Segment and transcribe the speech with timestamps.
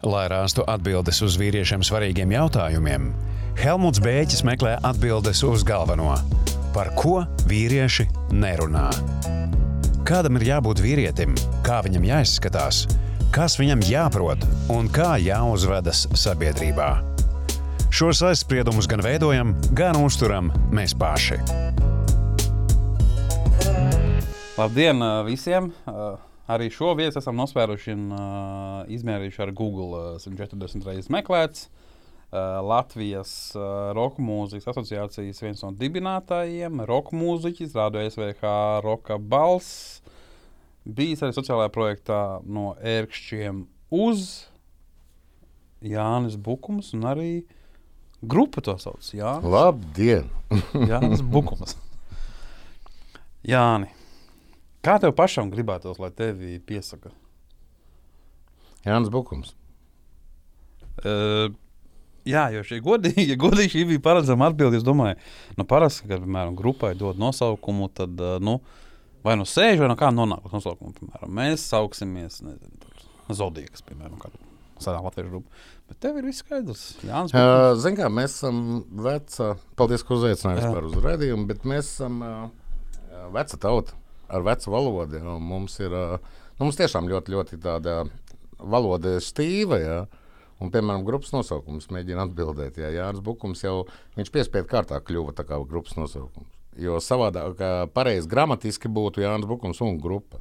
[0.00, 3.10] Lai rastu atbildes uz vīriešiem svarīgiem jautājumiem,
[3.60, 6.14] Helmuts Bēķis meklē atbildes uz galveno-
[6.74, 8.88] par ko vīrieši nerunā.
[10.08, 12.86] Kādam ir jābūt vīrietim, kā viņam jāizskatās,
[13.30, 14.40] kas viņam jāprot
[14.70, 17.04] un kā jāuzvedas sabiedrībā.
[17.90, 21.36] Šos aizspriedumus gan veidojam, gan uzturam mēs paši.
[24.56, 25.74] Labdien ā, visiem!
[26.50, 28.22] Arī šo viesu esam nospēruši un uh,
[28.90, 31.68] izmērījuši ar Google ā, 140 reizes meklēts.
[32.30, 38.54] Uh, Latvijas uh, roka mūzikas asociācijas viens no dibinātājiem, roka mūziķis, rādio SVH
[38.86, 40.00] Roka balss.
[40.86, 43.64] Bijis arī sociālajā projektā no ērkšķiem
[44.00, 44.26] uz
[45.82, 47.30] Jānis Bukums un arī
[48.22, 49.12] grupa to sauc.
[49.14, 50.30] Jā, Labdien!
[50.74, 51.76] Jānis Bukums.
[53.52, 53.90] Jāni,
[54.84, 57.12] kā tev pašam gribētos, lai tevi piesaka?
[58.86, 59.54] Jānis Bukums.
[61.00, 61.52] Uh,
[62.28, 64.80] jā, jo šī godīgi, ja godīgi šī bija paredzama atbilde.
[64.80, 65.18] Es domāju,
[65.56, 68.58] nu, parasti, kad piemēram, grupai dod nosaukumu, tad uh, nu,
[69.26, 70.96] vai nu sēž, vai no kā nonāk uz nosaukumu.
[71.00, 72.40] Piemēram, mēs sauksimies
[73.30, 74.40] Zodijas, piemēram, kāda
[74.80, 75.64] senā latviešu grupa.
[75.90, 76.84] Bet tev ir viss skaidrs.
[77.04, 77.34] Bukums.
[77.36, 78.60] Uh, Ziniet, kā mēs esam
[79.04, 80.68] veca, paldies, ka uzaicinājāt Jā.
[80.70, 83.99] vispār uz redzējumu, bet mēs esam uh, veca tauta
[84.30, 85.18] ar vecu valodu.
[85.18, 88.04] Ja, mums ir nu, mums tiešām ļoti, ļoti tāda
[88.58, 89.80] valoda stīva.
[89.80, 90.00] Ja.
[90.60, 92.78] Un, piemēram, grupas nosaukums mēģina atbildēt.
[92.82, 93.86] Jā, Jānis Bukums jau
[94.16, 96.50] piespiedu kārtā kļuva tā kā grupas nosaukums.
[96.80, 97.60] Jo savādāk,
[97.94, 100.38] pareizi gramatiski būtu Jānis Bukums un grupa,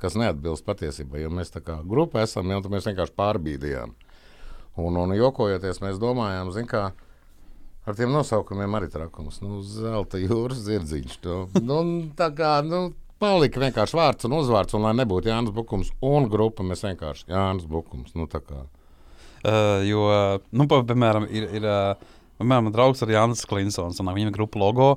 [0.00, 1.24] kas neatbilst patiesībai.
[1.24, 3.96] Jo mēs tā kā grupa esam, jau mēs vienkārši pārbīdījām.
[4.76, 6.90] Un, un jokojoties, mēs domājām, zin, kā
[7.86, 9.40] ar tiem nosaukumiem arī trakums.
[9.44, 11.18] Nu, zelta jūras zirdziņš.
[11.26, 11.80] Nu, nu,
[12.18, 12.88] tā kā nu,
[13.22, 17.68] palika vienkārši vārds un uzvārds, un lai nebūtu Jānis Bukums un grupa, mēs vienkārši Jānis
[17.70, 18.14] Bukums.
[18.18, 18.26] Nu.
[18.26, 20.06] Uh, jo,
[20.50, 24.02] nu, piemēram, ir, ir uh, piemēram, draugs ar Jānis Klinsons.
[24.02, 24.90] Viņam ir grupa logo,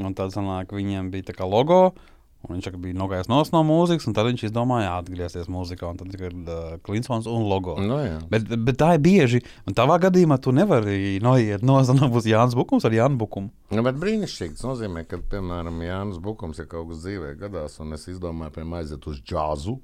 [0.00, 1.94] un tad sanāk, viņiem bija tā kā logo.
[2.44, 5.94] Un viņš bija nogājis no no mūzikas, un tad viņš izdomāja atgriezties mūzikā.
[5.96, 7.78] Tad ir uh, Klinsons un logo.
[7.80, 8.18] Nu, jā.
[8.28, 9.40] Bet, bet tā ir bieži.
[9.64, 13.48] Un tavā gadījumā tu nevari noiet no zemes, būs Jānis Bukums ar Jānu Bukumu.
[13.72, 14.58] Nu, bet brīnišķīgi.
[14.58, 18.78] Tas nozīmē, ka, piemēram, Jānis Bukums ir kaut kas dzīvē gadās, un es izdomāju, piemēram,
[18.82, 19.78] aiziet uz džāzu.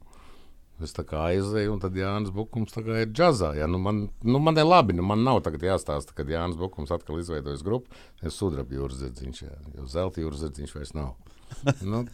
[0.84, 3.52] Es tā kā aizēju, un tad Jānis Bukums ir džazā.
[3.58, 3.68] Ja?
[3.68, 7.20] Nu, man, nu, man ir labi, nu, man nav tagad jāstāsta, kad Jānis Bukums atkal
[7.20, 7.92] izveidojis grupu.
[8.24, 11.12] Es sudrabu jūras zirdziņš, jā, jo zelta jūras zirdziņš vairs nav.
[11.92, 12.04] nu.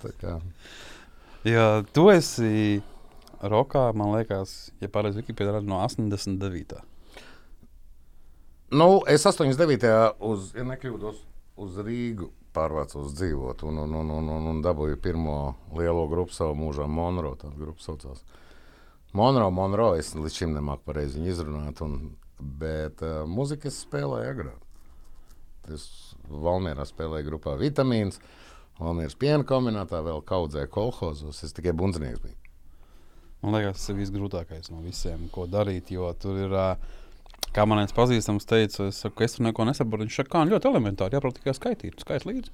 [1.47, 2.83] Ja tu esi
[3.41, 6.81] rokā, man liekas, ja pareizi Wikipedia rāda no 89.
[8.75, 9.93] Nu, es 89.
[10.27, 11.23] uz, ja nekļūdos,
[11.63, 15.37] uz Rīgu pārvācos dzīvot un, un, un, un, un, un dabūju pirmo
[15.77, 17.35] lielo grupu savā mūžā, Monro.
[17.39, 18.25] Tā grupa saucās.
[19.17, 22.17] Monro, Monro, es līdz šim nemāku pareizi viņu izrunāt, un,
[22.61, 24.65] bet uh, muziku es spēlēju agrāk.
[25.73, 25.87] Es
[26.31, 28.21] Valmierā spēlēju grupā Vitamīns,
[28.77, 31.41] Valmieras piena kombinātā, vēl kaudzēju kolhozos.
[31.47, 32.37] Es tikai bundzinieks biju.
[33.45, 35.93] Man liekas, tas ir visgrūtākais no visiem, ko darīt.
[35.95, 36.55] Jo tur ir,
[37.57, 40.05] kā man viens pazīstams, teica, es saku, es tur neko nesaprotu.
[40.05, 42.53] Viņš saka, kā nu, ļoti elementāri, jāprot tikai skaitīt, skait līdzi.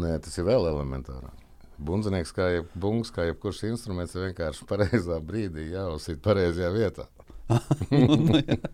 [0.00, 1.46] Nē, tas ir vēl elementārāk.
[1.80, 7.08] Bundzinieks, kā jeb, bungs, kā jebkurš instruments, ir vienkārši pareizā brīdī jāuzsīt pareizajā vietā.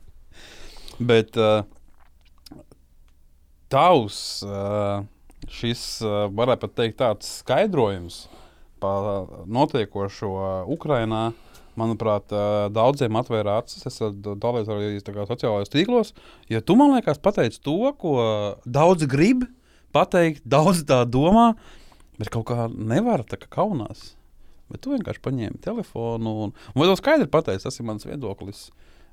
[1.10, 1.62] Bet uh,
[3.72, 5.06] tavs uh,
[5.50, 8.26] šis, varētu pat teikt, tāds skaidrojums
[8.82, 10.30] par notiekošo
[10.72, 11.30] Ukrajinā.
[11.76, 12.32] Manuprāt,
[12.72, 13.84] daudziem atvēra acis.
[13.84, 16.14] Es dalījos arī sociālajos tīklos.
[16.48, 18.14] Ja tu man liekas, pateici to, ko
[18.64, 19.44] daudzi grib
[19.92, 21.50] pateikt, daudzi tā domā,
[22.16, 24.14] bet kaut kā nevar, tā kā kaunās.
[24.72, 28.66] Bet tu vienkārši paņēmi telefonu un, un to skaidri pateici, tas ir mans viedoklis.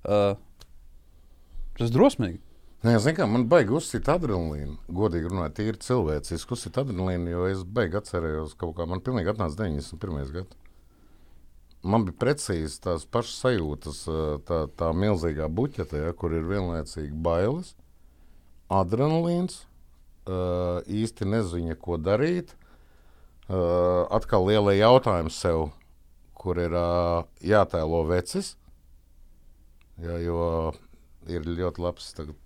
[0.03, 0.33] Uh,
[1.77, 2.39] tas ir drosmīgi.
[2.83, 4.73] Nē, zinu, kā man baigi uzsīt adrenalīnu.
[4.91, 9.55] Godīgi runājot, tīri cilvēciski uzsīt adrenalīnu, jo es baigi atcerējos, kaut kā man pilnīgi atnāca
[9.61, 10.33] 91.
[10.33, 10.57] gads.
[11.87, 14.01] Man bija precīzi tās pašas sajūtas,
[14.49, 17.71] tā, tā milzīgā buķete, ja, kur ir vienlaicīgi bailes,
[18.67, 19.61] adrenalīns,
[20.27, 22.51] īsti neziņa, ko darīt.
[23.47, 25.69] Atkal liela jautājums sev,
[26.35, 26.75] kur ir
[27.47, 28.57] jātēlo vecis.
[30.03, 30.73] Ja, jo
[31.31, 32.42] ir ļoti labs tagad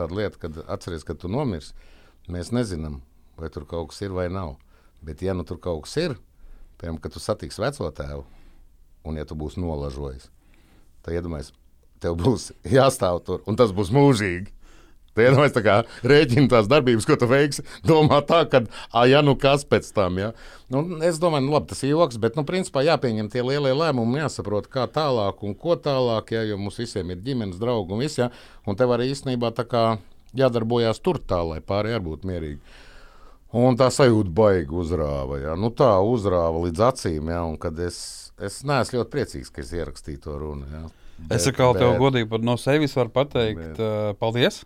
[0.00, 1.76] tāda lieta, kad atceries, ka tu nomirsi.
[2.30, 3.00] Mēs nezinām,
[3.40, 4.56] vai tur kaut kas ir vai nav.
[5.04, 6.16] Bet, ja nu tur kaut kas ir,
[6.80, 8.24] piemēram, kad tu satiksi veco tēvu,
[9.08, 10.28] un ja tu būsi nolažojis,
[11.04, 11.52] tad iedomājies,
[12.00, 14.52] tev būs jāstāv tur, un tas būs mūžīgi.
[15.16, 15.76] Tu iedomājies, tā kā
[16.06, 17.64] rēķina tās darbības, ko tu veiksi.
[17.86, 18.60] Domā tā, ka,
[18.92, 20.28] ah, ja nu kas pēc tam, ja.
[20.70, 24.20] Nu, es domāju, nu, labi, tas ir joks, bet, nu, principā jāpieņem tie lielie lēmumi,
[24.22, 28.20] jāsaprot, kā tālāk un ko tālāk, ja, jo mums visiem ir ģimenes draugi un viss,
[28.22, 28.30] ja.
[28.70, 29.84] Un tev arī īstenībā tā kā
[30.38, 32.78] jādarbojās tur tā, lai pārējie arī būtu mierīgi.
[33.60, 35.40] Un tā sajūta baigi uzrāva.
[35.42, 35.58] Ja.
[35.58, 37.98] Nu, tā uzrāva līdz acīm, ja, un kad es,
[38.38, 40.70] es neesmu ļoti priecīgs, ka es ierakstīju to runu.
[40.70, 40.86] Ja.
[41.18, 44.62] Bet, es atkal tev godīgi no sevis varu pateikt, bet, uh, paldies!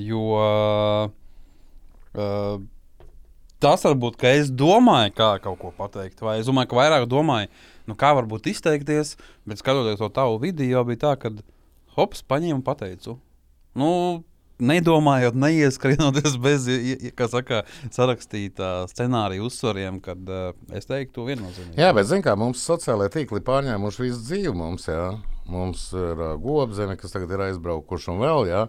[0.00, 1.10] Jo uh,
[3.62, 7.50] tas varbūt, ka es domāju, kā kaut ko pateikt, vai es domāju, ka vairāk domāju,
[7.88, 9.14] nu, kā varbūt izteikties,
[9.48, 11.32] bet skatoties to tavu video, bija tā, ka
[11.96, 13.16] hops, paņēmu un pateicu.
[13.78, 13.90] Nu,
[14.62, 16.66] nedomājot, neieskrienoties bez
[17.30, 17.62] saka,
[17.94, 21.78] sarakstītā scenārija uzsvariem, kad uh, es teiktu, viennozīmīgi.
[21.80, 24.54] Jā, bet zināmā mērā mums sociālajie tīkli pārņēmuši visu dzīvi.
[24.58, 25.08] Mums, jā.
[25.50, 28.50] mums ir uh, gobzeme, kas tagad ir aizbraukuši un vēl.
[28.52, 28.66] Jā.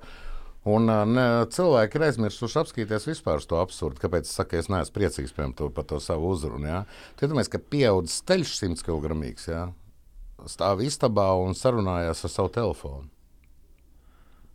[0.66, 4.02] Un ne, cilvēki ir aizmirsuši apskatīties vispār to absurdu.
[4.02, 6.66] Kāpēc es saku, es neesmu priecīgs piemēram, to, par to savu uzrunu?
[6.66, 6.80] Ja?
[7.22, 9.68] Tad mēs, ka pieaudzis ceļš 100 kg, ja?
[10.50, 13.06] stāv istabā un sarunājās ar savu telefonu.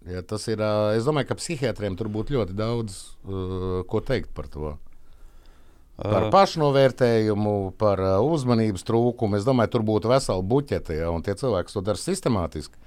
[0.09, 0.63] Ja, tas ir.
[0.97, 2.97] Es domāju, ka psihiatriem tur būtu ļoti daudz
[3.29, 4.73] uh, ko teikt par to.
[6.01, 9.37] Par pašnovērtējumu, par uzmanības trūkumu.
[9.37, 12.81] Es domāju, tur būtu vesela buķete, ja, un tie cilvēki, to dara sistemātiski,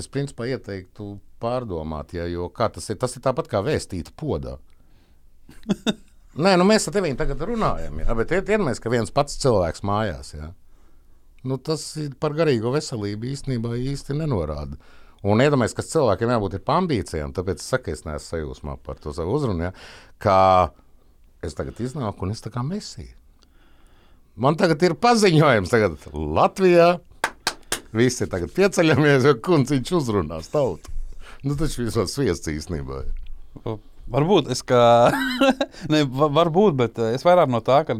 [0.00, 1.10] es principā ieteiktu
[1.44, 4.56] pārdomāt, ja, jo tas ir, tas ir tāpat kā vēstīt podā.
[6.34, 10.32] Nē, nu mēs ar tevi tagad runājam, ja, bet iedomājieties, ka viens pats cilvēks mājās.
[10.34, 10.50] Ja.
[11.46, 11.84] Nu, tas
[12.18, 14.80] par garīgo veselību īstenībā īsti nenorāda.
[15.24, 19.36] Un iedomājieties, ka cilvēkiem jābūt ambīcijām, tāpēc es saku, es neesmu sajūsmā par to savu
[19.38, 19.68] uzrunu.
[19.68, 19.70] Ja,
[20.20, 20.40] kā
[21.44, 23.12] es tagad iznāku un es tā kā mesiju.
[24.34, 26.96] Man tagad ir paziņojums, tagad Latvijā
[27.94, 30.93] visi tagad pieceļamies, jo kunciņš uzrunās tautu.
[31.44, 33.78] Nu, taču vismaz sviests īstenībā ir.
[34.14, 34.80] Varbūt es kā.
[35.92, 37.98] ne, varbūt, bet eh, es vairāk no tā, ka,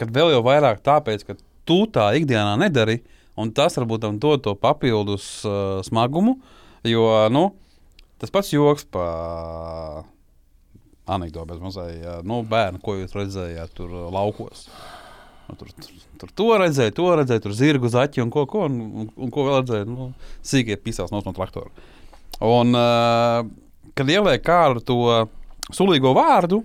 [0.00, 1.36] kad vēl jau vairāk tāpēc, ka
[1.68, 3.02] tu tā ikdienā nedari,
[3.40, 6.38] un tas varbūt tam dod to papildus uh, smagumu.
[6.88, 7.50] Jo nu,
[8.20, 10.06] tas pats joks par
[11.10, 11.92] anekdotu bez mazai
[12.24, 14.64] nu, bērnu, ko jūs redzējāt tur uh, laukos.
[15.50, 18.80] Nu, tur, tur, tur to redzēja, to redzēja, tur zirgu zaķi un ko, ko, un,
[19.04, 19.88] un, un ko vēl redzēja.
[19.88, 20.12] Nu,
[20.46, 21.72] sīkie pisās no traktora.
[22.40, 23.44] Un, uh,
[23.98, 24.98] kad ieliek kādu to
[25.74, 26.62] sulīgo vārdu,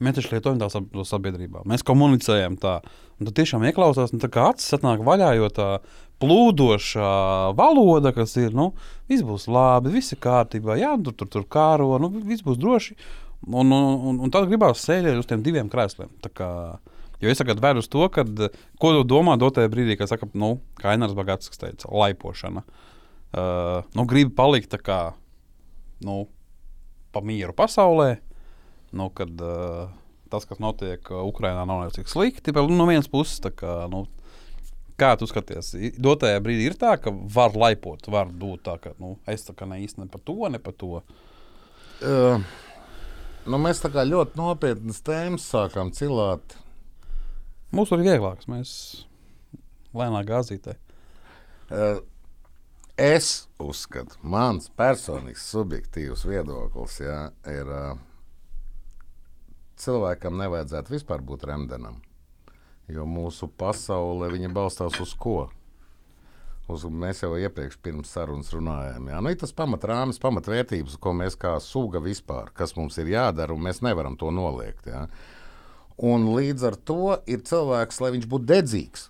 [0.00, 0.70] mēs taču lietojam tā
[1.06, 1.64] sabiedrībā.
[1.68, 2.80] Mēs komunicējam tā.
[3.20, 5.68] Un tu tiešām ieklausās, un tā kā acis atnāk vaļā, jo tā
[6.24, 7.10] plūdošā
[7.56, 8.70] valoda, kas ir, nu,
[9.12, 12.96] viss būs labi, viss ir kārtībā, jā, tur, tur, tur kāro, nu, viss būs droši.
[13.46, 16.10] Un, un, un, un tad gribās sēdēt uz tiem diviem krēsliem.
[17.20, 18.28] Jo es tagad vēru uz to, kad,
[18.80, 22.64] ko tu domā dotajā brīdī, kad saka, nu, kā Ainārs Bagāts teica, laipošana.
[22.64, 22.89] Uh,
[23.36, 25.00] uh, nu, grib palikt tā kā
[26.04, 26.24] nu,
[27.14, 28.14] pa mieru pasaulē.
[28.96, 29.90] Nu, kad, uh,
[30.32, 32.54] tas, kas notiek Ukrajinā, nav jau tik slikti.
[32.54, 34.04] Bet no vienas puses, kā, nu,
[35.00, 39.16] kā tu skaties, dotajā brīdī ir tā, ka var laipot, var būt tā, ka nu,
[39.30, 41.00] es tā kā ne īsti ne par to, ne par to.
[42.00, 42.42] Uh,
[43.46, 46.56] nu, mēs tā kā ļoti nopietnas tēmas sākām cilāt.
[47.70, 48.70] Mums ir vieglāks, mēs
[49.94, 50.74] lēnāk gāzītē.
[51.70, 52.00] Uh,
[53.00, 57.94] Es uzskatu, mans personīgs, subjektīvs viedoklis jā, ir, uh,
[59.80, 62.02] cilvēkam nevajadzētu vispār būt remdenam.
[62.92, 65.48] Jo mūsu pasaule balstās uz ko?
[66.68, 69.08] Uz, mēs jau iepriekš pirms sarunas runājām.
[69.08, 69.22] Jā.
[69.24, 73.80] Nu, tas pamatrāmis, pamatvērtības, ko mēs kā suga vispār, kas mums ir jādara, un mēs
[73.80, 74.92] nevaram to noliegt.
[74.92, 75.06] Jā.
[75.96, 79.08] Un līdz ar to ir cilvēks, lai viņš būtu dedzīgs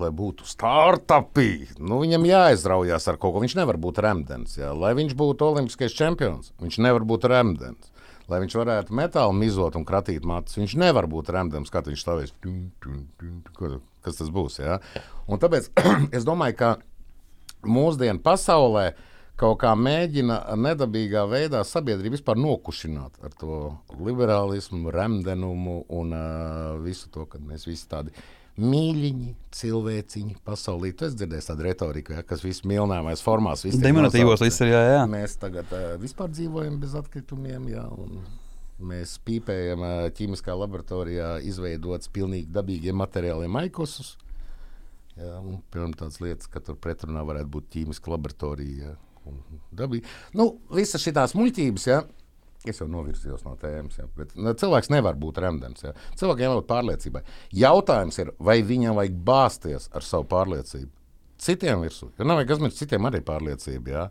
[0.00, 3.42] lai būtu startupi, nu, viņam jāizraujās ar kaut ko.
[3.44, 4.56] Viņš nevar būt remdens.
[4.56, 4.72] Jā.
[4.76, 7.90] Lai viņš būtu olimpiskais čempions, viņš nevar būt remdens.
[8.30, 12.34] Lai viņš varētu metālu mizot un kratīt matus, viņš nevar būt remdens, kad viņš stāvēs.
[14.02, 14.60] Kas tas būs?
[14.62, 14.78] Jā?
[15.28, 15.68] Un tāpēc
[16.16, 16.70] es domāju, ka
[17.66, 18.92] mūsdienu pasaulē
[19.38, 23.58] kaut kā mēģina nedabīgā veidā sabiedrību vispār nokušināt ar to
[23.98, 30.92] liberālismu, remdenumu un uh, visu to, ka mēs visi tādi esam mīļiņi, cilvēciņi, pasaulī.
[30.96, 33.64] Tu esi dzirdējis tādu retoriku, ja, kas viss milnāmais formās.
[33.64, 35.04] Deminutīvos līdzsvarā, jā, jā.
[35.10, 38.20] Mēs tagad uh, vispār dzīvojam bez atkritumiem, jā, un
[38.92, 44.16] mēs pīpējam uh, ķīmiskā laboratorijā izveidots pilnīgi dabīgiem materiāliem maikosus.
[45.16, 48.92] Jā, un, piemēram, tādas lietas, ka tur pretrunā varētu būt ķīmiska laboratorija.
[48.92, 49.32] Jā,
[49.76, 50.08] dabīgi.
[50.36, 52.02] Nu, visas šīs muļķības, jā,
[52.68, 55.82] Es jau novirzījos no tēmas, ja, bet nu, cilvēks nevar būt remdens.
[55.82, 55.94] Ja.
[56.20, 57.22] Cilvēkiem jābūt pārliecībai.
[57.58, 60.92] Jautājums ir, vai viņam vajag bāzties ar savu pārliecību?
[61.42, 63.90] Citiem virsū, jo nav vajag aizmirst citiem arī pārliecību.
[63.90, 64.04] Ja.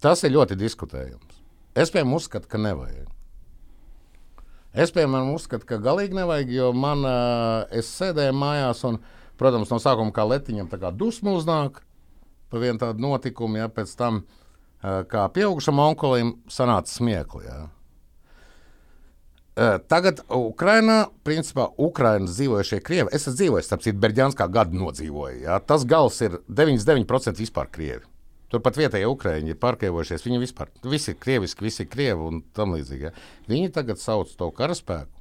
[0.00, 1.42] Tas ir ļoti diskutējams.
[1.76, 3.10] Es piemēram uzskatu, ka nevajag.
[4.72, 7.04] Es piemēram uzskatu, ka galīgi nevajag, jo man,
[7.76, 9.02] es sēdēju mājās un,
[9.36, 11.82] protams, no sākuma kā letiņam tā kā dusmu uznāk
[12.48, 14.22] par vienu tādu notikumu, ja pēc tam,
[14.80, 17.44] kā pieaugušam onkulim, sanāca smiekli.
[17.44, 17.60] Ja.
[19.52, 25.42] Uh, Tagad Ukrainā, principā, Ukraiņas dzīvojušie krievi, es esmu dzīvojis, starp citu, Berģānskā gada nodzīvoju.
[25.44, 25.58] Ja?
[25.60, 28.06] Tas gals ir 99% vispār krievi.
[28.52, 30.24] Turpat vietējie ukrāņi ir pārkrievojušies.
[30.24, 33.10] Viņi vispār visi ir krieviski, visi ir krievi un tam līdzīgi.
[33.10, 33.12] Ja?
[33.48, 35.20] Viņi tagad sauc to karaspēku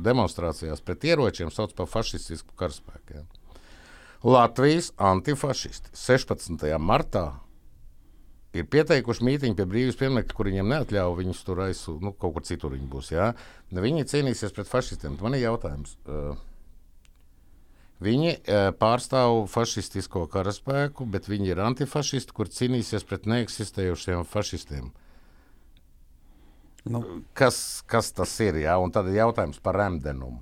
[0.00, 3.16] demonstrācijās pret ieročiem, sauc par fašistisku karaspēku.
[3.16, 3.24] Ja?
[4.24, 6.68] Latvijas antifašisti 16.
[6.76, 7.30] martā
[8.56, 12.46] ir pieteikuši mītīņu pie brīvības pieminiekta, kur viņiem neatļauj viņus tur aizsūtīt, nu, kaut kur
[12.46, 13.10] citur viņi būs.
[13.14, 13.32] Ja?
[13.74, 15.18] Viņi cīnīsies pret fašistiem.
[15.22, 15.96] Man ir jautājums.
[18.00, 18.32] Viņi
[18.80, 24.90] pārstāv fašistisko karaspēku, bet viņi ir antifašisti, kur cīnīsies pret neeksistējošiem fašistiem.
[26.88, 27.02] Nu.
[27.36, 28.56] Kas, kas tas ir?
[28.62, 28.78] Jā?
[28.80, 30.40] Un tad ir jautājums par remdenumu.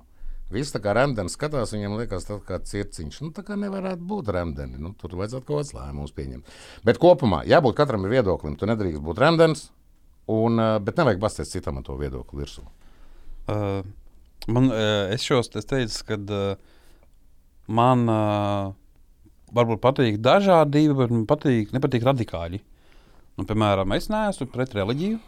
[0.49, 3.19] Viss tā kā remdens skatās, viņam liekas, tas kā circiņš.
[3.21, 4.79] Nu, tā kā nevarētu būt remdeni.
[4.81, 6.55] Nu, tur vajadzētu kaut kāds lēmums pieņemt.
[6.87, 8.55] Bet kopumā, jābūt katram ir viedoklim.
[8.57, 9.67] Tu nedrīkst būt remdens,
[10.33, 12.65] un, e, bet nevajag basties citam ar to viedokli virsū.
[13.49, 13.85] Uh,
[14.49, 16.73] man, uh, es šos es teicu, ka uh,
[17.69, 18.73] man uh,
[19.53, 22.61] varbūt patīk dažādība, bet man patīk, nepatīk radikāļi.
[23.39, 25.21] Nu, piemēram, es neesmu pret reliģiju,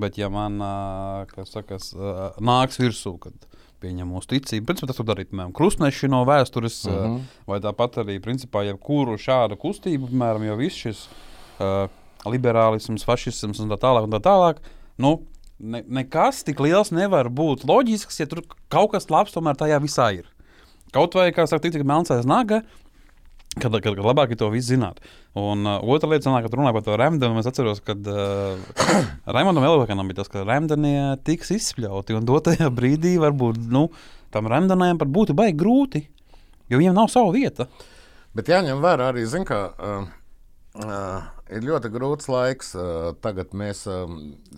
[0.00, 3.48] bet ja man uh, saka, uh, nāks virsū, kad
[3.80, 7.16] pieņem mūsu ticību, principā tas var darīt piemēram krustneši no vēstures, uh -huh.
[7.16, 11.88] uh, vai tāpat arī principā jebkuru šādu kustību, piemēram, jau viss šis uh,
[12.28, 14.04] liberālisms, fašisms un tā tālāk.
[14.04, 14.60] Un tā tālāk
[14.98, 15.22] nu,
[15.58, 20.10] ne, nekas tik liels nevar būt loģisks, ja tur kaut kas labs tomēr tajā visā
[20.18, 20.28] ir.
[20.92, 22.62] Kaut vai, kā saka, tik melnsais naga,
[23.56, 25.00] kad, kad, kad labāk ir to visu zināt.
[25.38, 28.84] Un uh, otra lieta, sanāk, kad runāju par to Rēmdenu, es atceros, ka uh,
[29.34, 32.18] Raimondam Elvakanam bija tas, ka Rēmdenie tiks izspļauti.
[32.18, 33.88] Un dotajā brīdī varbūt nu,
[34.34, 36.04] tam Rēmdenajam pat būtu baigi grūti,
[36.70, 37.66] jo viņiem nav sava vieta.
[38.36, 40.06] Bet jāņem vērā arī, zin, ka uh,
[40.78, 42.74] uh, ir ļoti grūts laiks.
[42.78, 44.06] Uh, tagad mēs uh,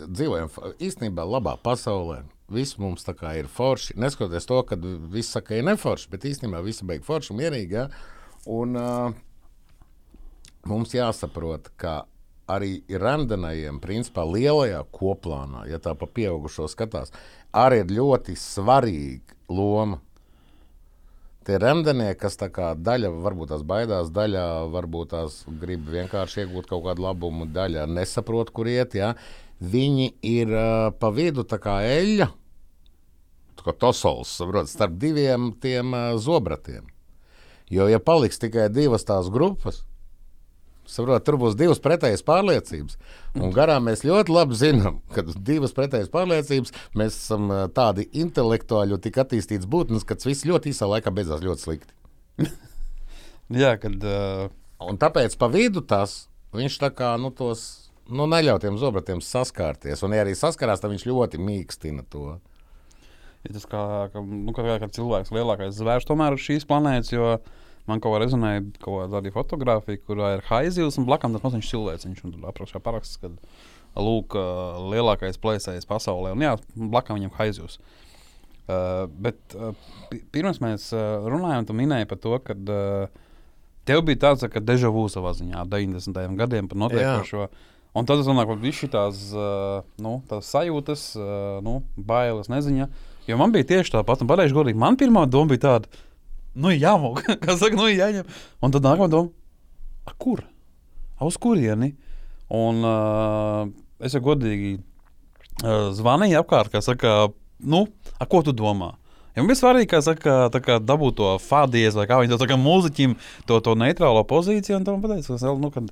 [0.03, 2.21] dzīvojam īstenībā labā pasaulē.
[2.53, 3.95] Viss mums tā kā ir forši.
[3.97, 7.79] Neskatoties to, ka viss saka, ka ir neforši, bet īstenībā visi beigas forši un mierīgi.
[7.79, 7.87] Ja?
[8.49, 9.13] Un, uh,
[10.67, 12.03] mums jāsaprot, ka
[12.51, 17.13] arī randenajiem, principā lielajā koplānā, ja tā pa pieaugušo skatās,
[17.55, 20.01] arī ir ļoti svarīga loma.
[21.43, 26.69] Tie remdenieki, kas tā kā daļa varbūt tās baidās, daļa varbūt tās grib vienkārši iegūt
[26.69, 28.95] kaut kādu labumu, daļa nesaprot, kur iet.
[28.95, 29.11] Ja?
[29.59, 32.29] Viņi ir uh, pa vidu tā kā eļļa,
[33.59, 36.92] tā kā tosols, saprot, starp diviem tiem uh, zobratiem.
[37.71, 39.83] Jo, ja paliks tikai divas tās grupas,
[40.83, 42.97] Saprot, tur būs divas pretējas pārliecības.
[43.39, 48.97] Un garām mēs ļoti labi zinām, ka divas pretējas pārliecības mēs esam uh, tādi intelektuāli,
[49.01, 51.95] tik attīstīts būtnes, ka tas viss ļoti īsā laikā beidzās ļoti slikti.
[53.63, 53.95] Jā, kad.
[54.03, 54.51] Uh...
[54.83, 57.61] Un tāpēc pa vidu tas viņš tā kā nu, tos
[58.11, 60.03] nu, neļauj tiem zobratiem saskārties.
[60.03, 62.35] Un, ja arī saskarās, tad viņš ļoti mīkstina to.
[63.43, 63.83] Ja tas kā,
[64.13, 67.35] ka, nu, kā, kā cilvēks lielākais zvērs tomēr uz šīs planētas, jo
[67.89, 72.05] Man kaut kā rezonēja kaut kāda fotografija, kurā ir haizivs un blakus tas maziņš cilvēks.
[72.07, 73.31] Viņš tur apakšā paraksts, ka
[73.99, 74.37] lūk,
[74.93, 76.31] lielākais plēsējs pasaulē.
[76.31, 77.77] Un jā, blakus viņam haizivs.
[78.63, 79.75] Uh, bet uh,
[80.31, 83.17] pirms mēs uh, runājām, tu minēji par to, ka uh,
[83.83, 86.21] tev bija tāds tā, deja vu savā ziņā, 90.
[86.39, 87.49] gadiem par notiekošo.
[87.99, 92.87] Un tad es domāju, ka ir tās, uh, nu, sajūtas, uh, nu, bailes, neziņa.
[93.27, 96.01] Jo man bija tieši tāpat, un pateikšu godīgi, man pirmā doma bija tāda,
[96.55, 98.27] nu, jāmūk, kā saka, nu, jāņem.
[98.63, 100.43] Un tad nākamā doma, kur?
[101.23, 101.93] Uz kurieni?
[102.53, 103.69] Un uh,
[104.03, 107.31] es jau godīgi uh, zvanīju apkārt, kā saka,
[107.63, 107.85] nu,
[108.19, 108.91] a, ko tu domā?
[109.33, 112.57] Ja man bija svarīgi, kā saka, kā dabūt to fādies, vai kā viņi to saka,
[112.59, 113.15] mūziķim,
[113.49, 114.77] to, to neitrālo pozīciju.
[114.77, 115.89] Un tam pateicu, ka, nu, kad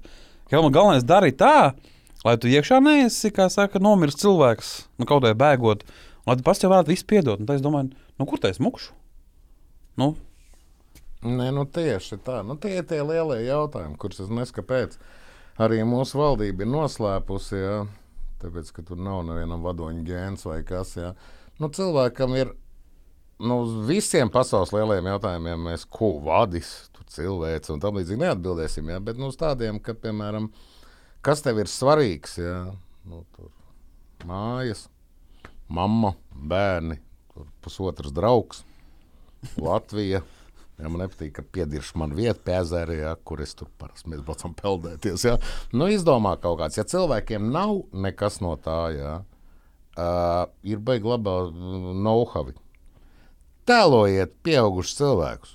[0.51, 1.55] Helma galvenais darīja tā,
[2.27, 4.71] lai tu iekšā neesi, kā saka, nomiris cilvēks,
[5.01, 5.87] nu, kaut kā bēgot.
[6.21, 7.41] Un lai tu pats jau varētu visu piedot.
[7.41, 8.93] Tad es domāju, nu, kur tā es mukšu?
[9.99, 10.13] Nu,
[11.21, 12.39] Nē, nu tieši tā.
[12.41, 14.95] Nu, tie ir tie lielie jautājumi, kurus es neskaidroju,
[15.61, 17.59] arī mūsu valdība ir noslēpusi.
[17.59, 17.75] Ja?
[18.41, 20.95] Tāpēc, ka tur nav nevienam vadoņa gēns vai kas.
[20.97, 21.11] Ja?
[21.61, 22.55] Nu, cilvēkam ir
[23.37, 26.73] nu, uz visiem pasaules lielajiem jautājumiem, mēs ko vadīs,
[27.11, 28.89] cilvēks un tam līdzīgi neatbildēsim.
[28.89, 28.97] Ja?
[29.03, 30.49] Bet nu, uz tādiem, ka, piemēram,
[31.21, 32.63] kas tev ir svarīgs, ja?
[33.05, 33.53] nu, tur
[34.25, 34.87] mājas,
[35.71, 36.99] mamma, bērni,
[37.63, 38.63] pusotrs draugs,
[39.57, 40.21] Latvija.
[40.81, 44.55] Ja, man nepatīk, ka piedirš man vieta ezera, ja, kur es tur parasti mēs braucam
[44.57, 45.25] peldēties.
[45.27, 45.35] Ja.
[45.75, 49.11] Nu, izdomā kaut kāds, ja cilvēkiem nav nekas no tā, ja,
[49.93, 52.49] uh, ir baigi labā know-how.
[53.69, 55.53] Tēlojiet pieaugušus cilvēkus.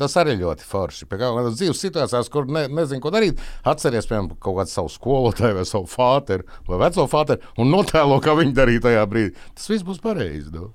[0.00, 1.06] Tas arī ļoti forši.
[1.06, 5.58] Pie kādas dzīves situācijās, kur ne, nezinu, ko darīt, atcerieties, piemēram, kaut kādu savu skolotāju
[5.60, 9.34] vai savu fāteru vai veco fāteru un notēlo, kā viņi darīja tajā brīdī.
[9.54, 10.50] Tas viss būs pareizi.
[10.54, 10.72] Do.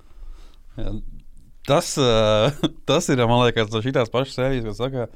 [0.79, 0.93] Jā,
[1.67, 5.09] tas, uh, tas ir, man liekas, no šīs pašas sērijas, kas saka,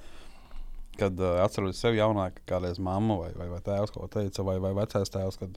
[1.00, 5.16] kad atceros sevi jaunāku, kādreiz mammu vai, vai, vai tēvs, ko teica, vai, vai vecais
[5.16, 5.56] tēvs, kad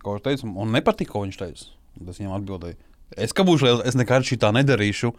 [0.00, 1.72] kaut ko teica, un nepatika, ko viņš teica.
[1.96, 2.80] Tas viņam atbildēja.
[3.14, 5.12] Es kā būšu liels, es nekad šī tā nedarīšu.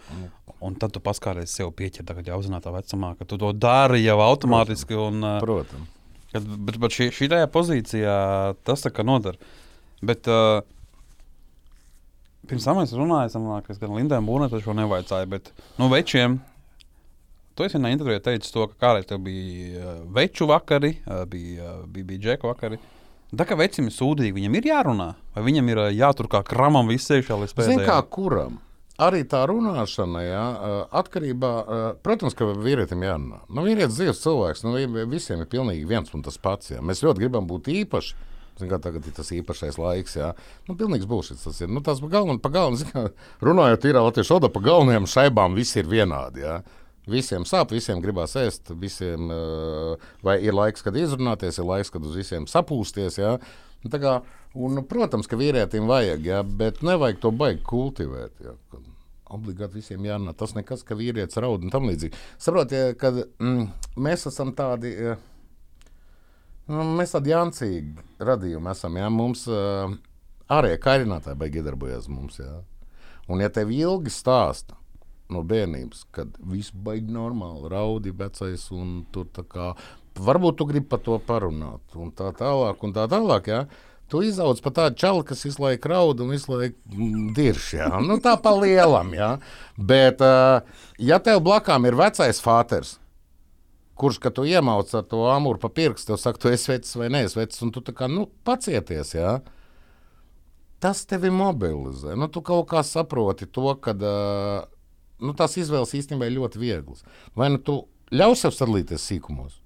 [0.68, 4.18] Un tad tu paskāries sev pieķert, tagad jau audzinātā vecumā, ka tu to dari jau
[4.26, 4.98] automātiski.
[4.98, 5.94] Un, uh, Protams.
[6.34, 8.18] kad, bet bet šī, šī pozīcijā
[8.68, 9.38] tas tā kā nodara.
[10.02, 10.66] Bet uh,
[12.50, 16.42] pirms tam runāju, sanāk, es gan Lindam Būnētam šo nevajadzēju, bet nu, večiem.
[17.58, 21.80] Tu esi vienā intervijā teicis to, ka kādreiz tev bija uh, veču vakari, uh, bija,
[21.80, 22.78] uh, bija, bija džeku vakari.
[23.36, 27.10] Tā kā vecim ir sūdīgi, viņam ir jārunā, vai viņam ir jātur kā kramam viss
[27.12, 27.86] iekšā līdz Zini, pēdējiem.
[27.90, 28.60] kā kuram?
[28.98, 30.46] Arī tā runāšana, jā,
[30.96, 31.52] atkarībā,
[32.02, 33.42] protams, ka vīrietim jārunā.
[33.54, 36.72] Nu, vīrietis dzīves cilvēks, nu, vi- visiem ir pilnīgi viens un tas pats.
[36.72, 36.80] Jā.
[36.82, 38.16] Mēs ļoti gribam būt īpaši.
[38.58, 40.32] Zin, kā tagad ir tas īpašais laiks, jā.
[40.68, 41.62] Nu, pilnīgs būs tas.
[41.62, 41.68] Ir.
[41.68, 43.12] Nu, tas pa galvenam, pa galvenam,
[43.44, 46.42] runājot, ir latviešu valodā, pa galvenajām šaibām viss ir vienādi.
[46.42, 46.64] Jā.
[47.08, 52.18] Visiem sāp, visiem gribās ēst, visiem uh, ir laiks, kad izrunāties, ir laiks, kad uz
[52.20, 53.22] visiem sapūsties.
[53.22, 53.38] Jā.
[53.84, 54.18] Nu, tā Kā,
[54.58, 58.36] un, protams, ka vīrietim vajag, jā, bet nevajag to baigi kultivēt.
[58.74, 58.94] Kad
[59.34, 60.34] obligāti visiem jārunā.
[60.38, 62.16] Tas nekas, ka vīrietis raud un tam līdzīgi.
[62.42, 63.66] Saprotiet, ka mm,
[64.04, 64.94] mēs esam tādi.
[65.14, 65.26] eh,
[66.68, 68.98] Nu, mēs tādi jancīgi radījumi esam.
[69.00, 69.08] Jā.
[69.08, 69.94] Mums uh,
[70.52, 72.42] ārējie kairinātāji baigi iedarbojas mums.
[72.42, 72.58] Jā.
[73.32, 74.76] Un, ja tev ilgi stāsta
[75.34, 79.74] no bērnības, kad viss baigi normāli, raudi vecais, un tur tā kā
[80.18, 83.52] varbūt tu gribi par to parunāt, un tā tālāk, un tā tālāk.
[83.52, 83.66] Jā.
[84.08, 87.74] Tu izaugs par tādu čauli, kas visu laiku raud un visu laiku mm, dirž.
[87.76, 87.90] Jā.
[88.04, 89.12] Nu, tā pa lielam.
[89.18, 89.34] Jā.
[89.76, 90.24] Bet,
[91.10, 92.96] ja tev blakām ir vecais fāters,
[94.00, 97.12] kurš, kad tu iemauc ar to amūru pa pirkstu, tev saka, tu esi vecs vai
[97.12, 99.12] neesi vecs, un tu tā kā nu, pacieties.
[99.18, 99.38] Jā.
[100.80, 102.16] Tas tevi mobilizē.
[102.16, 104.68] Nu, tu kaut kā saproti to, ka uh,
[105.24, 107.06] nu, tās izvēles īstenībā ir ļoti vieglas.
[107.38, 107.80] Vai nu tu
[108.14, 109.58] ļauj sev sadalīties sīkumos,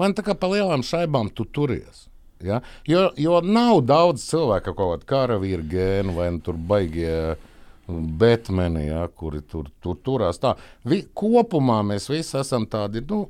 [0.00, 2.06] vai nu tā kā pa lielām šaibām tu turies.
[2.42, 2.60] Ja?
[2.88, 7.16] Jo, jo nav daudz cilvēku kaut kādu karavīru gēnu vai nu tur baigie.
[7.92, 10.38] Betmeni, ja, kuri tur, tur turās.
[10.40, 10.52] Tā.
[10.86, 13.24] Vi, kopumā mēs visi esam tādi nu,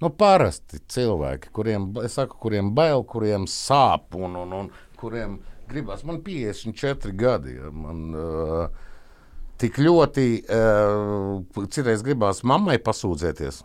[0.00, 5.36] nu, parasti cilvēki, kuriem, saku, kuriem bail, kuriem sāp un, un, un kuriem
[5.68, 6.02] gribas.
[6.08, 7.58] Man 54 gadi.
[7.60, 8.89] Ja, man, uh,
[9.60, 13.64] tik ļoti uh, citreiz gribās mammai pasūdzēties.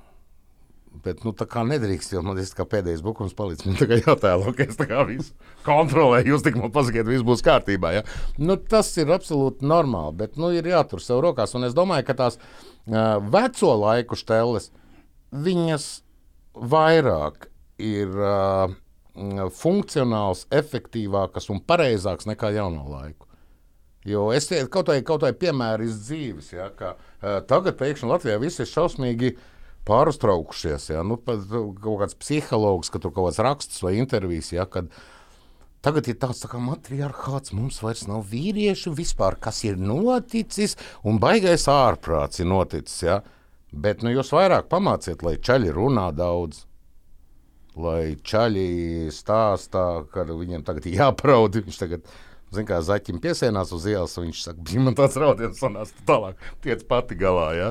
[1.03, 3.65] Bet, nu, tā kā nedrīkst, jo man kā pēdējais bukums palicis.
[3.67, 5.33] Man tā kā jātēlo, ka es tā kā visu
[5.65, 6.31] kontrolēju.
[6.31, 7.91] Jūs tik man pasakiet, viss būs kārtībā.
[7.97, 8.05] Ja?
[8.39, 11.55] Nu, tas ir absolūti normāli, bet nu, ir jātur sev rokās.
[11.57, 14.71] Un es domāju, ka tās uh, veco laiku stēles,
[15.35, 15.89] viņas
[16.55, 17.49] vairāk
[17.83, 18.71] ir uh,
[19.59, 23.27] funkcionāls, efektīvākas un pareizākas nekā jauno laiku.
[24.05, 28.11] Jo es te- kaut vai, kaut vai piemēru iz dzīves, ja, ka uh, tagad pēkšņi
[28.11, 29.33] Latvijā viss ir šausmīgi
[29.89, 30.91] pārstraukušies.
[30.93, 34.93] Ja, nu, pat kaut kāds psihologs, ka tur kaut kāds raksts vai intervijas, ja, kad
[35.85, 40.73] Tagad ir tāds tā kā matriarchāts, mums vairs nav vīriešu vispār, kas ir noticis,
[41.05, 43.03] un baigais ārprāts ir noticis.
[43.05, 43.19] Ja?
[43.69, 46.63] Bet nu, jūs vairāk pamāciet, lai čaļi runā daudz.
[47.77, 51.59] Lai čaļi stāstā, ka viņiem tagad ir jāpraud.
[51.67, 52.09] Viņš tagad,
[52.55, 55.93] zin kā, zaķim piesienās uz ielas, un viņš saka, bija man tāds raudiens, un tas
[56.07, 57.47] tālāk tiec pati galā.
[57.57, 57.69] Ja?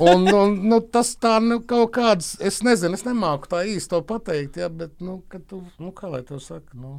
[0.00, 4.02] Un, un nu, tas tā, nu, kaut kāds, es nezinu, es nemāku tā īsti to
[4.08, 4.70] pateikt, ja?
[4.70, 6.98] bet, nu, tu, nu, kā lai to saka, nu.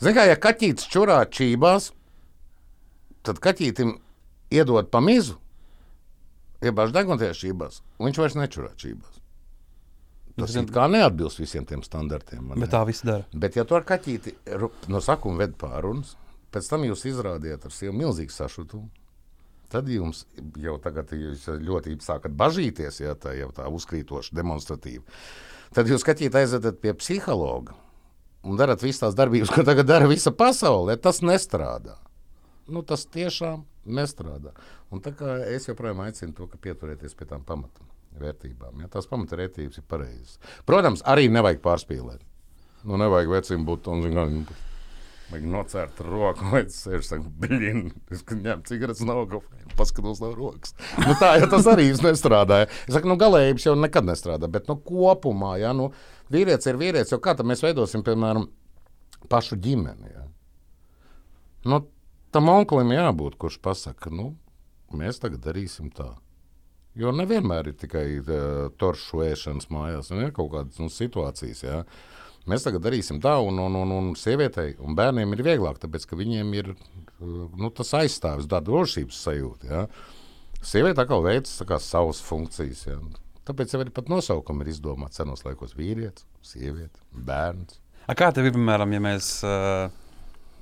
[0.00, 1.90] Ziniet, kā ja kaķis čurā čībās,
[3.26, 3.98] tad kaķītim
[4.50, 5.36] iedod pa mizu,
[6.64, 9.19] iebāž degunties čībās, un viņš vairs nečurā čībās.
[10.40, 12.48] Tas it kā neatbilst visiem tiem standartiem.
[12.54, 12.60] ne?
[12.64, 13.26] Bet tā viss dara.
[13.32, 14.34] Bet, ja tu ar kaķīti
[14.90, 16.16] no sakuma ved pārunas,
[16.54, 18.90] pēc tam jūs izrādījāt ar sevi milzīgu sašutumu.
[19.70, 20.24] Tad jums
[20.58, 25.04] jau tagad ļoti sākat bažīties, ja tā jau tā uzkrītoši, demonstratīvi.
[25.76, 27.76] Tad jūs kaķīti aizvedat pie psihologa
[28.42, 30.96] un darat visas tās darbības, ko tagad dara visa pasaule.
[30.98, 31.94] Tas nestrādā.
[32.70, 34.54] Nu, tas tiešām nestrādā.
[34.90, 37.46] Un tā kā es joprojām aicinu to, ka pieturieties pie tām
[38.10, 38.80] pamatvērtībām.
[38.82, 38.88] Ja?
[38.90, 40.38] Tās pamatvērtības ir pareizas.
[40.66, 42.26] Protams, arī nevajag pārspīlēt.
[42.84, 44.16] Nu, nevajag vecim būt un zin,
[44.48, 44.58] kā,
[45.30, 47.92] Vajag nocērt roku, vai tas ir blīņš.
[48.10, 50.72] Es ņemu cigaretes no kafijas, paskatos no rokas.
[50.98, 52.66] Nu, tā jau tas arī nestrādāja.
[52.88, 55.92] Es saku, nu, galējības jau nekad nestrādā, bet nu, kopumā, ja nu,
[56.34, 58.48] vīrietis ir vīrietis, jo kā tad mēs veidosim, piemēram,
[59.30, 60.10] pašu ģimeni.
[60.10, 60.26] Ja?
[61.70, 61.84] Nu,
[62.34, 64.32] tam onklim jābūt, kurš pasakā, nu,
[64.90, 66.10] mēs tagad darīsim tā.
[66.98, 71.62] Jo nevienmēr ir tikai uh, toršu ēšanas mājās, un ir kaut kādas nu, situācijas.
[71.62, 71.82] Ja?
[72.50, 76.18] Mēs tagad darīsim tā, un, un, un, un sievietei un bērniem ir vieglāk, tāpēc ka
[76.18, 76.72] viņiem ir
[77.20, 79.68] nu, tas aizstāvis, tāda drošības sajūta.
[79.70, 79.84] Ja?
[80.66, 82.86] Sieviete atkal veic savas funkcijas.
[82.88, 82.98] Ja?
[83.48, 87.78] Tāpēc jau arī pat nosaukumi ir izdomāti senos laikos- vīrietis, sieviete, bērns.
[88.08, 89.92] A kā tev ir, piemēram, ja mēs uh,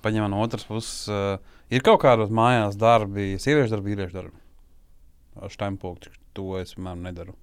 [0.04, 1.38] paņemam no otras puses, uh,
[1.72, 4.47] ir kaut kādos mājās darbi, sieviešu darbi, vīriešu darbi?
[5.38, 7.34] Ar štampoktu to es, piemēram, nedaru.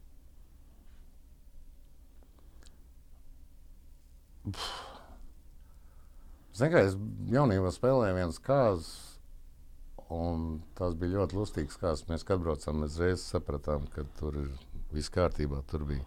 [6.55, 6.97] Ziniet, kā es
[7.33, 8.89] jaunībā spēlēju vienas kārtas,
[10.13, 12.05] un tās bija ļoti lustīgas kārtas.
[12.11, 14.51] Mēs, kad braucām, mēs reiz sapratām, ka tur ir
[14.93, 15.63] viss kārtībā.
[15.71, 16.05] Tur bija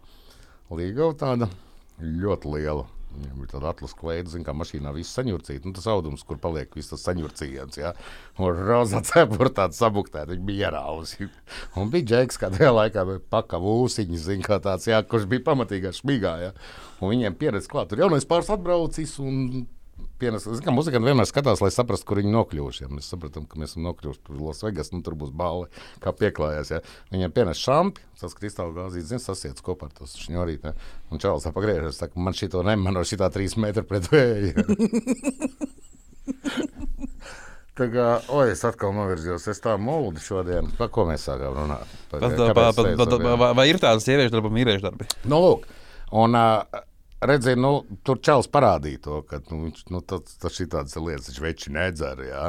[0.79, 1.51] līga tāda
[1.98, 2.87] ļoti liela.
[3.09, 5.64] Viņam ir tāda atlases kleita, kā mašīnā viss saņurcīts.
[5.66, 7.79] Nu, tas audums, kur paliek viss tas saņurcījiens.
[7.81, 7.94] Ja?
[8.38, 11.31] Un rozā cepura tāda sabuktēta, viņa bija ierausi.
[11.81, 15.94] Un bija džeks, kā tajā laikā bija pakavūsiņi, zin, kā tāds, jā, kurš bija pamatīgā
[15.97, 16.35] šmigā.
[16.44, 16.53] Ja?
[17.01, 17.90] Un viņiem pieredze klāt.
[17.90, 19.66] Tur jaunais pāris atbraucis un
[20.20, 20.46] pienes.
[20.64, 22.84] Kā muzikants vienmēr skatās, lai saprastu, kur viņi nokļuvuši.
[22.84, 25.68] Ja mēs saprotam, ka mēs esam nokļuvuši tur Lasvegas, nu tur būs balva,
[26.04, 26.72] kā pieklājās.
[26.74, 26.82] Ja.
[27.14, 30.68] Viņiem pienes šampi, tas kristāla gāzītes, zina, sasiet kopā ar to šņurīt.
[30.68, 30.74] Ja.
[31.12, 34.54] Un Čāls pagriežas, saka, man šito nemano šitā trīs metru pret vēju.
[37.78, 39.44] Tā kā, oi, es atkal novirzījos.
[39.52, 40.66] Es tā mūlu šodien.
[40.80, 41.92] Par ko mēs sākām runāt?
[42.11, 45.06] Par, Pat, pa, pa, pa, pa, vai, vai ir tādas sieviešu darbi, mīlēšu darbi?
[45.30, 45.68] Nu, lūk,
[46.18, 46.82] un, uh,
[47.20, 52.20] Redziet, nu, tur čels parādīja to, ka nu, viņš nu, tādas lietas, viņš veči nedzer.
[52.22, 52.42] Jā.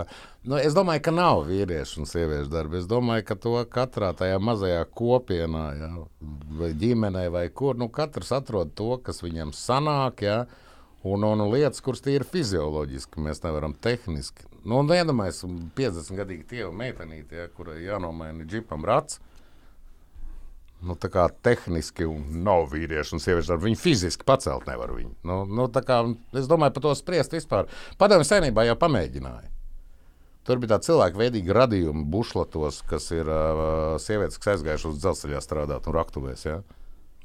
[0.45, 2.77] Nu, es domāju, ka nav vīriešu un sieviešu darba.
[2.77, 5.89] Es domāju, ka to katrā tajā mazajā kopienā, jā,
[6.59, 10.21] vai ģimenē, vai kur, nu, katrs atrod to, kas viņam sanāk.
[10.27, 10.43] Jā.
[11.01, 14.45] Un, un lietas, kuras ir fizioloģiski, mēs nevaram tehniski.
[14.69, 19.17] Nu, Iedomājieties, 50 gadīgi tieva meitenīte, ja, kurai jānomaina džipam rats
[20.81, 20.95] nu,
[21.43, 23.67] tehniski nav vīriešu un sieviešu darbu.
[23.67, 25.13] Viņi fiziski pacelt nevar viņu.
[25.27, 26.01] Nu, nu, kā,
[26.39, 27.69] es domāju, par to spriest vispār.
[27.99, 29.51] Padomju senībā jau pamēģināja.
[30.47, 35.41] Tur bija tādi cilvēki, veidīgi radījumi, bušlatos, kas ir uh, sievietes, kas aizgājušas uz dzelzceļā
[35.45, 36.45] strādāt un raktuvēs.
[36.47, 36.61] Ja?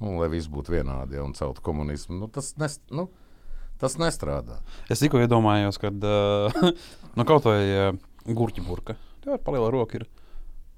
[0.02, 2.18] Nu, lai viss būtu vienādi ja, un celtu komunismu.
[2.18, 3.06] Nu, tas, nes, nu,
[3.80, 4.58] tas nestrādā.
[4.92, 6.58] Es tikko iedomājos, ka uh,
[7.16, 8.98] nu, kaut vai uh, gurķa burka.
[9.24, 10.02] Tā ir paliela roka.
[10.02, 10.10] Ir.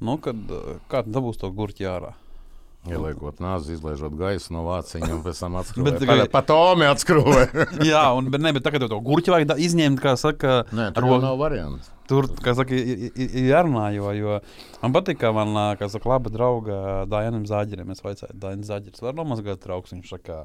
[0.04, 2.12] Nu, kad, uh, kā dabūs to gurķi ārā?
[2.86, 6.06] Ieliekot nāzi, izlaižot gaisu no vāciņa un pēc tam atskrūvēt.
[6.06, 6.16] Kā...
[6.32, 7.44] Pat Tomi atskrūvē.
[7.90, 10.62] jā, un, bet, ne, bet tagad to gurķi vajag izņemt, kā saka.
[10.76, 11.18] Nē, tur ro...
[11.24, 11.90] nav variants.
[12.06, 14.38] Tur, kā saka, ir jārunā, jo, jo
[14.78, 16.78] man patīk, ka man, kā saka, laba drauga
[17.10, 20.44] Dainam Zāģerim, es vaicāju, Dainis Zāģeris var nomazgāt trauks, viņš saka,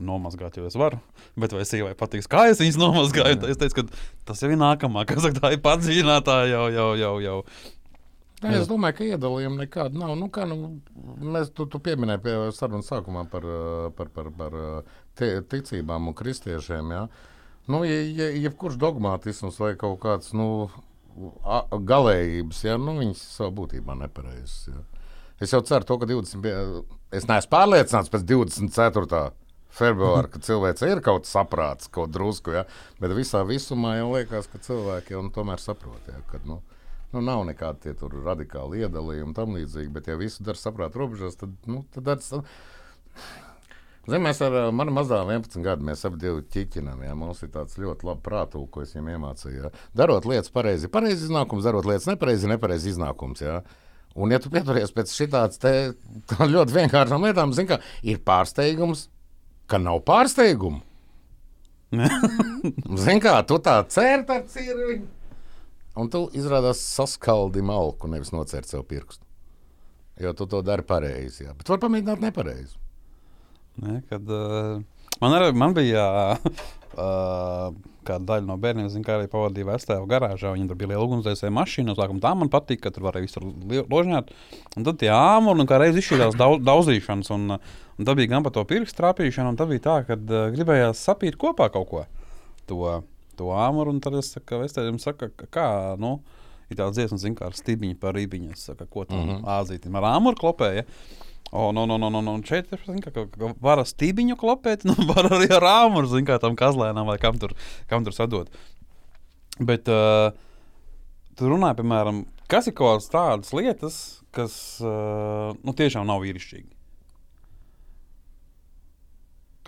[0.00, 1.00] nomazgāt, jo es varu.
[1.40, 3.40] Bet vai sievai patiks, kā es viņas nomazgāju?
[3.42, 3.50] Jā.
[3.52, 7.36] Es teicu, ka tas jau ir nākamā, kas tā ir padziļinātā jau, jau, jau, jau
[8.40, 10.14] Nē, es domāju, ka iedalījuma nekāda nav.
[10.16, 10.78] Nu, kā, nu,
[11.20, 13.44] mēs tu, tu pieminēji pie sarunas sākumā par,
[13.98, 14.56] par, par, par
[15.18, 16.94] te, ticībām un kristiešiem.
[16.94, 17.02] Ja?
[17.68, 20.70] Nu, ja, ja, jebkurš dogmatisms vai kaut kāds nu,
[21.44, 21.60] a,
[21.92, 22.78] galējības, ja?
[22.80, 24.70] nu, viņas savā būtībā nepareizas.
[24.72, 25.04] Ja?
[25.44, 26.88] Es jau ceru, to, ka 20.
[27.16, 29.22] Es neesmu pārliecināts pēc 24.
[29.76, 32.64] februāra, ka cilvēks ir kaut kas saprāts, kaut drusku, ja?
[33.04, 36.08] bet visā visumā jau liekas, ka cilvēki jau nu, tomēr saprot.
[36.08, 36.24] Ja?
[36.32, 36.62] Kad, nu,
[37.10, 37.94] Nu, nav nekādi
[38.24, 42.20] radikāli iedalījumi un tam līdzīgi, bet, ja visu dara saprāta robežās, tad, nu, tad ar,
[44.08, 47.02] Zin, mēs ar mani mazā 11 gadu mēs abi ķīķinām.
[47.04, 47.12] Ja?
[47.18, 49.58] Mums ir tāds ļoti labs prātūks, ko es viņam iemācīju.
[49.60, 49.70] Ja?
[49.96, 53.44] Darot lietas pareizi, pareizi iznākums, darot lietas nepareizi, nepareizi iznākums.
[53.44, 53.60] Ja?
[54.16, 55.60] Un, ja tu pieturies pēc šitās
[56.54, 59.06] ļoti vienkāršām lietām, zini, ka ir pārsteigums,
[59.70, 60.82] ka nav pārsteigumu.
[63.02, 65.00] Zini, kā tu tā cērt ar cirvi.
[65.98, 69.26] Un tu izrādās saskaldi malku, nevis nocērt sev pirkstu.
[70.20, 71.46] Jo tu to dari pareizi.
[71.46, 71.54] Jā.
[71.56, 72.76] Bet var pamēģināt nepareizi.
[73.80, 74.82] Ne, kad, uh,
[75.22, 76.04] man, arī, man bija
[76.36, 77.70] uh,
[78.06, 80.52] kāda daļa no bērniem, zin, kā arī pavadīja vecāku garāžā.
[80.54, 81.96] Viņam tur bija liela ugunsdzēsēja mašīna.
[81.98, 83.46] Sākumā tā man patika, ka tur varēja visur
[83.90, 84.32] ložņāt.
[84.76, 87.32] Un tad tie āmuri un kā reiz izšķīrās daudz, daudzīšanas.
[87.36, 90.50] Un, un tad bija gan par to pirkstu trāpīšanu, un tad bija tā, ka uh,
[90.54, 92.04] gribējās sapīt kopā kaut ko.
[92.70, 93.00] To,
[93.40, 93.96] to āmuru.
[94.04, 96.18] Tad es saku, Vestēļiem saka, ka kā, nu,
[96.70, 98.52] ir tāds dziesmas, zin, kā ar stibiņu par rībiņu.
[98.54, 99.50] Es saku, ko tam mm -hmm.
[99.58, 100.86] āzītim ar āmuru klopēja.
[101.50, 102.36] O, no, no, no, no, no.
[102.46, 106.26] šeit ir kā, ka, ka var ar stībiņu klopēt, nu, var arī ar āmuru, zin,
[106.26, 107.56] kā tam kazlēnam vai kam tur,
[107.90, 108.52] kam tur sadot.
[109.58, 110.30] Bet uh,
[111.36, 113.96] tu runāji, piemēram, kas ir kaut kādas tādas lietas,
[114.30, 116.70] kas uh, nu, tiešām nav vīrišķīgi.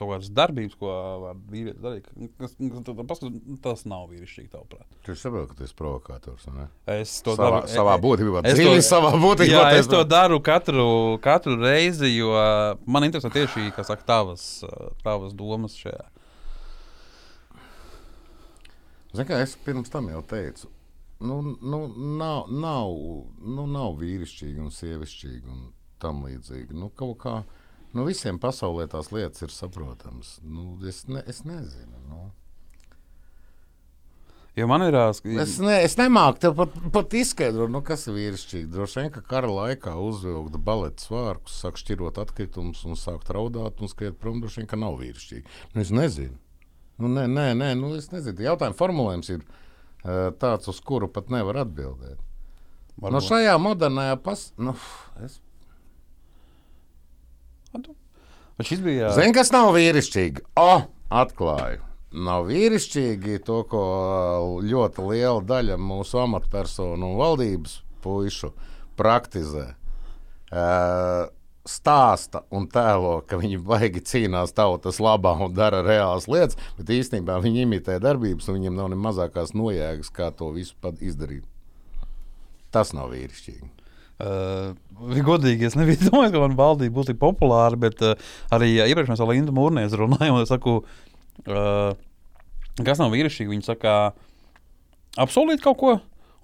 [0.02, 2.06] Kaut kādas darbības, ko var vīrietis darīt,
[2.40, 3.20] kas, kas, kas,
[3.62, 4.86] tas nav vīrišķīgi, tavuprāt.
[5.06, 6.46] Tu saproti, ka tu esi provokators.
[6.56, 6.64] ne?
[6.90, 7.70] Es to Savā, daru.
[7.70, 8.42] savā būtībā.
[8.50, 9.52] es to- savā būtībā.
[9.52, 10.88] Jā, es to daru katru,
[11.22, 12.32] katru reizi, jo
[12.86, 14.64] man interesē tieši saka, tavas,
[15.04, 16.08] tavas domas šajā.
[19.12, 20.68] Zini, kā es pirms tam jau teicu,
[21.20, 21.80] nu, nu,
[22.18, 22.90] nav, nav,
[23.44, 25.66] nu, nav vīrišķīgi un sievišķīgi un
[26.02, 26.72] tam līdzīgi.
[26.74, 27.34] Nu, kaut kā,
[27.96, 30.36] nu, visiem pasaulē tās lietas ir saprotamas.
[30.44, 31.98] Nu, es, ne, es nezinu.
[32.08, 32.30] Nu.
[34.56, 38.18] Jo man ir ās, Es, ne, es nemāku tev pat, pat izskaidrot, nu, kas ir
[38.18, 38.68] vīrišķīgi.
[38.74, 43.92] Droši vien, ka kara laikā uzvilkt baleta svārkus, sāk šķirot atkritumus un sākt raudāt un
[43.92, 44.42] skriet prom.
[44.42, 45.46] Droši vien, ka nav vīrišķīgi.
[45.72, 46.36] Nu, es nezinu.
[47.00, 48.44] Nu, nē, nē, nē nu, es nezinu.
[48.44, 52.20] Jautājuma formulējums ir uh, tāds, uz kuru pat nevar atbildēt.
[53.00, 53.30] No Varbūt.
[53.30, 54.76] šajā modernajā pasaulē, nu,
[55.24, 55.40] es
[57.72, 57.96] Bet šis
[58.84, 59.12] bija.
[59.16, 60.44] zinu, kas nav vīrišķīgi.
[60.60, 60.72] O,
[61.22, 61.80] atklāju.
[62.12, 63.84] Nav vīrišķīgi to, ko
[64.60, 68.52] ļoti liela daļa mūsu amatpersonu un valdības puišu
[69.00, 69.70] praktizē.
[70.52, 71.30] Uh,
[71.64, 77.38] stāsta un tēlo, ka viņi baigi cīnās tautas labā un dara reālas lietas, bet īstenībā
[77.42, 81.46] viņi imitē darbības, un viņiem nav ne mazākās nojēgas, kā to visu izdarīt.
[82.74, 83.81] Tas nav vīrišķīgi.
[84.22, 84.76] Uh,
[85.26, 88.14] godīgi, es nebiju domājis, ka manā valdība būs tik populāra, bet uh,
[88.54, 90.36] arī uh, iepriekš mēs ar Lindu Mūrnieci runājām.
[90.38, 90.78] un Es saku,
[91.48, 91.92] uh,
[92.78, 93.50] kas nav vīrišķīgi.
[93.50, 93.96] Viņi saka,
[95.22, 95.94] apsolīt kaut ko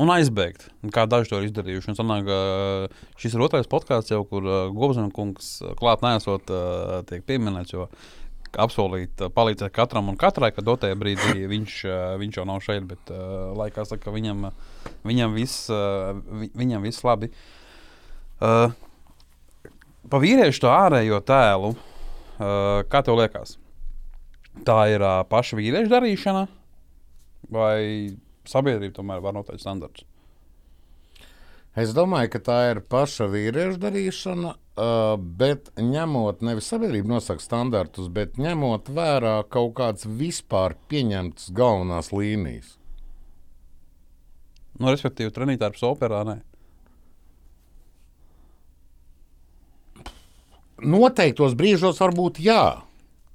[0.02, 0.68] un aizbēgt.
[0.94, 1.92] Kā daži to ir izdarījuši.
[1.92, 2.30] Un sanāk,
[3.18, 6.50] šis ir otrais podkāsts, jau, kur Gobsona kungs klāt nesot,
[7.10, 7.74] tiek pieminēts.
[7.74, 7.88] Jo
[8.58, 12.88] apsolīt, uh, palīdzēt katram un katrai, kad dotajā brīdī viņš, uh, viņš jau nav šeit,
[12.90, 14.48] bet uh, laikā saka, viņam,
[15.06, 17.28] viņam, viss, vi, viņam viss labi.
[17.28, 17.57] Uh,
[18.38, 23.56] pa vīriešu to ārējo tēlu, uh, kā tev liekas?
[24.66, 26.44] Tā ir uh, paša vīrieša darīšana,
[27.54, 27.78] vai
[28.48, 30.06] sabiedrība tomēr var noteikt standartus?
[31.78, 38.08] Es domāju, ka tā ir paša vīrieša darīšana, uh, bet ņemot nevis sabiedrību nosaka standartus,
[38.10, 42.74] bet ņemot vērā kaut kādas vispār pieņemtas galvenās līnijas.
[44.78, 46.22] Nu, respektīvi, treniņš operā.
[46.26, 46.38] Nē.
[50.84, 52.84] Noteiktos brīžos varbūt jā.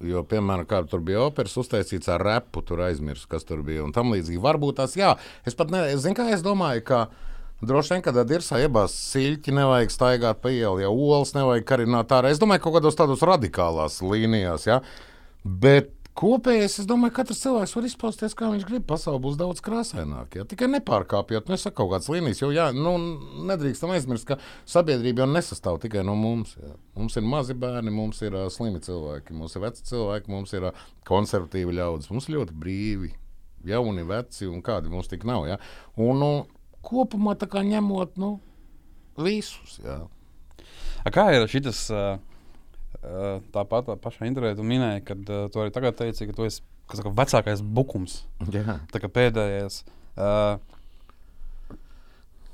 [0.03, 3.85] Jo, piemēram, kāda tur bija operas uztaisīts ar repu, tur aizmirsu, kas tur bija.
[3.85, 5.13] Un tam līdzīgi varbūt tās jā.
[5.47, 6.99] Es pat nezinu, kā es domāju, ka
[7.63, 12.33] droši vien, kad ir sajabās siļķi, nevajag staigāt pa ielu, ja olas nevajag karināt ārā.
[12.33, 14.81] Es domāju, kaut kādos tādos radikālās līnijās, jā.
[15.43, 18.85] Bet kopējais, es domāju, ka katrs cilvēks var izpausties, kā viņš grib.
[18.89, 20.41] Pasaule būs daudz krāsaināka.
[20.41, 20.45] Ja?
[20.49, 22.41] Tikai nepārkāpjot, nesaka kaut kādas līnijas.
[22.43, 22.93] Jo jā, nu,
[23.49, 24.37] nedrīkstam aizmirst, ka
[24.69, 26.55] sabiedrība jau nesastāv tikai no mums.
[26.59, 26.73] Jā.
[26.99, 30.69] Mums ir mazi bērni, mums ir uh, slimi cilvēki, mums ir veci cilvēki, mums ir
[30.69, 32.11] uh, konservatīvi ļaudis.
[32.13, 33.13] Mums ir ļoti brīvi,
[33.69, 35.47] jauni, veci un kādi mums tik nav.
[35.49, 35.57] Ja?
[35.97, 36.33] Un, nu,
[36.85, 38.35] kopumā ņemot nu,
[39.17, 39.79] visus.
[39.83, 40.03] Jā.
[41.03, 41.87] A, kā ir šis?
[41.91, 42.21] Uh,
[43.53, 46.63] tāpat tā pašā intervijā tu minēji, ka uh, tu arī tagad teici, ka tu esi
[46.87, 48.21] kas saka, vecākais bukums.
[48.53, 48.79] Jā.
[48.91, 49.81] Tā kā pēdējais.
[50.13, 50.59] Uh,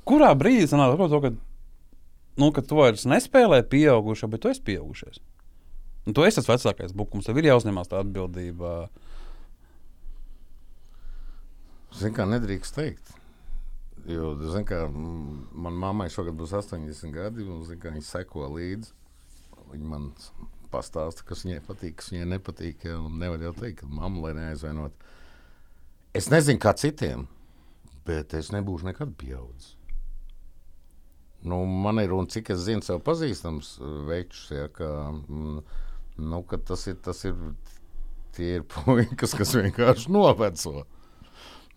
[0.08, 1.32] kurā brīdī sanāk to, ka,
[2.40, 5.22] nu, ka tu vairs nespēlē pieaugušo, bet tu esi pieaugušies?
[6.08, 8.88] Un tu esi tas vecākais bukums, tev ir jāuzņemās tā atbildība.
[11.98, 13.16] Zinu, kā nedrīkst teikt.
[14.08, 18.94] Jo, zin, kā, man mammai šogad būs 80 gadi, un zin, kā, viņa seko līdzi.
[19.70, 20.10] Viņa man
[20.70, 22.86] pastāsta, kas viņai patīk, kas viņai nepatīk.
[23.20, 25.10] Nevar jau teikt, ka mamma lai neaizvainot.
[26.16, 27.26] Es nezinu, kā citiem,
[28.06, 29.76] bet es nebūšu nekad pieaudzis.
[31.40, 33.78] Nu, man ir, un cik es zinu, sev pazīstams
[34.08, 35.62] večus, ja, ka, mm,
[36.20, 37.38] nu, ka tas ir, tas ir,
[38.36, 40.84] tie ir puikas, kas vienkārši noveco.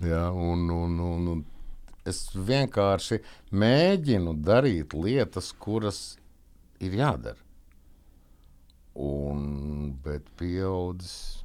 [0.03, 1.45] Ja, un, un, un, un
[2.10, 3.21] es vienkārši
[3.56, 6.01] mēģinu darīt lietas, kuras
[6.84, 7.42] ir jādara.
[8.95, 11.43] Un, bet pieaudzis.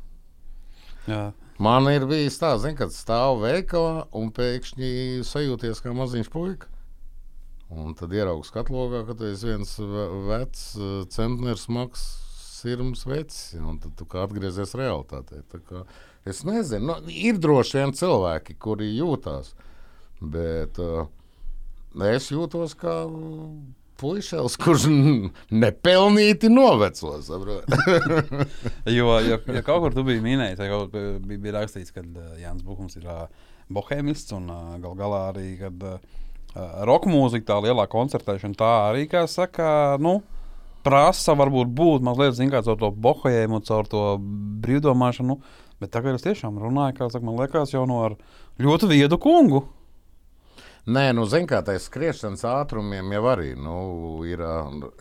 [1.08, 1.30] Jā.
[1.58, 4.90] Man ir bijis tā, zin, kad stāv veikalā un pēkšņi
[5.26, 6.68] sajūties kā maziņš puika.
[7.72, 10.62] Un tad ieraugs katlogā, ka tu esi viens ve- vecs
[11.12, 12.04] centners smags
[12.58, 15.42] sirms vecs, un tad tu kā atgriezies realitātē.
[15.52, 15.84] Tā kā
[16.28, 19.54] Es nezinu, nu, ir droši vien cilvēki, kuri jūtās,
[20.20, 21.06] bet uh,
[22.04, 22.96] es jūtos kā
[23.98, 24.86] puisis, kurš
[25.50, 27.16] nepelnīti noveco.
[28.88, 32.02] Jo, jo, jo kaut kur tu biji minējis, vai kaut kur bija, bija rakstīts, ka
[32.04, 33.26] uh, Jānis Buhums ir uh,
[33.74, 35.98] bohēmists un uh, gal galā arī, kad uh,
[36.88, 40.18] roka mūzika, tā lielā koncertēšana, tā arī, kā saka, nu,
[40.86, 44.04] prasa varbūt būt mazliet, zin kā, caur to bohēmu, caur to
[44.64, 45.38] brīvdomāšanu,
[45.82, 48.16] bet tagad es tiešām runāju, kā saka, man liekas, jau no ar
[48.62, 49.66] ļoti viedu kungu.
[50.88, 53.74] Nē, nu, zināmā mērā tādā skriešanas ātrumiem jau arī nu,
[54.24, 54.40] ir.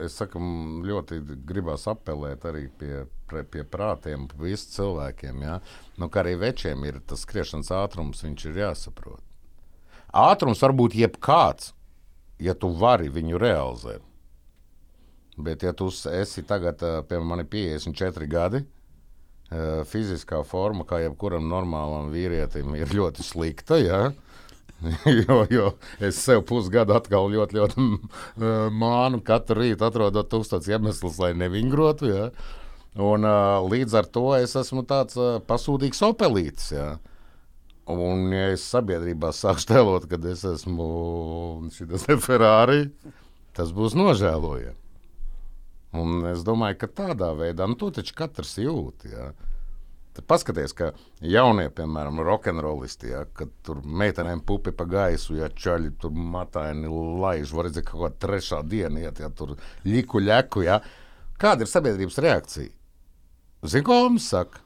[0.04, 0.41] Es saku,
[0.84, 5.45] ļoti gribās apelēt arī pie, pie, pie prātiem, visiem cilvēkiem.
[5.45, 5.62] Ja?
[5.95, 9.23] Nu, kā arī večiem ir tas skriešanas ātrums, viņš ir jāsaprot.
[10.12, 11.71] Ātrums var būt jebkāds,
[12.43, 14.04] ja tu vari viņu realizēt.
[15.38, 18.65] Bet, ja tu esi tagad, piemēram, man ir 54 gadi,
[19.88, 23.80] fiziskā forma, kā jebkuram normālam vīrietim, ir ļoti slikta.
[23.80, 24.08] Ja?
[25.27, 25.71] jo, jo
[26.03, 32.09] es sev pusgadu atkal ļoti, ļoti mm, mānu katru rītu atrodot tūkstotis iemeslus, lai nevingrotu.
[32.11, 32.29] Ja?
[32.97, 36.71] Un, uh, līdz ar to es esmu tāds uh, pasūdīgs opelītis.
[36.75, 36.89] Ja?
[37.89, 40.87] Un, ja es sabiedrībā sāku tēlot, ka es esmu
[41.73, 42.89] šis Ferrari,
[43.57, 44.75] tas būs nožēlojami.
[45.97, 49.07] Un es domāju, ka tādā veidā, nu, to taču katrs jūt.
[49.09, 49.31] Ja?
[50.17, 50.88] Tad paskaties, ka
[51.21, 56.89] jaunie, piemēram, rokenrolisti, ja, kad tur meitenēm pupi pa gaisu, ja čaļi tur mataini
[57.21, 59.53] laiž, var redzēt, ka kaut kāda trešā diena iet, ja tur
[59.86, 60.80] liku ļeku, ja.
[61.38, 62.73] Kāda ir sabiedrības reakcija?
[63.69, 64.63] Zini, ko mums saka?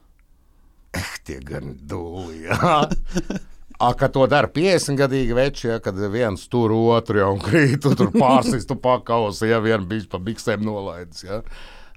[0.96, 2.86] Eh, tie gan dūli, ja.
[3.82, 7.92] A, kad to dara 50 gadīgi veči, ja, kad viens tur otru jau krīt, tu
[7.98, 11.24] tur pārsistu pakausi, ja vien bijis pa biksēm nolaidis.
[11.26, 11.42] Ja.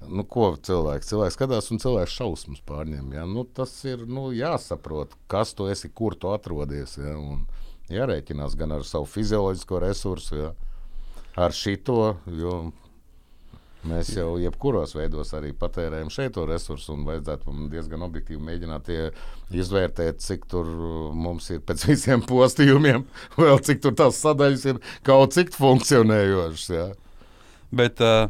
[0.09, 1.09] Nu, ko cilvēks?
[1.11, 3.11] Cilvēks skatās un cilvēks šausmas pārņem.
[3.17, 3.25] Ja.
[3.29, 6.97] Nu, tas ir nu, jāsaprot, kas tu esi, kur tu atrodies.
[7.01, 7.17] Ja.
[7.19, 7.45] Un
[7.91, 10.55] jārēķinās gan ar savu fizioloģisko resursu, ja.
[11.35, 12.15] ar šito.
[12.31, 12.65] Jo
[13.85, 18.89] Mēs jau jebkuros veidos arī patērējam šeit to resursu, un vajadzētu mums diezgan objektīvi mēģināt
[19.53, 23.05] izvērtēt, cik tur uh, mums ir pēc visiem postījumiem,
[23.37, 26.65] vēl cik tur tās sadaļas ir kaut cik funkcionējošas.
[26.73, 26.87] Ja.
[27.75, 28.25] Bet uh,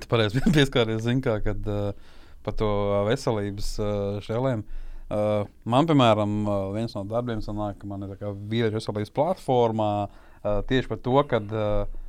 [0.00, 2.70] tu pareizi pieskāries, zin kā, kad uh, par to
[3.08, 3.90] veselības uh,
[4.24, 4.64] šēlēm.
[5.04, 9.12] Uh, man, piemēram, uh, viens no darbiem sanāk, ka man ir tā kā vīriešu veselības
[9.14, 12.00] platformā uh, tieši par to, ka uh,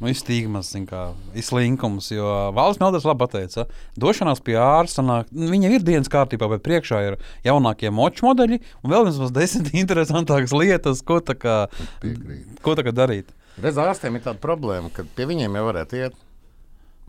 [0.00, 1.04] nu, ir stigmas, zin kā,
[1.36, 2.10] ir slinkums.
[2.12, 3.66] Jo valsts naudas labi pateica,
[4.00, 8.92] došanās pie ārsta, nu, viņa ir dienas kārtībā, bet priekšā ir jaunākie moču modeļi un
[8.92, 11.56] vēl vismaz desmit interesantākas lietas, ko tā kā,
[12.02, 12.60] Piekrīt.
[12.64, 13.32] ko tā kā darīt.
[13.62, 16.23] Redz, ārstiem ir tāda problēma, ka pie viņiem jau varētu iet.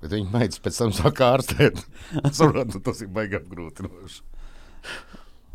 [0.04, 1.82] Bet viņi meitas pēc tam sāk ārstēt.
[2.38, 4.24] Saprotu, tas ir baigi apgrūtinoši.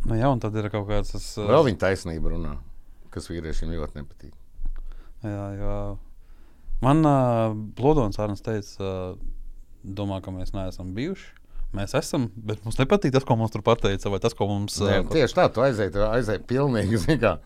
[0.09, 1.27] Nu, jā, un tad ir kaut kāds tas.
[1.39, 2.55] uh, Vēl viņa taisnība runā,
[3.15, 4.33] kas vīriešiem ļoti nepatīk.
[5.27, 5.75] Jā, jā.
[6.81, 11.37] Man uh, Pludons Arnēs teica, uh, domā, ka mēs neesam bijuši.
[11.77, 15.03] Mēs esam, bet mums nepatīk tas, ko mums tur pateica, vai tas, ko mums Nē,
[15.05, 17.37] uh, tieši tā, tu aizēji, tu aizēji pilnīgi, zini, kā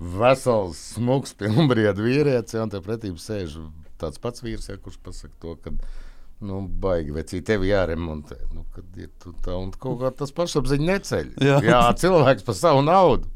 [0.00, 3.58] vesels, smags, pilnbriedu vīrietis, ja, un te pretī sēž
[4.00, 5.74] tāds pats vīrs, ja, kurš pasaka to, ka,
[6.44, 8.38] nu, baigi, vecī, tevi jāremontē.
[8.54, 11.32] Nu, kad ir tā, un kaut kā tas pašapziņa neceļ.
[11.44, 11.58] Jā.
[11.66, 13.28] Jā, cilvēks par savu naudu.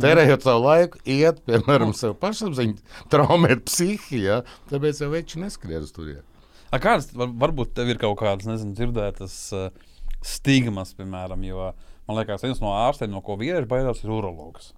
[0.00, 2.78] Tērējot savu laiku, iet, piemēram, sev pašapziņu,
[3.12, 4.38] traumēt psihi, ja,
[4.70, 6.14] tāpēc jau veči neskries tur.
[6.72, 9.66] A, kādas, var, varbūt tev ir kaut kādas, nezinu, dzirdētas uh,
[10.24, 11.72] stigmas, piemēram, jo
[12.08, 14.72] man liekas, viens no ārstiem, no ko vīrieši baidās, ir urologs.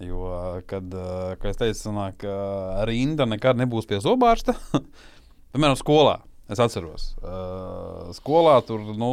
[0.00, 0.28] Jo,
[0.68, 4.56] kad, uh, kā es teicu, sanāk, uh, rinda nekad nebūs pie zobārsta.
[5.52, 6.20] piemēram, skolā.
[6.50, 9.10] Es atceros, uh, skolā tur nu,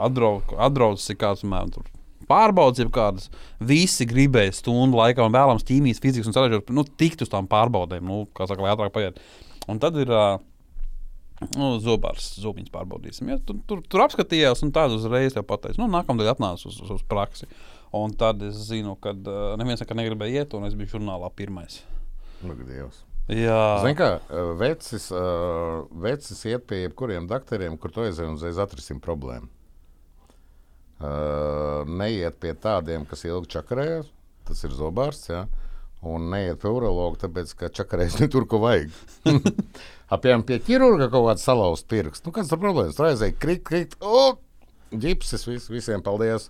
[0.00, 1.88] atbraucis kāds, piemēram, tur
[2.30, 3.28] pārbaudas, jau kādas.
[3.60, 8.06] Visi gribēja stundu laikā, un vēlams ķīmijas, fizikas un sarežģīt, nu, tikt uz tām pārbaudēm,
[8.06, 9.20] nu, kā saka, lai ātrāk paiet.
[9.70, 10.38] Un tad ir uh,
[11.56, 13.34] nu, zobārs, zobiņas pārbaudīsim.
[13.34, 13.40] Ja?
[13.46, 17.04] Tur, tur, tur apskatījās, un tādu uzreiz jau pateicu, nu, nākamā atnācu uz, uz, uz
[17.10, 17.50] praksi.
[17.96, 21.82] Un tad es zinu, ka uh, neviens nekad negribēja iet, un es biju žurnālā pirmais.
[22.46, 23.04] Lūk, Dievs.
[23.30, 28.38] Jā, Zini, kā uh, vecis, uh, vecis iet pie jebkuriem doktoriem, kur to aizēj un
[28.40, 29.50] uzreiz atrisināt problēmu.
[31.00, 34.10] Uh, neiet pie tādiem, kas ilgi čakarējas,
[34.48, 35.30] tas ir zobārsts.
[35.30, 35.44] Ja?
[36.10, 38.92] Un neiet pie urologa, tāpēc ka čakarējas ne tur, ko vajag.
[40.14, 42.24] Apmēram pie ķirurga kaut kāda salauzta pirksts.
[42.26, 42.96] Nu, kāds ir problēmas?
[42.98, 44.40] Tur aizēja krit, krit, oh,
[44.90, 46.48] ģipsis, vis, visiem paldies.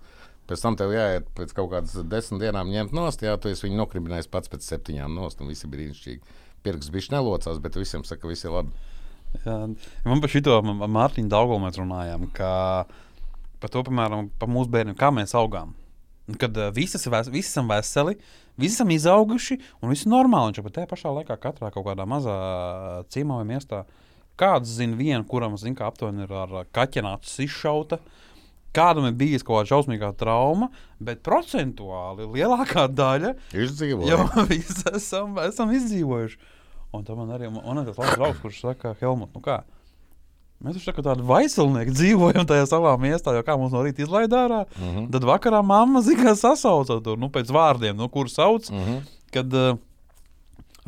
[0.50, 3.78] Pēc tam tev jāiet pēc kaut kādas desmit dienām ņemt nost, jā, tu esi viņu
[3.84, 6.38] nokribinājis pats pēc septiņām nost, un visi brīnišķīgi.
[6.66, 8.72] Pirks bija nelocās, bet visiem saka, ka viss ir labi.
[9.44, 9.58] jā.
[10.04, 12.50] Man par šito Mārtiņu Dārgolu mēs runājām, ka
[13.60, 15.74] par to, piemēram, par mūsu bērniem, kā mēs augām.
[16.40, 18.16] Kad uh, visi esam veseli,
[18.60, 20.62] visi esam izauguši un viss ir normāli.
[20.62, 22.36] Un tajā pašā laikā katrā kaut kādā mazā
[23.10, 23.84] ciemā vai miestā
[24.40, 28.00] kāds zina vienu, kuram zin, kā aptuveni ir ar kaķenāts izšauta.
[28.76, 30.68] Kādam ir bijusi kaut kāda šausmīga trauma,
[31.02, 34.06] bet procentuāli lielākā daļa Izdzīvo.
[34.06, 36.38] jau visi esam, esam izdzīvojuši.
[36.94, 39.60] Un tam man arī man ir tas labs draugs, kurš saka, Helmut, nu kā?
[40.60, 44.04] Mēs taču tā kā tādi vaisalnieki dzīvojam tajā savā miestā, jo kā mums no rīta
[44.04, 45.06] izlaid ārā, Mm -hmm.
[45.12, 48.70] tad vakarā mamma zina, sasauca tur, nu, pēc vārdiem, nu, kur sauc.
[48.70, 49.00] Mm -hmm.
[49.32, 49.78] Kad, uh,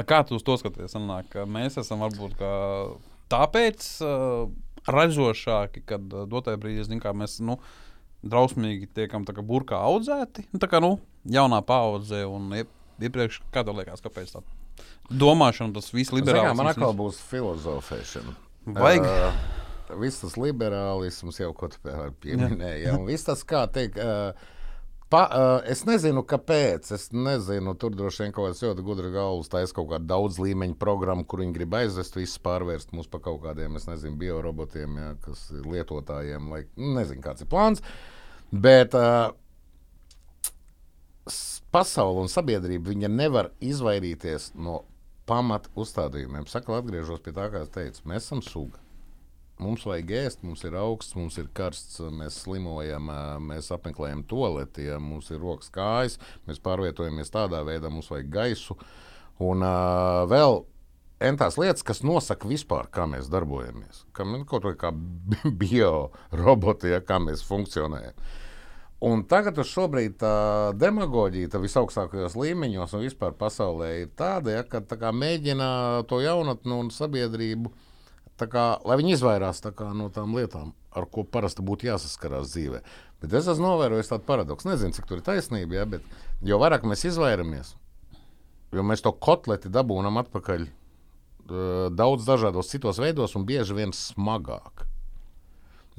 [0.05, 0.95] kā tu uz to skaties?
[0.95, 2.37] Sanāk, mēs esam varbūt
[3.31, 4.51] tāpēc uh,
[4.89, 7.59] ražošāki, kad uh, dotajā brīdī kā mēs nu,
[8.23, 10.47] drausmīgi tiekam kā burkā audzēti.
[10.53, 12.71] Nu, tā kā nu, jaunā paudze un iep,
[13.03, 14.43] iepriekš, kā tev liekas, kāpēc tā
[15.11, 16.57] domāšana, tas viss liberāls.
[16.57, 18.37] man atkal būs filozofēšana.
[18.79, 19.07] Vajag.
[19.07, 22.87] Uh, viss tas liberālisms jau ko tu pie- pieminēji.
[22.87, 24.33] Ja, un viss tas, kā teikt, uh,
[25.13, 26.89] pa, uh, es nezinu, kāpēc.
[26.97, 30.79] Es nezinu, tur droši vien kaut kāds ļoti gudrs galvas taisa kaut kādu daudz līmeņu
[30.81, 35.13] programmu, kur viņi grib aizvest, visu pārvērst mūs par kaut kādiem, es nezinu, biorobotiem, ja,
[35.27, 37.85] kas ir lietotājiem, vai nu, nezinu, kāds ir plāns.
[38.53, 39.33] Bet uh,
[41.73, 44.83] pasaule un sabiedrība nevar izvairīties no
[45.29, 46.49] pamata uzstādījumiem.
[46.51, 48.81] Saka, atgriežos pie tā, kā es teicu, mēs esam suga.
[49.63, 53.09] Mums vajag ēst, mums ir augsts, mums ir karsts, mēs slimojam,
[53.47, 58.77] mēs apmeklējam toaleti, ja mums ir rokas kājas, mēs pārvietojamies tādā veidā, mums vajag gaisu.
[59.43, 60.61] Un uh, vēl
[61.23, 64.05] entās lietas, kas nosaka vispār, kā mēs darbojamies.
[64.17, 64.93] Kā, kaut kā
[65.65, 68.17] bioroboti, ja, kā mēs funkcionējam.
[69.03, 70.35] Un tagad šobrīd tā
[70.79, 75.71] demagoģija tā visaugstākajos līmeņos un vispār pasaulē ir tāda, ja, ka tā mēģina
[76.11, 77.73] to jaunatni un sabiedrību,
[78.43, 82.51] tā kā, lai viņi izvairās tā kā, no tām lietām, ar ko parasti būtu jāsaskarās
[82.53, 82.83] dzīvē.
[83.23, 84.73] Bet es esmu novērojis tādu paradoksu.
[84.73, 86.07] Nezinu, cik tur ir taisnība, ja, bet
[86.43, 87.77] jo vairāk mēs izvairamies,
[88.75, 90.67] jo mēs to kotleti dabūjam atpakaļ
[91.93, 94.87] daudz dažādos citos veidos un bieži vien smagāk.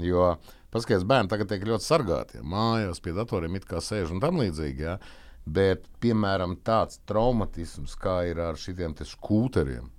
[0.01, 0.37] Jo
[0.73, 2.39] paskatieties, bērni tagad tiek ļoti sargāti.
[2.39, 4.87] Ja, mājās pie datoriem it kā sēž un tam līdzīgi.
[4.87, 4.97] Ja,
[5.45, 9.91] bet, piemēram, tāds traumatisms, kā ir ar šiem skūteriem.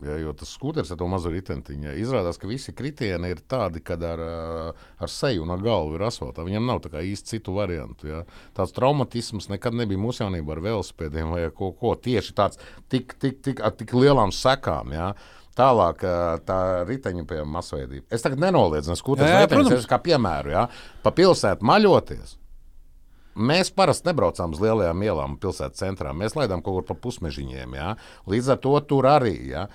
[0.00, 3.82] Ja, jo tas skūteris ar to mazo ritentiņu ja, izrādās, ka visi kritieni ir tādi,
[3.84, 4.70] kad ar, ā,
[5.04, 6.44] ar seju un ar galvu ir asfaltā.
[6.46, 8.08] Viņam nav īsti citu variantu.
[8.08, 8.22] Ja.
[8.56, 13.42] Tāds traumatisms nekad nebija mūsu jaunībā ar velosipēdiem vai ko, ko tieši tāds tik, tik,
[13.44, 14.96] tik, ar tik lielām sekām.
[14.96, 15.12] Ja.
[15.60, 18.06] Tālāk, ā, tā riteņu pie masveidība.
[18.14, 20.68] Es tagad nenoliedzu, es skūtos Jā, jā, riteņus, es kā piemēru, ja,
[21.04, 22.38] pa pilsētu maļoties.
[23.40, 26.10] Mēs parasti nebraucām uz lielajām ielām, pilsētas centrā.
[26.16, 27.76] Mēs laidām kaut kur pa pusmežiņiem.
[27.78, 27.92] Ja?
[28.28, 29.68] Līdz ar to tur arī ja?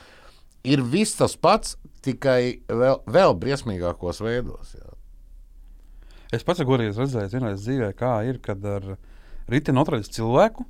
[0.66, 4.76] Ir viss tas pats, tikai vēl, vēl briesmīgākos veidos.
[4.78, 4.94] Ja?
[6.36, 8.96] Es pats godīgi redzējis, vienreiz dzīvē, kā ir, kad ar
[9.52, 10.66] riteni atrodas cilvēku.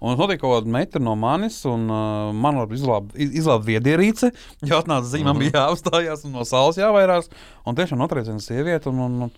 [0.00, 4.30] Un tas notiek kaut kāda meitra no manis, un uh, man var izlāpt izlāp viedierīce.
[4.64, 7.28] Jā, atnāca zīme, man bija jāapstājās un no saules jāvairās.
[7.68, 8.88] Un tiešām atrodas viena sieviete.
[8.88, 9.34] Un, un, un,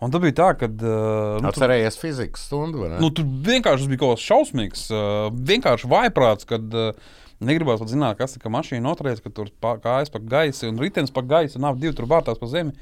[0.00, 0.70] un tad bija tā, ka.
[0.72, 2.88] Uh, nu, Atcerējies fizikas stundu?
[2.96, 4.86] Nu, tur vienkārši bija kaut kas šausmīgs.
[4.88, 7.12] Uh, vienkārši vaiprāts, kad uh,
[7.46, 11.14] negribās pat zināt, kas ir mašīna noturēts, ka tur pa, kājas pa gaisu un ritenis
[11.14, 12.74] pa gaisu, abi divi tur vārtās pa zemi.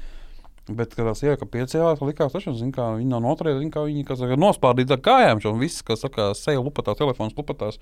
[0.63, 2.31] Bet, kad tas jau ka piecēlās, likās,
[2.71, 6.29] ka viņi nav noturēti, viņi, kā viņi saka, nospārdīti ar kājām, un viss, kas saka,
[6.39, 7.81] seja lupatās, telefons lupatās.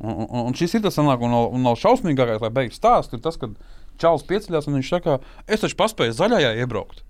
[0.00, 3.14] Un, un, un šis ir tas, sanāk, un, nav- un nav šausmīgākais, lai beigts stāsts,
[3.14, 3.54] ir tas, kad
[4.00, 7.04] Čāls pieceļās un viņš saka, es taču paspēju zaļajā iebraukt.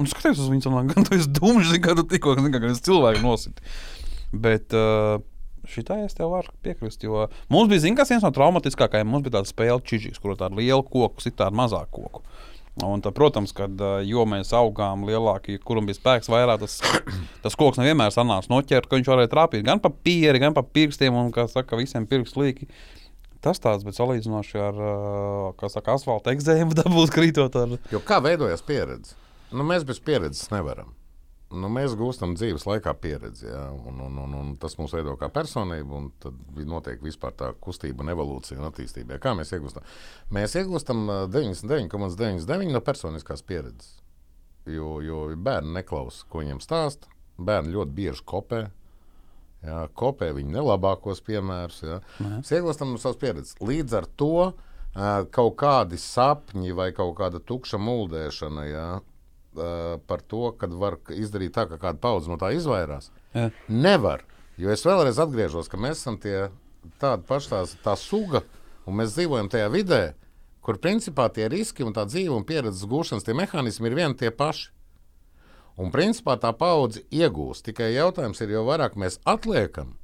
[0.00, 3.22] Un skaties uz viņu, sanāk, gan tu esi dumjš, kā tu tikko, kā es cilvēku
[3.24, 3.62] nositi.
[4.30, 5.22] Bet uh,
[5.68, 9.38] šitā es tev varu piekrist, jo mums bija, zini, kas viens no traumatiskākajiem, mums bija
[9.38, 12.24] tāda spēle čiģis, kur tāda liela koku, sit tādu mazāku koku.
[12.86, 16.78] Un, tā, protams, kad jo mēs augām lielāki, kuram bija spēks vairāk, tas,
[17.44, 21.16] tas koks nevienmēr sanāca noķert, ka viņš varēja trāpīt gan pa pieri, gan pa pirkstiem,
[21.18, 22.70] un, kā saka, visiem pirkstu līki.
[23.44, 24.80] Tas tāds, bet salīdzinoši ar,
[25.72, 29.16] saka, asfalta eksēmu dabūt krītot ar Jo kā veidojas pieredze?
[29.50, 30.94] Nu, mēs bez pieredzes nevaram.
[31.50, 33.64] Nu, mēs gūstam dzīves laikā pieredzi, ja?
[33.74, 38.04] un, un, un, un tas mūs veido kā personību, un tad notiek vispār tā kustība,
[38.04, 39.16] un evolūcija un attīstība.
[39.16, 39.22] Ja?
[39.24, 39.88] Kā mēs iegūstam?
[40.36, 43.96] Mēs iegūstam ā, 99,99 no personiskās pieredzes.
[44.70, 47.10] Jo, jo bērni neklausa, ko viņiem stāsta.
[47.40, 48.64] Bērni ļoti bieži kopē.
[49.66, 51.82] Jā, kopē viņa nelabākos piemērus.
[51.82, 52.00] Jā.
[52.22, 53.58] Mēs iegūstam no savas pieredzes.
[53.58, 54.34] Līdz ar to
[55.34, 59.02] kaut kādi sapņi vai kaut kāda tukša muldēšana jā, ā,
[59.54, 63.10] par to, ka var izdarīt tā, ka kāda paudze no tā izvairās.
[63.34, 63.50] Jā.
[63.68, 64.24] Nevar.
[64.60, 66.50] Jo es vēlreiz atgriežos, ka mēs esam tie
[67.00, 68.42] tādi paši tās, tā suga,
[68.86, 70.02] un mēs dzīvojam tajā vidē,
[70.64, 74.30] kur principā tie riski un tā dzīve un pieredzes gūšanas tie mehānismi ir vieni tie
[74.30, 74.70] paši.
[75.80, 77.64] Un principā tā paudze iegūst.
[77.64, 79.94] Tikai jautājums ir, jo vairāk mēs atliekam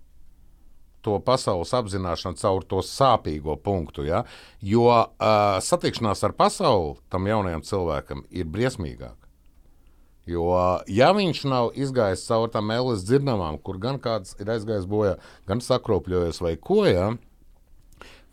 [1.04, 4.06] to pasaules apzināšanu caur to sāpīgo punktu.
[4.08, 4.24] Ja?
[4.64, 9.25] Jo uh, satikšanās ar pasauli tam jaunajam cilvēkam ir briesmīgāk.
[10.26, 10.48] Jo,
[10.90, 15.14] ja viņš nav izgājis cauri tam elas dzirdamām, kur gan kāds ir aizgājis bojā,
[15.46, 17.12] gan sakropļojies vai ko, ja,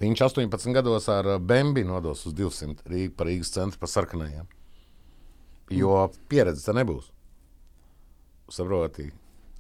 [0.02, 4.50] viņš 18 gados ar Bembi nodos uz 200 Rīgas, pa Rīgas centru pa sarkanajiem.
[5.74, 7.12] Jo pieredze te nebūs.
[8.52, 9.08] Saproti,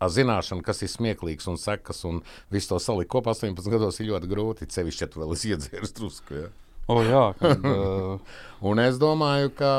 [0.04, 2.22] ar zināšanu, kas ir smieklīgs un sekas, un
[2.54, 4.70] visu to salikt kopā 18 gados ir ļoti grūti.
[4.74, 6.42] Cevišķi, ja tu vēl esi iedzēris drusku.
[6.42, 6.52] Ja?
[6.92, 8.36] O, jā, kad, uh,
[8.70, 9.74] Un es domāju, ka,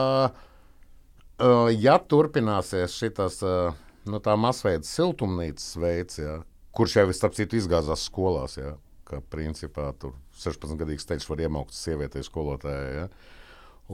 [1.42, 3.76] uh, ja turpināsies šis uh,
[4.08, 6.40] nu, masveida siltumnīcas veids, ja,
[6.74, 8.74] kurš jau starp citu izgāzās skolās, ja,
[9.08, 12.94] ka principā tur 16 gadīgs teiks, var iemaukt sievietei skolotājai.
[12.98, 13.08] Ja.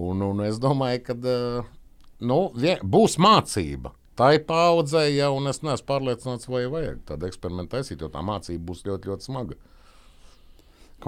[0.01, 1.73] Un, un es domāju, ka uh,
[2.21, 3.95] nu, vien, būs mācība.
[4.21, 8.67] Tā ir paudzē, ja, es neesmu pārliecināts, vai vajag tādu eksperimentu taisīt, jo tā mācība
[8.69, 9.57] būs ļoti, ļoti smaga.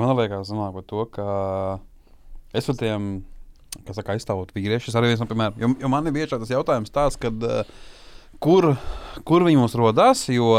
[0.00, 1.26] man liekas, domāju par to, ka
[2.56, 3.10] es par tiem,
[3.86, 6.92] kas saka, aizstāvot vīriešus, arī viens no piemēram, jo, jo man ir bieži tas jautājums
[6.94, 7.66] tāds, kad, uh,
[8.42, 8.72] kur,
[9.28, 10.54] kur viņi mums rodās, jo,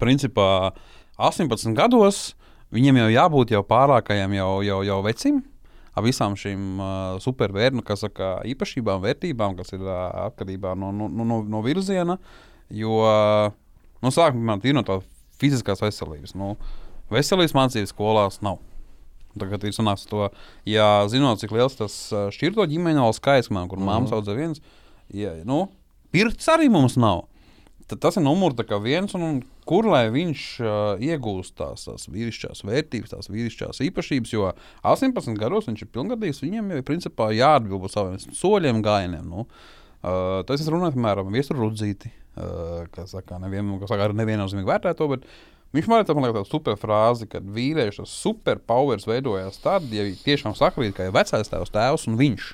[0.00, 0.72] principā,
[1.20, 2.32] 18 gados
[2.72, 5.42] viņiem jau jābūt jau pārākajam jau, jau, jau vecim,
[5.92, 6.88] ar visām šīm uh,
[7.22, 12.16] supervērtībām, kas saka, īpašībām, vērtībām, kas ir uh, atkarībā no, no, no, no virziena.
[12.72, 13.02] Jo
[14.00, 14.96] nu, sākumā ir no tā
[15.42, 16.32] fiziskās veselības.
[16.38, 16.54] Nu,
[17.12, 18.62] veselības mācības skolās nav.
[19.38, 20.28] Tagad ir sanācis to,
[20.68, 24.02] ja zinot, cik liels tas uh, šķirto ģimeņu skaits, man, kur mm -hmm.
[24.02, 24.60] māmas audzē viens,
[25.08, 25.68] ja, nu,
[26.12, 27.24] pirts arī mums nav.
[27.88, 32.64] Tad tas ir numurs viens, un, un kur lai viņš uh, iegūst tās, tās vīrišķās
[32.64, 34.32] vērtības, tās vīrišķās īpašības.
[34.32, 34.52] Jo
[34.82, 39.28] 18 gados viņš ir pilngadīgs, viņam jau ir principā jāatbild par saviem soļiem, gājieniem.
[39.28, 44.08] Nu, uh, tas es runāju, piemēram, par viesuru rudzīti, uh, kas saka, nevien, kas saka,
[44.22, 45.10] neviennozīmīgi vērtē to.
[45.72, 51.08] Viņš man liekas, tāda super frāze, ka vīrieša superpowers veidojās tad, ja tiešām sakrīt, ka
[51.08, 52.50] ir vecais tēvs, tēvs un viņš.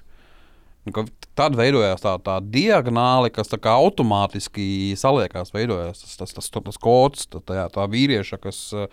[1.37, 5.53] Tad veidojās tā, tā diagonāli, kas tā automātiski saliekās.
[5.53, 8.87] Veidojās tas, tas, tas, tas kods, tā, tā, tā vīrieša, kas uh,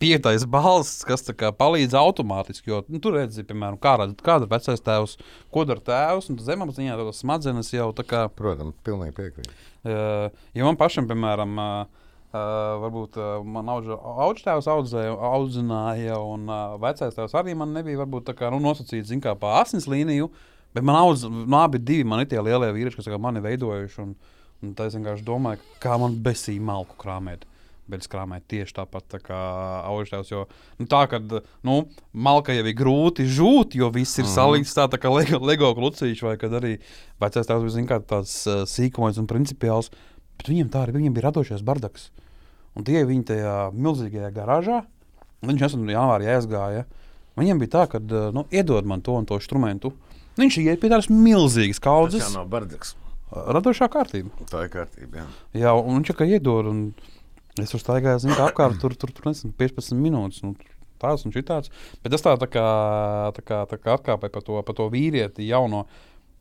[0.00, 1.28] piektais balss, kas
[1.60, 2.72] palīdz automātiski.
[2.72, 5.16] Jo, nu, tur redzat, piemēram, kāda, kāda ir vecais tēvs,
[5.52, 8.26] ko dara tēvs, un zemapziņā tas smadzenes jau tā kā.
[8.32, 9.56] Protams, pilnīgi piekrītu.
[9.84, 16.76] Uh, ja man pašam, piemēram, uh, Uh, varbūt uh, man audzēkājs audzēja, audzināja, un uh,
[16.78, 20.28] vecais tēvs arī man nebija varbūt, kā, nu, nosacīts kā, pa asins līniju.
[20.70, 24.04] Bet man audz, nu, abi divi man ir tie lielie vīrieši, kas mani veidojuši.
[24.04, 24.12] Un,
[24.62, 27.48] un tā es vienkārši domāju, kā man besīja malku krāmēt.
[27.90, 29.38] Bet es krāpēju tieši tāpat tā kā
[29.88, 30.30] augstākais.
[30.30, 30.44] Jo
[30.78, 31.34] nu, tā, kad
[31.66, 31.80] nu,
[32.12, 34.34] malka jau ir grūti žūt, jo viss ir mm.
[34.36, 36.76] salikts tā, tā kā Lego, Lego klucīši, vai kad arī
[37.22, 39.90] vecais tēvs bija tāds uh, sīkums un principiāls.
[40.40, 42.08] Bet viņam tā arī viņam bija radošais bardaks.
[42.78, 44.78] Un tie viņi tajā milzīgajā garāžā,
[45.44, 46.86] viņš esmu janvārī aizgāja.
[47.36, 48.00] Viņam bija tā, ka
[48.32, 49.92] nu, iedod man to un to instrumentu.
[50.40, 52.24] Viņš iet pie tādas milzīgas kaudzes.
[52.24, 52.94] Tas jau nav bardaks.
[53.30, 54.32] Radošā kārtība.
[54.50, 55.20] Tā ir kārtība.
[55.20, 56.70] Jā, jā un viņš kā iedod.
[56.72, 56.82] Un
[57.60, 60.40] es tur staigāju, zinu, apkārt tur, tur, tur nezinu, 15 minūtes.
[60.46, 60.56] Nu,
[61.00, 61.72] tāds un šitāds.
[62.04, 62.66] Bet es tā, tā kā,
[63.36, 65.84] tā kā, tā kā atkāpēju par to, par to vīrieti jauno.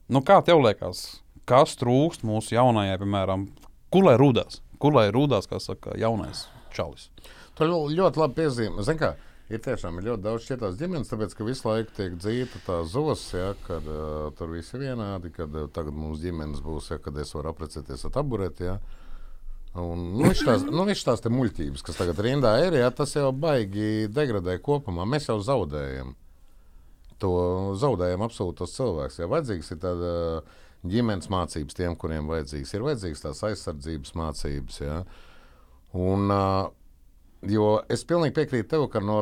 [0.10, 3.50] Nu, kā tev liekas, kas trūkst mūsu jaunajai, piemēram,
[3.94, 4.62] kur lai rūdās?
[4.80, 7.10] Kur lai rūdās, kā saka, jaunais čalis?
[7.58, 8.86] Tu ļoti labi piezīmē.
[8.88, 9.16] Zini, kā
[9.50, 13.26] ir tiešām ir ļoti daudz šīs ģimenes, tāpēc ka visu laiku tiek dzīta tā zos,
[13.34, 17.18] ja, kad uh, tur viss ir vienādi, kad uh, tagad mums ģimenes būs, ja, kad
[17.20, 18.70] es varu apprecēties ar tabureti.
[18.70, 18.78] Ja.
[19.80, 23.30] Un, nu, viņš tās, nu, viņš tās muļķības, kas tagad rindā ir, ja, tas jau
[23.34, 25.06] baigi degradē kopumā.
[25.10, 26.16] Mēs jau zaudējam.
[27.20, 27.32] To
[27.76, 29.20] zaudējam absolūtos cilvēkus.
[29.20, 30.12] Ja vajadzīgs ir tāda
[30.88, 34.82] ģimenes mācības tiem, kuriem vajadzīgs, ir vajadzīgs tās aizsardzības mācības.
[34.84, 35.00] Ja.
[35.98, 36.32] Un,
[37.48, 39.22] Jo es pilnīgi piekrītu tev, ka no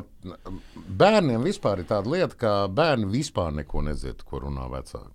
[0.98, 5.14] bērniem vispār ir tāda lieta, ka bērni vispār neko nedzird, ko runā vecāki.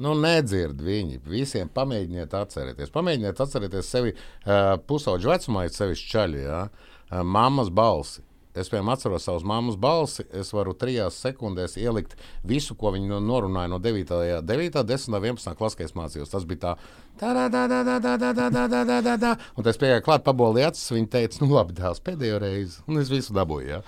[0.00, 1.20] Nu, nedzird viņi.
[1.28, 2.92] Visiem pamēģiniet atcerēties.
[2.92, 6.60] Pamēģiniet atcerēties sevi uh, pusauģu vecumā, ir sevišķi čaļi, ja?
[6.68, 8.24] uh, mammas balsi.
[8.50, 10.24] Es piemēram atceros savus mammas balsi.
[10.34, 14.10] Es varu trijās sekundēs ielikt visu, ko viņi norunāja no 9,
[14.42, 16.32] 9 10, 11 klases, kad es mācījos.
[16.32, 16.72] Tas bija tā,
[17.20, 19.34] tā, tā, tā, tā, tā, tā, tā, tā, tā, tā, tā, tā.
[19.54, 20.90] Un tas pieeja klāt, pabolīja acis.
[20.96, 22.80] Viņa teica, nu labi, dēls, pēdējo reizi.
[22.90, 23.70] Un es visu dabūju.
[23.70, 23.82] Ja?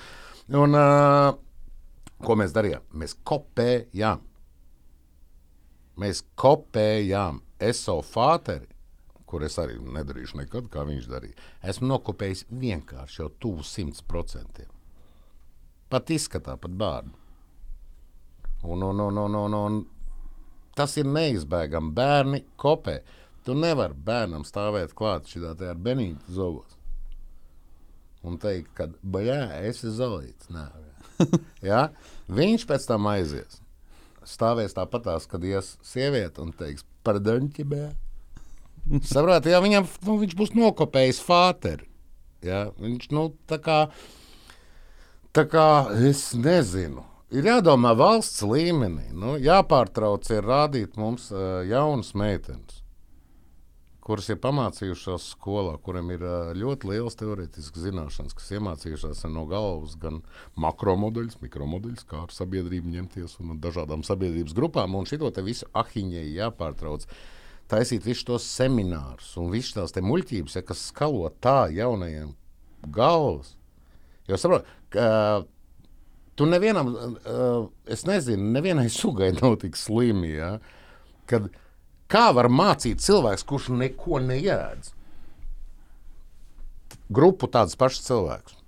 [0.63, 1.33] Un, uh,
[2.23, 2.87] ko mēs darījām?
[3.03, 4.23] Mēs kopējām.
[6.03, 7.43] Mēs kopējām.
[7.63, 8.71] Es savu fāteri
[9.33, 11.39] kur es arī nedarīšu nekad, kā viņš darīja.
[11.73, 14.69] Esmu nokopējis vienkārši jau tuvu simt procentiem.
[15.89, 17.17] Pat izskatā, pat bērnu.
[18.69, 19.81] Un, un, un, un, un, un
[20.77, 21.95] tas ir neizbēgami.
[21.97, 23.01] Bērni kopē.
[23.43, 26.77] Tu nevari bērnam stāvēt klāt šitā te ar Benītu zovos.
[28.23, 30.53] Un teikt, ka, baļā, esi zolīts.
[30.53, 30.69] Nē,
[31.73, 31.89] ja?
[32.31, 33.59] Viņš pēc tam aizies.
[34.29, 37.87] Stāvēs tāpatās, kad ies sieviete un teiks, par daņķi bē.
[39.07, 41.87] Saprāt, jā, viņam, nu, viņš būs nokopējis fāteri.
[42.43, 42.67] Ja?
[42.83, 43.79] Viņš, nu, tā kā,
[45.37, 45.67] tā kā,
[46.11, 47.07] es nezinu.
[47.33, 49.09] Ir jādomā valsts līmenī.
[49.17, 52.83] Nu, jāpārtrauc ir rādīt mums uh, jaunas meitenes,
[54.05, 59.95] kuras ir pamācījušās skolā, kuriem ir uh, ļoti liels teorētisks zināšanas, kas iemācījušās no galvas
[60.03, 60.21] gan
[60.61, 64.99] makromodeļus, mikromodeļus, kā ar sabiedrību ņemties un dažādām sabiedrības grupām.
[64.99, 67.09] Un šito visu ahiņēji jāpārtrauc.
[67.73, 72.35] Taisīt visus tos seminārus un visas tās muļķības, ja, kas skalo tā jaunajiem
[72.93, 73.55] galvas.
[74.29, 75.07] Jo saprot, ka
[76.35, 80.33] Tu nevienam, uh, es nezinu, nevienai sugai nav tik slimi.
[80.33, 80.57] Ja?
[81.29, 81.51] Kad,
[82.11, 84.93] kā var mācīt cilvēks, kurš neko neēdz?
[87.13, 88.59] Grupu tādus pašus cilvēkus.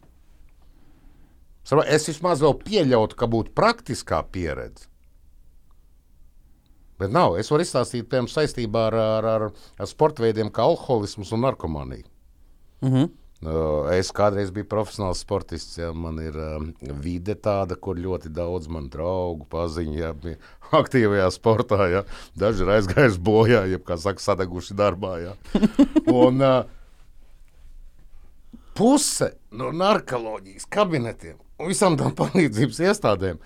[1.89, 4.91] Es vismaz vēl pieļautu, ka būtu praktiskā pieredze.
[7.01, 7.39] Bet nav.
[7.41, 9.45] Es varu izstāstīt, piemēram, saistībā ar, ar, ar,
[9.79, 12.07] ar sporta veidiem, kā alkoholisms un narkomānija.
[12.85, 13.13] Mm -hmm.
[13.93, 15.79] Es kādreiz biju profesionāls sportists.
[15.79, 20.37] Ja, man ir um, vide tāda, kur ļoti daudz man draugu, paziņu, ja, bija
[20.81, 21.91] aktīvajā sportā.
[21.91, 22.05] Ja.
[22.35, 25.19] Daži ir aizgājuši bojā, jeb kā saka, sadeguši darbā.
[25.19, 25.35] Ja.
[26.25, 26.65] Un, uh,
[28.75, 33.39] puse no narkoloģijas kabinetiem un visām tām palīdzības iestādēm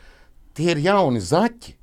[0.58, 1.74] tie ir jauni zaķi,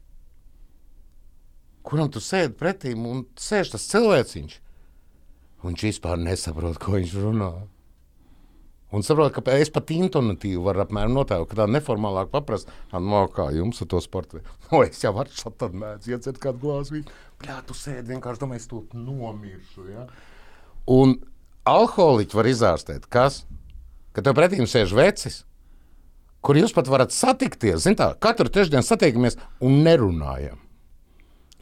[1.86, 4.60] kuram tu sēdi pretī un sēž tas cilvēciņš.
[5.66, 7.54] Viņš vispār nesaprot, ko viņš runā.
[8.96, 13.50] Un saprotu, ka es pat intonatīvi varu apmēram notēlot, ka tā neformālāk paprast, no kā
[13.56, 14.44] jums ar to sportu.
[14.72, 17.02] No, es jau varu šādi tad mēdz iedzert kādu glāzi.
[17.46, 19.88] Jā, tu sēdi vienkārši domāji, es to nomiršu.
[19.92, 20.06] Ja?
[20.90, 21.18] Un
[21.70, 23.44] alkoholiķi var izārstēt, kas?
[24.16, 25.42] Ka tev pretīm sēž vecis,
[26.46, 27.84] kur jūs pat varat satikties.
[27.84, 30.65] Zin tā, katru trešdienu satiekamies un nerunājam.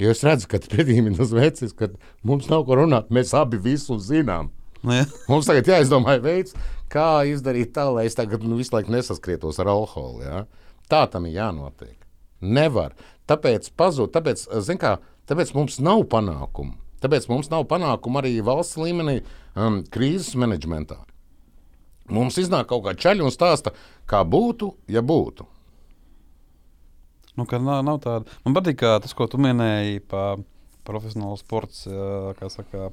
[0.02, 1.92] Jo es redzu, ka pretī ir tas vecis, ka
[2.26, 3.12] mums nav ko runāt.
[3.14, 4.50] Mēs abi visu zinām.
[4.84, 5.06] Nu, ja.
[5.30, 6.56] Mums tagad jāizdomā veids,
[6.92, 10.26] kā izdarīt tā, lai es tagad nu, visu laiku nesaskrietos ar alkoholu.
[10.26, 10.44] Ja?
[10.92, 11.96] Tā tam ir jānotiek.
[12.44, 12.98] Nevar.
[13.30, 14.48] Tāpēc pazūd, tāpēc,
[14.82, 14.98] kā,
[15.30, 16.76] tāpēc mums nav panākumu.
[17.04, 19.22] Tāpēc mums nav panākumu arī valsts līmenī
[19.56, 20.98] um, krīzes menedžmentā.
[22.12, 23.72] Mums iznāk kaut kā ceļš un stāsta,
[24.10, 25.48] kā būtu, ja būtu.
[27.40, 28.40] Nu, nav, nav tāda.
[28.46, 30.44] Man patīk tas, ko tu minēji par
[30.86, 31.90] profesionālu sportu.
[32.38, 32.92] Kā saka,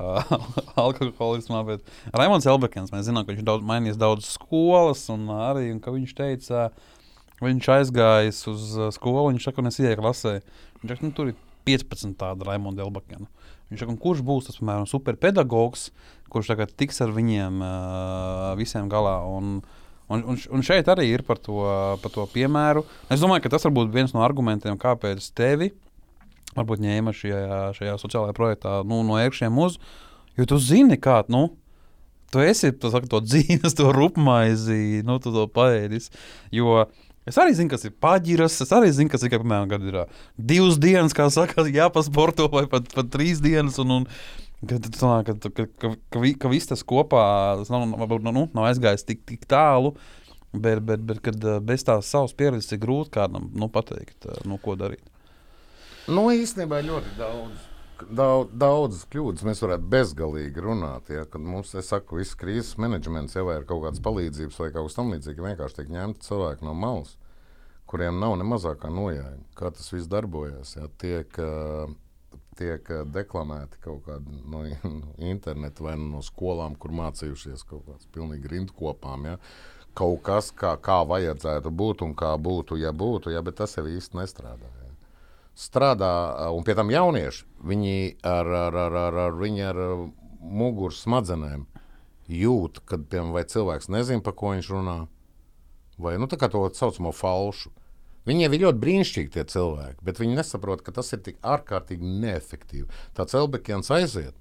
[0.84, 1.62] alkoholismā.
[1.66, 6.14] Bet Raimons Elbekens, mēs zinām, ka viņš daudz, mainījis daudz skolas, un arī un viņš
[6.16, 6.68] teica,
[7.42, 10.38] viņš aizgājis uz skolu, viņš saka, un es ieeju klasē.
[10.80, 11.38] Viņš saka, nu, tur ir
[11.68, 13.28] 15 tādu Raimonda Elbekena.
[13.70, 15.90] Viņš saka, kurš būs tas, piemēram, superpedagogs,
[16.32, 19.20] kurš tagad tiks ar viņiem uh, visiem galā.
[19.30, 19.60] Un,
[20.10, 21.62] Un, un, un šeit arī ir par to,
[22.02, 22.82] par to piemēru.
[23.12, 25.70] Es domāju, ka tas var būt viens no argumentiem, kāpēc tevi
[26.56, 29.78] varbūt ņēma šajā, šajā sociālajā projektā nu, no iekšiem uz.
[30.38, 31.44] Jo tu zini, kā nu,
[32.34, 36.10] tu esi tu saki, to dzīves, to rupmaizi, nu, tu to paēdis.
[36.54, 36.86] Jo
[37.28, 40.02] es arī zinu, kas ir paģiras, es arī zinu, kas ir, piemēram, kad ir
[40.34, 43.78] divas dienas, kā saka, jāpasporto vai pat, pat trīs dienas.
[43.82, 44.08] Un, un,
[44.60, 47.22] Kad, ka, ka, ka, ka, ka, ka viss tas kopā
[47.62, 49.94] tas nav, varbūt, nu, nav aizgājis tik, tik tālu,
[50.52, 54.76] bet, bet, bet kad bez tās savas pieredzes ir grūti kādam nu, pateikt, nu, ko
[54.76, 55.06] darīt.
[56.10, 57.66] Nu, īstenībā ļoti daudz.
[58.00, 61.10] Daudz, daudz kļūdas mēs varētu bezgalīgi runāt.
[61.12, 64.88] Ja, kad mums, es saku, viss krīzes menedžments jau ir kaut kādas palīdzības vai kaut
[64.88, 67.16] kas tamlīdzīgs, vienkārši tiek ņemti cilvēki no malas,
[67.90, 70.76] kuriem nav ne mazākā nojāja, kā tas viss darbojas.
[70.78, 71.36] Ja, tiek,
[72.60, 74.64] tiek deklamēti kaut kādi no
[75.18, 79.32] interneta vai no skolām, kur mācījušies kaut kādas pilnīgi rindkopām.
[79.32, 79.38] Ja.
[79.98, 83.88] Kaut kas, kā, kā vajadzētu būt un kā būtu, ja būtu, ja, bet tas jau
[83.90, 84.70] īsti nestrādā
[85.60, 86.10] strādā,
[86.54, 87.96] un pie tam jaunieši, viņi
[88.26, 89.80] ar, ar, ar, ar, ar, viņi ar
[90.40, 91.66] muguras smadzenēm
[92.30, 94.96] jūt, kad piemēram, cilvēks nezina, par ko viņš runā,
[96.00, 97.72] vai nu, tā to saucamo falšu.
[98.30, 102.86] Viņiem ir ļoti brīnišķīgi tie cilvēki, bet viņi nesaprot, ka tas ir tik ārkārtīgi neefektīvi.
[103.16, 104.36] Tāds Elbekians aiziet.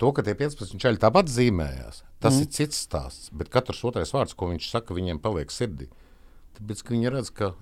[0.00, 2.44] To, ka tie 15 čaļi tāpat zīmējās, tas mm.
[2.44, 3.30] ir cits stāsts.
[3.32, 5.88] Bet katrs otrais vārds, ko viņš saka, viņiem paliek sirdī.
[6.56, 7.52] Tāpēc, viņi redz, ka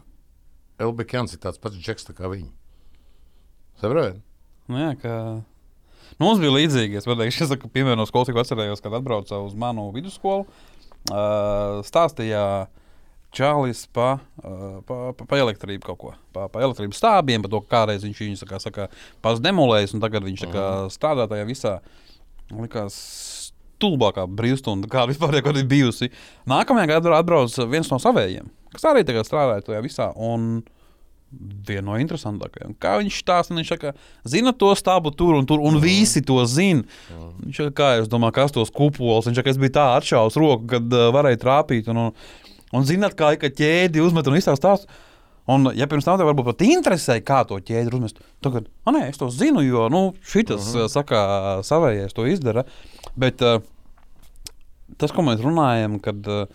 [0.82, 2.50] Elbekjans ir tāds pats džeks kā viņi.
[3.82, 4.22] Saprotiet?
[4.70, 5.12] Nu, jā, ka...
[6.18, 6.98] nu, mums bija līdzīgi.
[6.98, 10.46] Es teikšu, ka, piemēram, no skolas atcerējos, kad atbraucu uz manu vidusskolu.
[11.04, 12.66] Uh, stāstīja,
[13.34, 16.12] čālis pa, uh, pa, pa, pa elektrību kaut ko.
[16.34, 18.88] Pa, pa elektrības stābiem, pa to kādreiz viņš viņus kā, saka,
[19.44, 21.78] demolējis, un tagad viņš kā, strādā tajā visā.
[22.54, 22.96] Likās
[23.74, 26.10] stulbākā brīvstunda, kāda vispār ir bijusi.
[26.48, 30.12] Nākamajā gadā atbrauc viens no savējiem, kas arī strādāja tajā visā.
[30.16, 30.62] Un,
[31.66, 32.74] viena no interesantākajām.
[32.80, 33.92] Kā viņš stāsta, viņš saka,
[34.28, 36.84] zina to stāvu tur un tur, un visi to zina.
[37.42, 39.28] Viņš saka, kā es domāju, kas tos kupols.
[39.28, 41.90] Viņš saka, es biju tā atšaus roku, kad uh, varēja trāpīt.
[41.92, 42.12] Un, un,
[42.74, 45.02] un zināt, kā ir ķēdi uzmet un izstāsta stāstu.
[45.50, 49.10] Un, ja pirms tam tev varbūt pat interesēja, kā to ķēdi uzmest, tad, ah, nē,
[49.10, 50.78] es to zinu, jo nu, šis, uh mhm.
[50.78, 50.88] -huh.
[50.88, 51.18] saka,
[51.62, 52.64] savējais to izdara.
[53.14, 53.60] Bet uh,
[54.96, 56.46] tas, ko mēs runājam, kad, uh,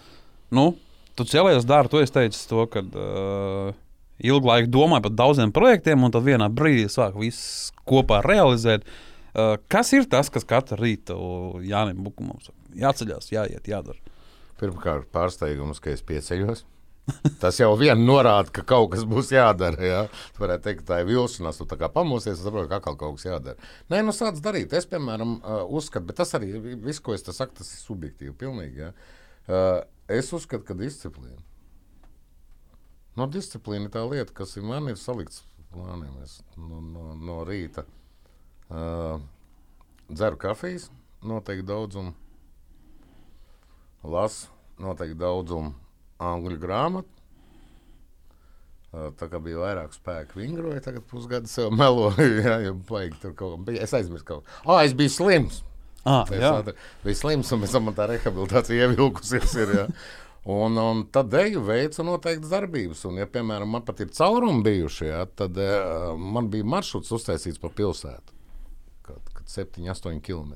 [0.51, 0.74] nu,
[1.15, 3.74] tu cēlies dārgi, tu esi teicis to, ka uh,
[4.20, 8.84] ilgu laiku domāju par daudziem projektiem, un tad vienā brīdī sāk viss kopā realizēt.
[9.30, 11.15] Uh, kas ir tas, kas katru rītu
[11.61, 12.39] Jānis Bukumam
[12.74, 13.99] jāceļās, jāiet, jādara?
[14.60, 16.66] Pirmkārt, pārsteigums, ka es pieceļos.
[17.41, 19.80] Tas jau vien norāda, ka kaut kas būs jādara.
[19.82, 20.01] Jā.
[20.36, 23.70] Tu varētu teikt, tā ir vilšanās, tu kā pamosies, saproti, ka atkal kaut kas jādara.
[23.89, 24.76] Nē, nu sāc darīt.
[24.78, 25.39] Es, piemēram,
[25.80, 28.36] uzskatu, bet tas arī viss, ko es te saku, tas ir subjektīvi.
[28.39, 28.91] Pilnīgi, jā.
[30.10, 31.41] Es uzskatu, ka disciplīna.
[33.18, 35.43] No disciplīna ir tā lieta, kas ir man ir salikts
[35.74, 36.14] plāniem.
[36.24, 37.84] Es no, no, no rīta
[38.70, 39.20] uh,
[40.10, 40.89] dzeru kafijas,
[41.26, 42.14] noteikti daudzumu,
[44.04, 45.74] lasu noteikti daudzumu
[46.20, 47.16] angļu grāmatu.
[48.89, 52.30] Tā kā bija vairāk spēku, vingroja, tagad pusgadu sev meloju.
[52.45, 53.76] Jā, jau baigi tur kaut ko.
[53.78, 54.56] Es aizmirsu kaut ko.
[54.66, 55.62] Ah, es biju slims.
[56.08, 56.50] Ah, jā,
[57.04, 59.54] bija slims, un tam tā rehabilitācija ievilkusies.
[59.60, 59.86] Ir, jā.
[60.50, 63.04] Un, un tad eju veicu noteiktas darbības.
[63.06, 67.62] Un, ja, piemēram, man pat ir caurumi bijuši, ja, tad uh, man bija maršruts uztaisīts
[67.62, 68.38] pa pilsētu.
[69.06, 70.56] Kad, kad 7, 8 km.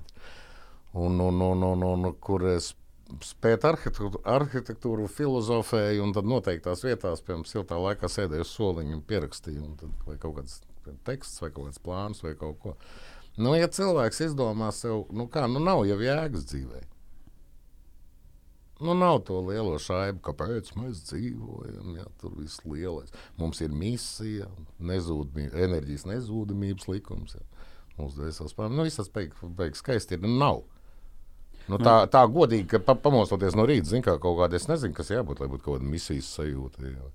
[0.93, 2.71] Un, un, un, un, un, kur es
[3.21, 9.03] spētu arhitektūru, arhitektūru filozofēju, un tad noteiktās vietās, piemēram, siltā laikā sēdēju uz soliņa un
[9.09, 10.61] pierakstīju, un tad, vai kaut kāds
[11.07, 12.75] teksts, vai kaut kāds plāns, vai kaut ko.
[13.37, 16.89] Nu, ja cilvēks izdomā sev, nu kā, nu nav jau jēgas dzīvēm.
[18.83, 21.93] Nu, nav to lielo šaibu, kāpēc mēs dzīvojam.
[21.95, 23.13] Jā, tur viss lielais.
[23.39, 24.49] Mums ir misija,
[24.83, 27.37] nezūdamība, enerģijas nezūdamības likums.
[27.37, 27.45] Jā.
[27.95, 28.83] Mūsu dvēseles pārāk, nu,
[29.15, 30.23] beigas beig skaisti ir.
[30.25, 30.63] Nu, nav.
[31.71, 34.95] Nu, tā, tā godīgi, ka pa, pamostoties no rīta, zina, kā kaut kāda, es nezinu,
[34.97, 36.89] kas jābūt, lai būtu kaut kāda misijas sajūta.
[36.89, 37.13] Jā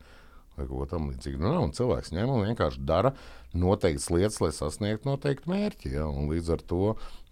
[0.58, 1.40] vai ko tamlīdzīgu.
[1.42, 3.14] Nu, un cilvēks ņem un vienkārši dara
[3.56, 5.94] noteiktas lietas, lai sasniegtu noteiktu mērķi.
[5.96, 6.08] Ja?
[6.10, 6.82] Un līdz ar to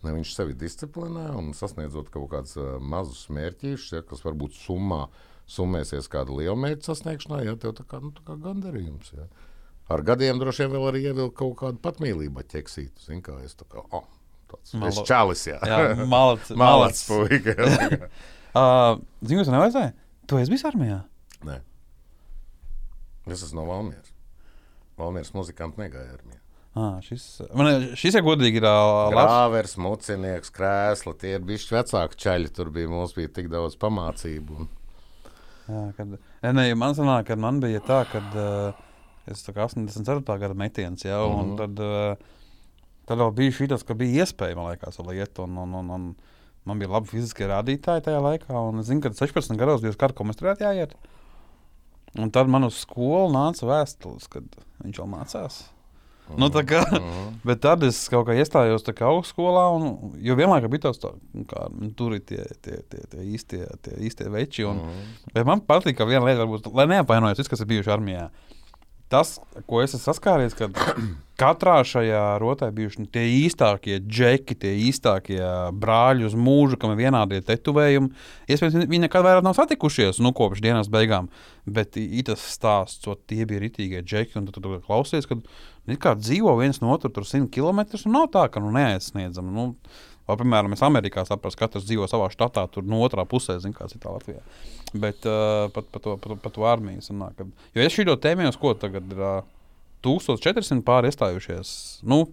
[0.04, 5.06] ne, viņš sevi disciplinē un sasniedzot kaut kādus uh, mazus mērķus, ja, kas varbūt summā
[5.50, 9.12] summēsies kāda liela mērķa sasniegšanā, ja tev tā kā, nu, tā kā gandarījums.
[9.14, 9.28] Ja.
[9.94, 13.04] Ar gadiem droši vien vēl arī ievilkt kaut kādu patmīlību ķeksītu.
[13.06, 14.08] Zin, kā es tā kā, oh,
[14.88, 15.58] es čalis, jā.
[15.66, 17.54] jā malac, malac puika.
[18.60, 19.92] uh, Zini, kas nevajadzēja?
[20.26, 21.02] Tu esi bijis armijā?
[21.46, 21.60] Nē.
[23.26, 24.12] Es esmu no Valmieras.
[24.98, 26.40] Valmieras muzikanti negāja armijā.
[26.76, 27.22] Ah, šis,
[27.56, 28.60] man, šis ir godīgi.
[28.60, 31.14] Ir uh, Grāvers, mucinieks, krēsla.
[31.16, 32.50] Tie ir bijuši vecāki čaļi.
[32.52, 34.58] Tur bija, mums bija tik daudz pamācību.
[34.60, 34.68] Un...
[35.66, 38.84] Jā, kad, ne, man sanāk, man bija tā, ka uh,
[39.30, 40.20] es tā kā 84.
[40.42, 41.56] gada metiens, ja, un mm -hmm.
[41.62, 42.35] tad, uh,
[43.06, 46.08] tad vēl bija šī tas, ka bija iespēja, man liekas, liet, un, un, un, un
[46.66, 50.16] man bija labi fiziskie rādītāji tajā laikā, un es zinu, ka 16 gados bija kara
[50.16, 50.96] komisariātu jāiet.
[52.16, 54.46] Un tad man uz skolu nāca vēstules, kad
[54.82, 55.64] viņš jau mācās.
[56.26, 56.38] Uh -huh.
[56.40, 57.32] nu, kā, uh -huh.
[57.44, 61.90] Bet tad es kaut kā iestājos augstskolā, un jo vienlaikus bija tāds, nu, kā nu,
[61.90, 64.64] tur ir tie, tie, tie, tie īstie, tie īstie veči.
[64.64, 64.90] Un, uh.
[65.34, 68.30] Bet man patīk, ka viena lieta, varbūt, lai neapvainojas, viss, kas ir bijuši armijā.
[69.12, 69.36] Tas,
[69.70, 70.74] ko es esmu saskāries, kad
[71.40, 75.38] katrā šajā rotē bijuši tie īstākie džeki, tie īstākie
[75.78, 78.10] brāļi uz mūžu, kam ir vienādie tetovējumi.
[78.50, 81.30] Iespējams, viņi nekad vairāk nav satikušies nu, kopš dienas beigām.
[81.66, 81.94] Bet
[82.26, 86.56] tas stāsts, ko tie bija rītīgie džeki, un tu, tu, tu klausies, kad nu, dzīvo
[86.58, 89.54] viens no tur simt km, un nav tā, ka nu, neaizsniedzam.
[89.54, 89.70] Nu,
[90.26, 93.76] Vai, piemēram, mēs Amerikā saprast, ka katrs dzīvo savā štatā, tur no otrā pusē, zina,
[93.76, 94.40] kāds ir tā Latvijā.
[94.94, 97.44] Bet uh, par pa to, pa, pa to armiju sanāk.
[97.76, 99.22] Jo es šī tēmē, ko tagad ir.
[99.22, 99.52] Uh,
[100.06, 101.70] 1400 pāri iestājušies.
[102.06, 102.26] Nu,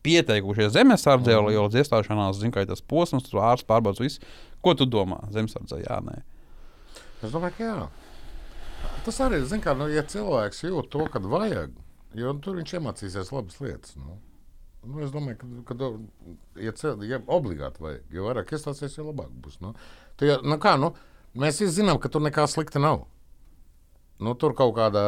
[0.00, 1.50] Pieteikušies zemesardzē, mm.
[1.52, 4.22] jau līdz iestāšanās, zinu, ka ir tas posms, tur ārsts pārbaudas visu.
[4.64, 5.18] Ko tu domā?
[5.34, 6.22] Zemesardzē, jā, nē.
[7.20, 7.82] Es domāju, ka jā.
[9.04, 11.74] Tas arī ir, kā, nu, ja cilvēks jūt to, kad vajag,
[12.16, 13.92] jo tur viņš iemācīsies labas lietas.
[14.00, 14.16] Nu.
[14.80, 15.36] Nu, es domāju,
[15.68, 15.90] ka, ka
[16.64, 19.58] ja, cel, ja obligāti vajag, jo vairāk iestāsies, jo labāk būs.
[19.60, 19.74] Nu.
[20.16, 20.94] Tu, ja, nu, kā, nu,
[21.36, 23.04] mēs visi zinām, ka tur nekā slikta nav.
[24.20, 25.02] Nu, tur kaut kāda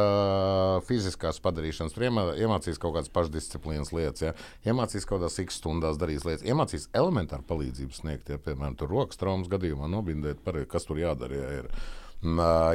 [0.87, 4.31] fiziskās padarīšanas, tur iemācīs kaut kādas pašdisciplīnas lietas, ja?
[4.65, 9.21] iemācīs kaut kādās x stundās darīt lietas, iemācīs elementāru palīdzību sniegt, ja, piemēram, tur rokas
[9.21, 11.37] traumas gadījumā nobindēt, par, kas tur jādara.
[11.37, 11.69] Ja, ir.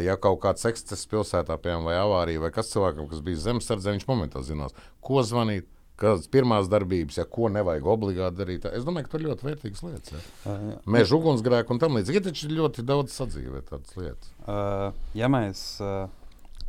[0.05, 4.05] Ja kaut kāds eksces pilsētā, piemēram, vai avārija, vai kas cilvēkam, kas bija zemesardze, viņš
[4.07, 5.65] momentā zinās, ko zvanīt,
[5.99, 8.69] kādas pirmās darbības, ja ko nevajag obligāti darīt.
[8.71, 10.15] Es domāju, ka ir ļoti vērtīgas lietas.
[10.15, 10.23] Ja.
[10.53, 12.21] Uh, Meža ugunsgrēku un tam līdzīgi.
[12.21, 14.31] Ir taču ļoti daudz sadzīvē tādas lietas.
[14.45, 16.07] Uh, ja mēs uh,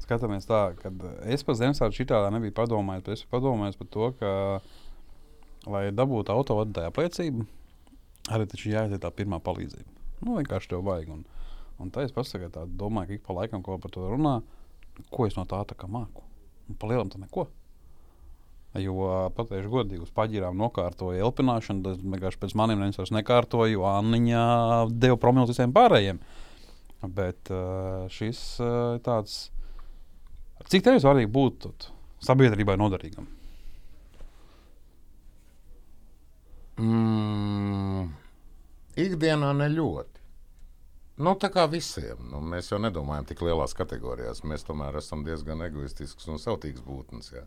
[0.02, 0.92] skatāmies tā, ka
[1.30, 4.32] es par Zemesārdu šitādā nebiju padomājis, bet es biju padomājis par to, ka,
[5.70, 7.46] lai dabūtu autovadītāja apliecību,
[8.34, 9.98] arī taču jāiet tā pirmā palīdzība.
[10.26, 11.14] Nu, vienkārši tev vajag.
[11.14, 11.22] Un,
[11.80, 14.40] un tā es pasaku, tā domāju, ka ik pa laikam ko par to runā,
[15.14, 16.26] ko es no tā tā kā māku.
[16.70, 17.48] Un pa lielam tā neko.
[18.78, 23.88] Jo, pateikšu godīgi, uz paģirām nokārtoju elpināšanu, tad vienkārši pēc maniem neviens vairs nekārtoju, jo
[23.90, 24.44] Anniņa
[24.94, 26.20] deva promilus visiem pārējiem.
[27.16, 29.40] Bet uh, šis uh, ir tāds,
[30.70, 31.90] cik tev svarīgi būt tot
[32.22, 33.26] sabiedrībai noderīgam?
[36.80, 38.06] Mm,
[39.00, 40.20] ikdienā ne ļoti.
[41.20, 42.22] Nu, tā kā visiem.
[42.32, 44.46] Nu, mēs jau nedomājam tik lielās kategorijās.
[44.48, 47.34] Mēs tomēr esam diezgan egoistisks un sautīgs būtnes.
[47.34, 47.44] Jā.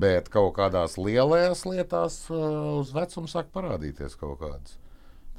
[0.00, 4.78] Bet kaut kādās lielajās lietās uh, uz vecumu sāk parādīties kaut kādas.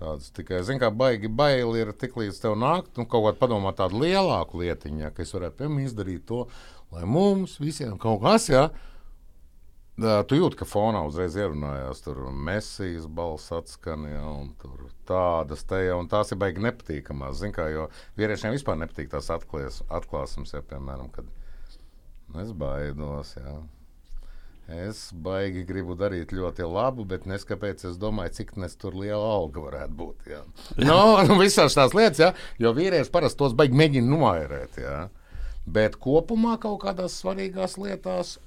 [0.04, 3.72] Tādas tikai, zināmā mērā, baigi baili ir tik līdz tev nākt, nu, kaut kādā padomā
[3.78, 6.40] tādu lielāku lietiņu, ja, ka es varētu piemēram izdarīt to,
[6.92, 8.64] lai mums visiem kaut kas, ja,
[10.28, 15.84] tu jūti, ka fonā uzreiz ierunājās, tur mesijas balss atskan, ja, un tur tādas te
[15.86, 17.88] jau, un tās ir baigi nepatīkamās, zin kā, jo
[18.18, 23.56] vīriešiem vispār nepatīk tās atklās, atklāsums, ja, piemēram, kad nu, es baidos, jā.
[24.72, 29.98] Es baigi gribu darīt ļoti labu, bet neskapēc es domāju, cik tur liela alga varētu
[30.00, 30.30] būt.
[30.32, 30.42] Jā.
[30.88, 34.98] No, nu, visās tās lietas, jā, jo vīrieši parasti tos baigi mēģina noērēt, jā.
[35.66, 38.38] Bet kopumā kaut kādās svarīgās lietās,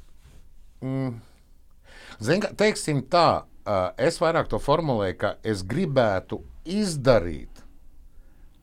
[0.81, 1.21] mm,
[2.21, 3.45] Zin, kā, teiksim tā,
[4.01, 7.62] es vairāk to formulēju, ka es gribētu izdarīt,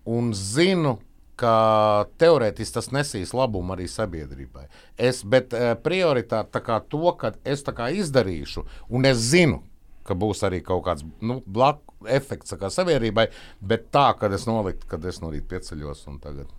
[0.09, 0.97] un zinu,
[1.39, 4.67] ka teorētiski tas nesīs labumu arī sabiedrībai.
[4.97, 9.63] Es, bet ā, prioritāte to, ka es izdarīšu, un es zinu,
[10.03, 13.29] ka būs arī kaut kāds nu, blakus efekts kā sabiedrībai,
[13.61, 16.51] bet tā, ka es noliktu, kad es no rīta pieceļos un tagad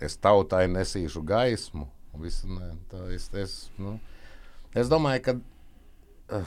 [0.00, 1.88] es tautai nesīšu gaismu.
[2.16, 3.98] Visu, ne, tā, es, es, nu,
[4.72, 6.40] es domāju, ka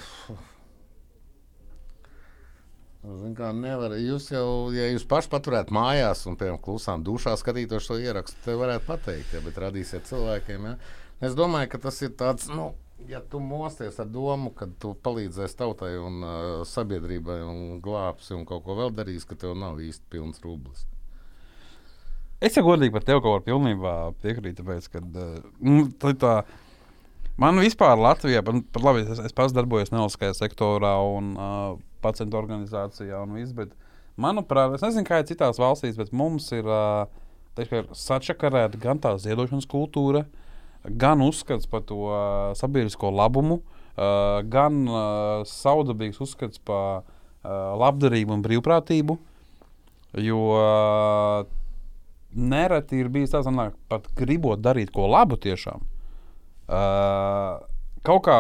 [3.00, 7.86] Zin, kā, nevar, jūs jau, ja jūs paši paturētu mājās un, piemēram, klusām dušā skatītos
[7.86, 10.68] šo ierakstu, te varētu pateikt, ja, bet radīsiet cilvēkiem.
[10.68, 10.74] Ja.
[11.24, 12.74] Es domāju, ka tas ir tāds, nu,
[13.08, 18.44] ja tu mosties ar domu, ka tu palīdzēsi tautai un uh, sabiedrībai un glābsi un
[18.50, 20.84] kaut ko vēl darīs, ka tev nav īsti pilns rublis.
[22.44, 26.38] Es jau godīgi par tevi kaut kā pilnībā piekrītu, tāpēc, ka uh, tā, tā,
[27.40, 33.22] man vispār Latvijā, pat labi, es, es pats darbojos nevalstiskajā sektorā un uh, pacientu organizācijā
[33.24, 33.74] un viss, bet
[34.20, 36.68] manuprāt, es nezinu, kā ir citās valstīs, bet mums ir,
[37.60, 40.26] teikšu, ir sačakarēta gan tā ziedošanas kultūra,
[40.84, 42.10] gan uzskats par to
[42.60, 43.62] sabiedrisko labumu,
[44.52, 44.82] gan
[45.48, 47.04] saudabīgs uzskats par
[47.44, 49.18] labdarību un brīvprātību.
[50.20, 50.40] Jo
[52.34, 55.84] nereti ir bijis tāds, ka pat gribot darīt ko labu tiešām.
[56.70, 57.58] Uh,
[58.06, 58.40] kaut kā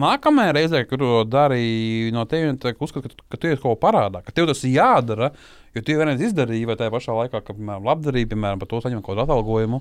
[0.00, 4.22] nākamajā reizē, kad to darīji no tevis, uzskata, ka, ka tu esi kaut ko parādā,
[4.24, 5.30] ka tev tas ir jādara,
[5.76, 8.82] jo tu jau vienreiz izdarīji, vai tajā pašā laikā, ka, piemēram, labdarība, piemēram, par to
[8.84, 9.80] saņem kaut kādu atalgojumu.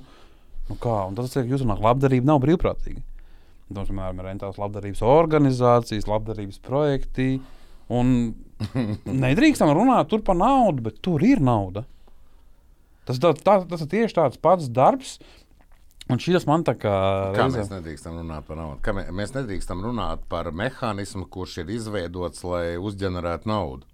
[0.65, 3.03] Nu kā, un tas ir, ka jūs runājat, labdarība nav brīvprātīga.
[3.69, 7.29] Mums, piemēram, ir tās labdarības organizācijas, labdarības projekti.
[7.93, 8.11] Un
[9.25, 11.85] nedrīkstam runāt tur par naudu, bet tur ir nauda.
[13.05, 15.17] Tas, tā, tā, tas ir tieši tāds pats darbs.
[16.05, 16.93] Un šis man tā kā.
[17.33, 18.77] Kā mēs nedrīkstam runāt par naudu?
[18.85, 23.89] Kā mē, mēs nedrīkstam runāt par mehānismu, kurš ir izveidots, lai uzģenerētu naudu.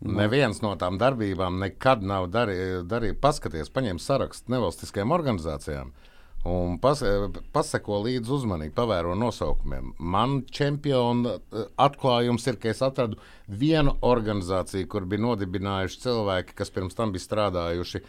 [0.00, 2.86] Neviens no tām darbībām nekad nav darījis.
[2.88, 5.92] Darī, paskaties, paņem sarakstu nevalstiskajām organizācijām
[6.48, 7.02] un pas,
[7.52, 9.92] paseko līdzi uzmanīgi, pavēro nosaukumiem.
[9.98, 11.36] Man čempiona
[11.80, 17.26] atklājums ir, ka es atradu vienu organizāciju, kur bija nodibinājuši cilvēki, kas pirms tam bija
[17.26, 18.00] strādājuši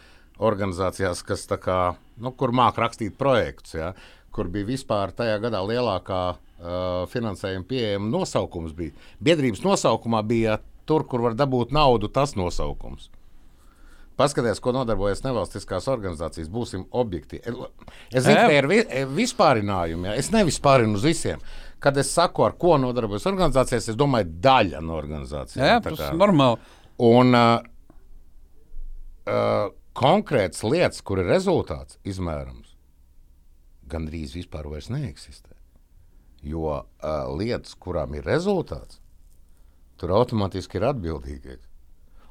[0.42, 1.78] organizācijās, kas tā kā,
[2.22, 3.76] nu, kur māca rakstīt projektus.
[3.78, 3.92] Ja?
[4.32, 8.76] Kur bija vispār tajā gadā lielākā uh, finansējuma pieejama nosaukums.
[8.76, 8.94] Bija.
[9.22, 13.10] Biedrības nosaukumā bija tur, kur var dabūt naudu, tas nosaukums.
[14.16, 16.50] Paskaties, ko nodarbojas nevalstiskās organizācijas.
[16.52, 17.54] Būsim objektīvi.
[18.12, 18.80] Es zinu, ka ir vi
[19.16, 20.10] vispārinājumi.
[20.10, 20.16] Ja?
[20.20, 21.42] Es nevispārinu uz visiem.
[21.82, 25.58] Kad es saku, ar ko nodarbojas organizācijas, es domāju, daļa no organizācijas.
[25.58, 26.60] Jā, tas ir normāli.
[27.02, 27.64] Un uh,
[29.26, 32.76] uh, konkrētas lietas, kur ir rezultāts izmērams,
[33.88, 35.54] gandrīz vispār neeksistē.
[36.42, 36.86] Jo uh,
[37.38, 38.98] lietas, kurām ir rezultāts,
[39.96, 41.68] tur automātiski ir atbildīgais.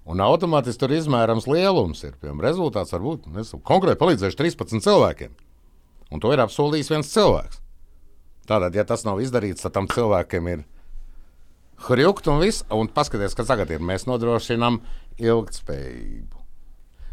[0.10, 2.18] Un automātiski tur izmērams lielums ir.
[2.20, 3.28] Piemēram, rezultāts var būt
[3.64, 5.36] konkrēti palīdzējuši 13 cilvēkiem.
[6.12, 7.62] Un to ir apsolījis viens cilvēks.
[8.50, 10.66] Tātad, ja tas nav izdarīts, tad tam cilvēkam ir
[11.86, 12.66] hrjukt un viss.
[12.74, 13.84] Un paskatieties, kas tagad ir.
[13.86, 14.82] Mēs nodrošinām
[15.22, 16.41] ilgspējību,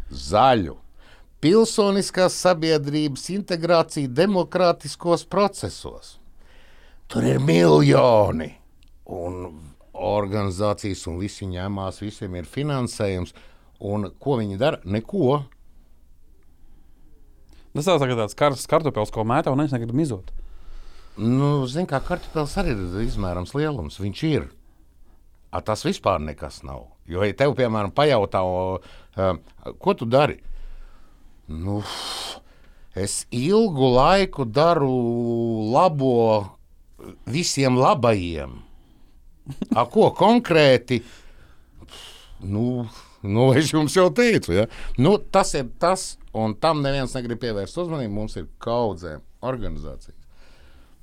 [0.09, 0.75] zaļu,
[1.43, 6.17] pilsoniskās sabiedrības integrāciju demokrātiskos procesos.
[7.09, 8.51] Tur ir miljoni.
[9.09, 9.39] Un
[9.99, 13.33] organizācijas, un visi ņemās, visiem ir finansējums.
[13.79, 14.81] Un ko viņi dara?
[14.85, 15.39] Neko.
[17.73, 20.31] Tas tāds kā tāds karsts kartupēlis, ko mētā un es negribu mizot.
[21.19, 23.99] Nu, Ziniet, kā kartupēlis arī ir izmērams lielums.
[24.03, 24.49] Viņš ir.
[25.49, 26.85] A, tas vispār nekas nav.
[27.09, 28.43] Jo, ja tev, piemēram, pajautā,
[29.81, 30.37] ko tu dari?
[31.49, 31.79] Nu,
[32.93, 34.93] es ilgu laiku daru
[35.73, 36.45] labo
[37.25, 38.59] visiem labajiem.
[39.73, 40.99] A, ko konkrēti?
[42.45, 42.85] Nu,
[43.25, 44.67] nu, es jums jau teicu, ja?
[45.01, 48.13] nu, tas ir tas, un tam neviens negrib pievērst uzmanību.
[48.13, 50.17] Mums ir kaudzēm organizācijas.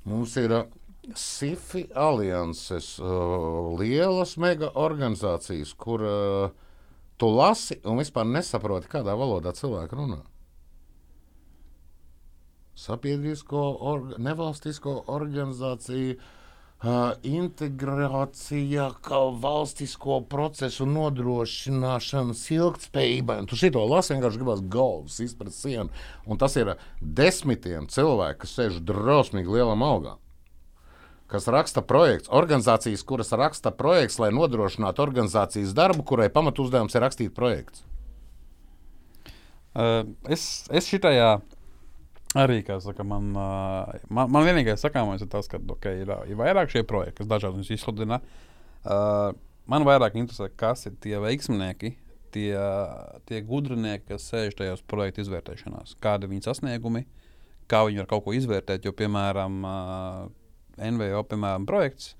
[0.07, 0.63] Mums ir uh,
[1.11, 6.47] SIFI alianses, uh, lielas mega organizācijas, kur uh,
[7.17, 10.23] tu lasi un vispār nesaproti, kādā valodā cilvēki runā.
[12.77, 23.39] Sabiedrisko, orga, nevalstisko organizāciju uh, integrācija, kā valstisko procesu nodrošināšanas ilgspējībai.
[23.49, 25.89] Tu šito lasi vienkārši gribas galvas izprast sienu.
[26.29, 30.21] Un tas ir desmitiem cilvēku, kas sēž drausmīgi lielam algām.
[31.27, 37.35] Kas raksta projekts, organizācijas, kuras raksta projekts, lai nodrošinātu organizācijas darbu, kurai pamatuzdevums ir rakstīt
[37.35, 37.83] projekts.
[39.77, 41.35] Uh, es, es šitajā
[42.39, 46.39] arī, kā saka, man, uh, man, man vienīgais sakāmais ir tas, ka okay, ir, ir
[46.39, 48.21] vairāk šie projekti, kas dažādi izsludina.
[48.87, 49.35] Uh,
[49.69, 51.93] man vairāk interesē, kas ir tie veiksminieki,
[52.33, 52.49] tie,
[53.27, 57.03] tie gudrinieki, kas sēž tajos projektu izvērtēšanās, kādi ir viņu sasniegumi,
[57.67, 58.87] kā viņi var kaut ko izvērtēt.
[58.87, 60.46] Jo, piemēram, uh,
[60.77, 62.15] NVO piemēram, projekts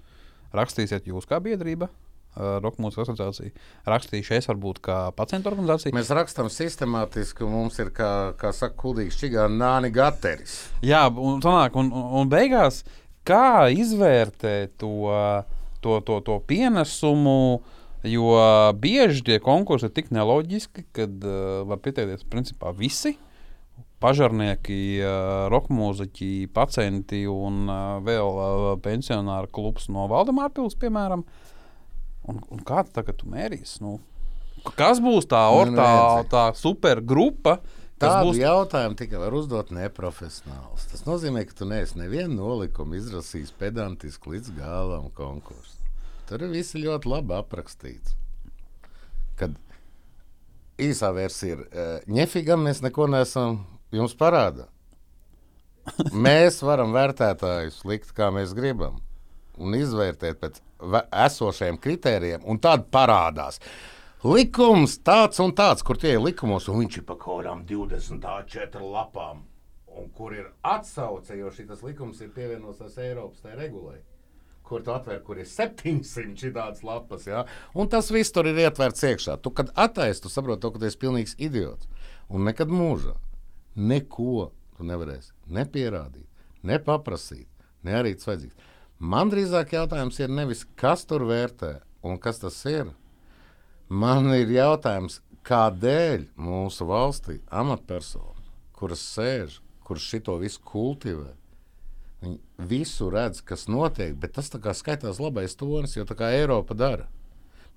[0.55, 1.89] rakstīsiet jūs kā biedrība.
[2.37, 3.49] Uh, Roka mūsu asociācija
[3.89, 5.93] rakstīšu, es varbūt kā pacientu organizācija.
[5.95, 10.59] Mēs rakstām sistemātiski, un mums ir, kā, kā saka, kuldīgs čigā nāni gateris.
[10.85, 12.83] Jā, un, sanāk, un, un, beigās,
[13.25, 15.09] kā izvērtēt to,
[15.81, 17.63] to, to, to pienesumu,
[18.05, 18.37] jo
[18.85, 21.39] bieži tie konkursi ir tik neloģiski, ka uh,
[21.71, 23.17] var pieteikties principā visi.
[24.03, 24.99] Pažarnieki,
[25.49, 27.65] roka mūziķi, pacienti un
[28.05, 31.23] vēl pensionāru klubs no Valdemāra pilsētas, piemēram.
[32.29, 33.79] Un, un kā tagad tu mērīsi?
[33.81, 33.95] Nu,
[34.77, 36.29] kas būs tā, Nu, tā, neviens.
[36.29, 37.57] tā supergrupa?
[37.97, 40.83] Tādu būs- jautājumu tikai var uzdot neprofesionāls.
[40.91, 45.87] Tas nozīmē, ka tu neesi nevienu nolikumu izrasījis pedantiski līdz galam konkursam.
[46.29, 48.13] Tur ir viss ļoti labi aprakstīts.
[49.39, 49.55] Kad
[50.77, 51.65] īsā versija ir,
[52.05, 53.63] ņefigam mēs neko neesam
[53.95, 54.67] jums parādā.
[56.11, 58.99] Mēs varam vērtētājus likt, kā mēs gribam,
[59.57, 60.59] un izvērtēt pēc
[61.25, 63.61] esošajiem kritērijiem, un tad parādās.
[64.27, 68.83] Likums tāds un tāds, kur tie ir likumos, un viņš ir pa kaut kādām 24
[68.83, 69.45] lapām,
[69.97, 74.01] un kur ir atsauce, jo šis likums ir pievienots Eiropas regulai.
[74.67, 77.45] Kur tu atver, kur ir 700 šādas lapas, ja?
[77.71, 79.37] un tas viss tur ir ietverts iekšā.
[79.39, 81.87] Tu, kad attaisno, tu saproti, ka tu esi pilnīgs idiots.
[82.27, 83.15] Un nekad mūžā
[83.77, 86.27] neko tu nevarēsi nepierādīt,
[86.67, 87.47] nepaprasīt,
[87.85, 88.73] ne arī tas vajadzīgs.
[88.97, 92.89] Man drīzāk jautājums ir nevis, kas tur vērtē un kas tas ir.
[93.87, 101.31] Man ir jautājums, kādēļ mūsu valstī amatpersonas, kuras sēž, kuras šito visu kultivē,
[102.25, 106.33] viņi visu redz, kas notiek, bet tas tā kā skaitās labais tonis, jo tā kā
[106.35, 107.07] Eiropa dara.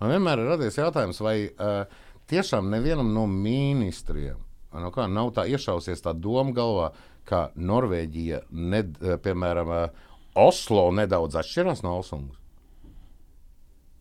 [0.00, 1.84] Man vienmēr ir radies jautājums, vai uh,
[2.32, 4.40] tiešām nevienam no ministriem
[4.72, 6.90] vai no kā, nav tā iešausies tā doma galvā,
[7.28, 10.06] ka Norvēģija, ned, eh, piemēram, uh,
[10.38, 12.38] Oslo nedaudz atšķirās no Olsungas.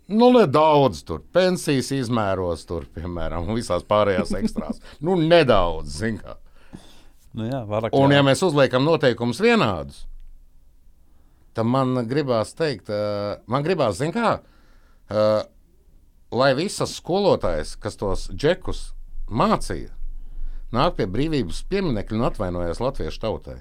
[0.09, 4.79] Nu, nedaudz tur pensijas izmēros, tur, piemēram, visās pārējās ekstrās.
[5.05, 6.37] nu, nedaudz, zin kā.
[7.37, 8.17] Nu, jā, vairāk, Un, jā.
[8.17, 10.07] ja mēs uzliekam noteikumus vienādus,
[11.53, 15.43] tad man gribās teikt, uh, man gribās, zin kā, uh,
[16.33, 18.87] lai visas skolotājas, kas tos džekus
[19.29, 19.93] mācīja,
[20.75, 23.57] nāk pie brīvības pieminiekļa un atvainojas latviešu tautai.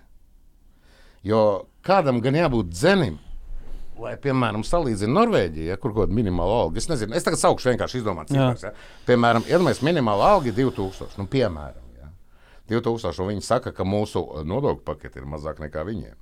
[1.27, 1.41] Jo
[1.85, 3.19] kādam gan jābūt dzenim,
[3.99, 6.79] lai, piemēram, salīdzinātu Norvēģiju, ja, kur kaut kāda minimāla alga.
[6.79, 8.69] Es nezinu, es tagad saukšu vienkārši izdomāt cifras.
[8.69, 8.73] Ja.
[9.09, 11.19] Piemēram, iedomājieties, minimāla alga ir 2000.
[11.19, 12.13] Nu, piemēram, ja.
[12.71, 16.15] 2000, un viņi saka, ka mūsu nodokļu paketi ir mazāk nekā viņiem.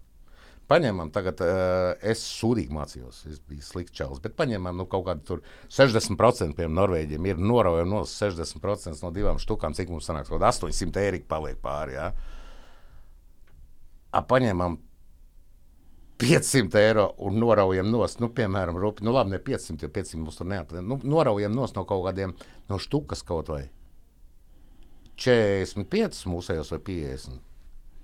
[0.67, 5.23] Paņemam, tagad uh, es sūdīgi mācījos, es biju slikts čels, bet paņemam nu, kaut kādu
[5.29, 10.43] tur 60% piemēram Norvēģiem ir noraujami no 60% no divām štukām, cik mums sanāks, kaut
[10.43, 11.95] 800 eiro paliek pāri.
[11.95, 12.11] Ja?
[14.11, 14.81] A, paņemam
[16.19, 20.41] 500 eiro un noraujam nost, nu, piemēram, rupi, nu, labi, ne 500, jo 500 mums
[20.41, 20.87] tur neapstrādāt.
[20.89, 22.35] Nu, noraujam nost no kaut kādiem
[22.71, 23.67] no štukas kaut vai
[25.21, 27.45] 45 mūsējos vai 50.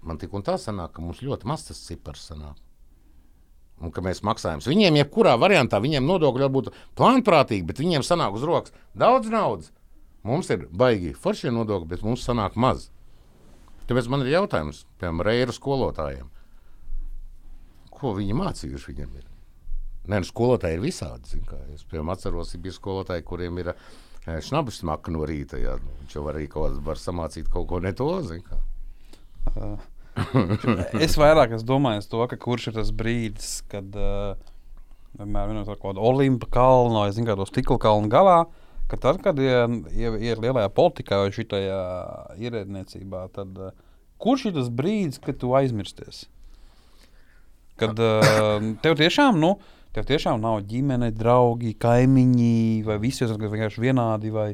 [0.02, 2.58] Man tik un tā sanāk, ka mums ļoti maz tas cipars sanāk.
[3.82, 4.62] Un ka mēs maksājam.
[4.66, 9.72] Viņiem, jebkurā variantā, viņiem nodokļi var būt plānprātīgi, bet viņiem sanāk uz rokas daudz naudas.
[10.26, 12.90] Mums ir baigi foršie nodokļi, bet mums sanāk maz.
[13.88, 16.30] Tāpēc man ir jautājums, piemēram, reiru skolotājiem.
[17.90, 19.16] Ko viņi mācījuši viņiem?
[19.18, 19.26] Ir?
[20.10, 21.42] Nē, nu, skolotāji ir visādi.
[21.74, 25.58] Es piemēram, atceros, ka bija skolotāji, kuriem ir eh, šnabis smaka no rīta.
[25.62, 25.76] Jā.
[26.02, 28.10] Viņš jau arī kaut kādā var samācīt kaut ko ne to.
[28.46, 28.62] kā.
[31.00, 34.34] Es vairāk es domāju, to, kurš ir tas brīdis, kad uh,
[35.16, 38.40] vienmēr ir kaut kāda olimpa kalna vai zināmā stikla kalna galā.
[38.90, 41.80] Ka tad, kad ir, ir, ir lielajā politikā vai šitajā
[42.44, 43.72] ierēdniecībā, tad uh,
[44.20, 46.26] kurš ir tas brīdis, kad tu aizmirsties?
[47.80, 49.54] Kad uh, tev tiešām, nu,
[49.96, 54.50] tev tiešām nav ģimene, draugi, kaimiņi, vai visi ir vienkārši vienādi, vai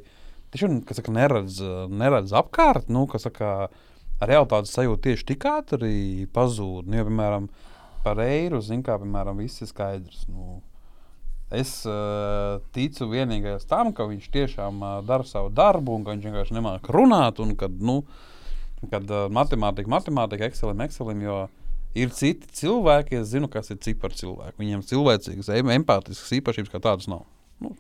[0.55, 1.59] tiešām, kas saka, neredz,
[1.91, 3.88] neredz apkārt, nu, kas saka, uh,
[4.21, 6.89] realitātes sajūta tieši tik ātri pazūd.
[6.89, 7.49] Nu, ja, piemēram,
[8.05, 10.25] par eiro zinu, kā piemēram, viss ir skaidrs.
[10.31, 10.61] Nu,
[11.55, 16.29] es uh, ticu vienīgais tam, ka viņš tiešām uh, dara savu darbu un ka viņš
[16.29, 17.43] vienkārši nemāķi runāt.
[17.45, 18.01] Un kad, nu,
[18.91, 21.41] kad uh, matemātika, matemātika, Excelim, Excelim, jo
[21.99, 24.59] ir citi cilvēki, es zinu, kas ir cipari cilvēki.
[24.61, 27.25] Viņiem cilvēcīgas, empātiskas īpašības kā tādas nav.
[27.63, 27.75] Nu,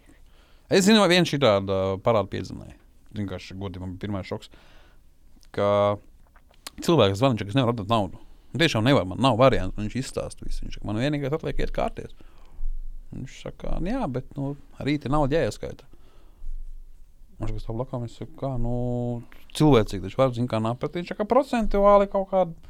[0.70, 2.78] es zinu, viena šī tāda parāda piedzinēja.
[3.18, 4.50] Vienkārši godīgi man bija pirmais šoks.
[5.54, 5.68] Ka
[6.86, 8.22] cilvēks zvanīja, ka es nevaru atdot naudu.
[8.48, 9.82] Un tiešām nevar, man nav variantu.
[9.82, 10.64] Viņš izstāsta visu.
[10.64, 12.14] Viņš saka, man vienīgais atliek iet kārties.
[13.12, 14.54] Viņš saka, jā, bet nu,
[14.84, 15.88] rīta nauda jāieskaita.
[17.38, 18.74] Viņš saka, blakus, es saku, kā nu,
[19.58, 20.96] cilvēcīgi taču var zināt, kā nāpēt.
[20.96, 22.68] Viņš saka, procentuāli kaut kādā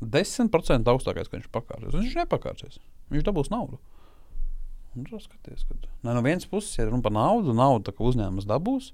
[0.00, 1.94] 10% augstākais, ka viņš pakārsies.
[1.94, 2.82] Viņš nepakārsies.
[3.12, 3.80] Viņš dabūs naudu.
[4.96, 8.88] Un tas skaties, ka ne, no vienas puses ir runa par naudu, naudu uzņēmums dabūs,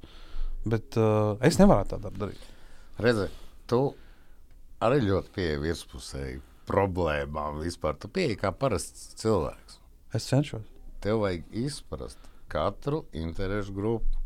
[0.68, 2.40] bet uh, es nevaru tā darīt.
[3.00, 3.28] Redzi,
[3.70, 3.94] tu
[4.82, 7.96] arī ļoti pieeja virspusēji problēmām vispār.
[8.00, 9.78] Tu pieeji kā parasts cilvēks.
[10.16, 10.66] Es cenšos.
[11.04, 12.20] Tev vajag izprast
[12.50, 14.20] katru interesu grupu.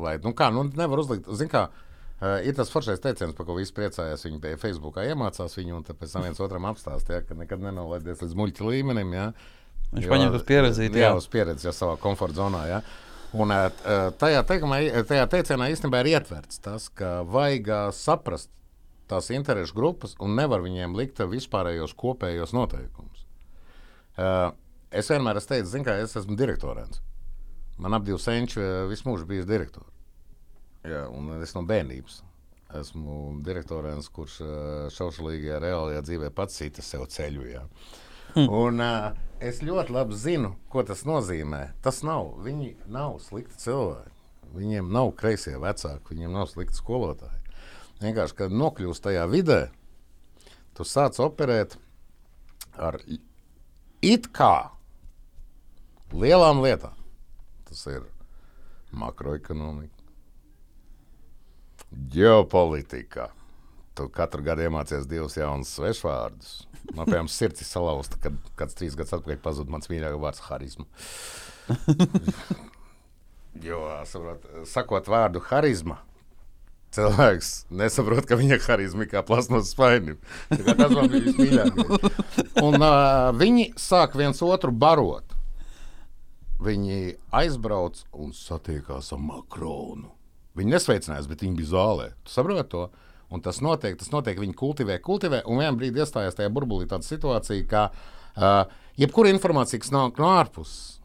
[0.00, 3.56] Lai, nu kā, nu nevar uzlikt, zin kā, uh, ir tas foršais teiciens, par ko
[3.58, 4.24] visi priecājās.
[4.26, 8.36] Viņi pie Facebookā iemācās viņu, un pēc tam viens otram apstāstīja, ka nekad nenolaidies līdz
[8.38, 9.12] muļķa līmenim.
[9.16, 9.26] Ja?
[9.90, 10.88] Viņš jo, paņem uz pieredzi.
[10.88, 12.64] Jā, jā, uz pieredzi jau savā komforta zonā.
[12.70, 12.80] Ja?
[13.36, 13.68] Un uh,
[14.20, 14.80] tajā, teikumā,
[15.10, 18.50] tajā teicienā īstenībā ir ietverts tas, ka vajag saprast
[19.10, 23.26] tās interesu grupas un nevar viņiem likt vispārējos kopējos noteikumus.
[24.20, 24.50] Uh,
[24.90, 27.02] es vienmēr esmu teicis, ka es esmu direktorēns.
[27.80, 29.88] Man ap divi senči visu mūžu bijis direktors.
[30.84, 32.20] Jā, un es no bērnības
[32.80, 34.36] esmu direktorēns, kurš
[34.94, 37.48] šaušalīgajā reālajā dzīvē pats cita sev ceļu.
[37.50, 37.64] Jā.
[38.36, 38.46] Hmm.
[38.46, 39.10] Un, uh,
[39.42, 41.64] es ļoti labi zinu, ko tas nozīmē.
[41.82, 42.36] Tas nav.
[42.44, 44.16] Viņi nav slikti cilvēki.
[44.54, 47.39] Viņiem nav kreisie vecāki, viņiem nav slikti skolotāji.
[48.00, 49.60] Vienkārši, kad nokļūst tajā vidē,
[50.76, 51.76] tu sāc operēt
[52.80, 52.96] ar
[54.00, 54.70] it kā
[56.16, 56.96] lielām lietām.
[57.68, 58.06] Tas ir
[58.96, 60.00] makroekonomika,
[62.14, 63.30] ģeopolitika.
[63.98, 66.52] Tu katru gadu iemācies divus jaunus svešvārdus.
[66.94, 70.86] Man piemēram, sirds ir salauzta, kad kāds trīs gadus atpakaļ pazuda mans mīļākais vārds- harizma.
[73.68, 76.00] jo, saprot, sakot vārdu harizma,
[76.94, 80.18] cilvēks nesaprot, ka viņa harizma ir kā plasmas spainim.
[80.50, 82.24] Tas man bija vismīļākais.
[82.66, 85.36] Un uh, viņi sāk viens otru barot.
[86.60, 90.10] Viņi aizbrauc un satiekās ar Makronu.
[90.58, 92.10] Viņi nesveicinājās, bet viņi bija zālē.
[92.26, 92.88] Tu saproti to?
[93.30, 97.06] Un tas notiek, tas notiek, viņi kultivē, kultivē, un vienā brīdī iestājās tajā burbulī tāda
[97.06, 98.64] situācija, ka uh,
[98.98, 100.98] jebkura informācija, kas nāk no ārpuses,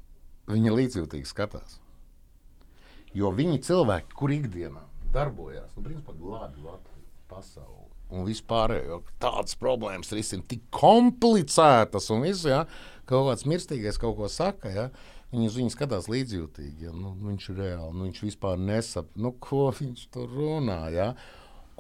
[0.50, 1.78] viņi līdzjūtīgi skatās.
[3.16, 4.82] Jo viņi cilvēki, kur ikdienā
[5.16, 5.74] darbojās.
[5.76, 7.84] Nu, principā glābi Latviju, pasauli.
[8.14, 12.68] Un vispārējo tādas problēmas risina tik komplicētas, un viss, ja,
[13.10, 14.72] kaut kāds mirstīgais kaut ko saka.
[14.76, 14.90] Ja,
[15.36, 16.88] Viņi uz viņu skatās līdzjūtīgi.
[16.88, 16.94] Ja?
[16.96, 20.80] Nu, viņš ir reāli, nu, viņš vispār nesaprot, nu, ko viņš tur runā.
[20.94, 21.10] Ja?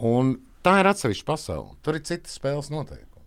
[0.01, 0.35] Un
[0.65, 1.75] tā ir atsevišķa pasaule.
[1.85, 3.23] Tur ir citi spēles noteikumi.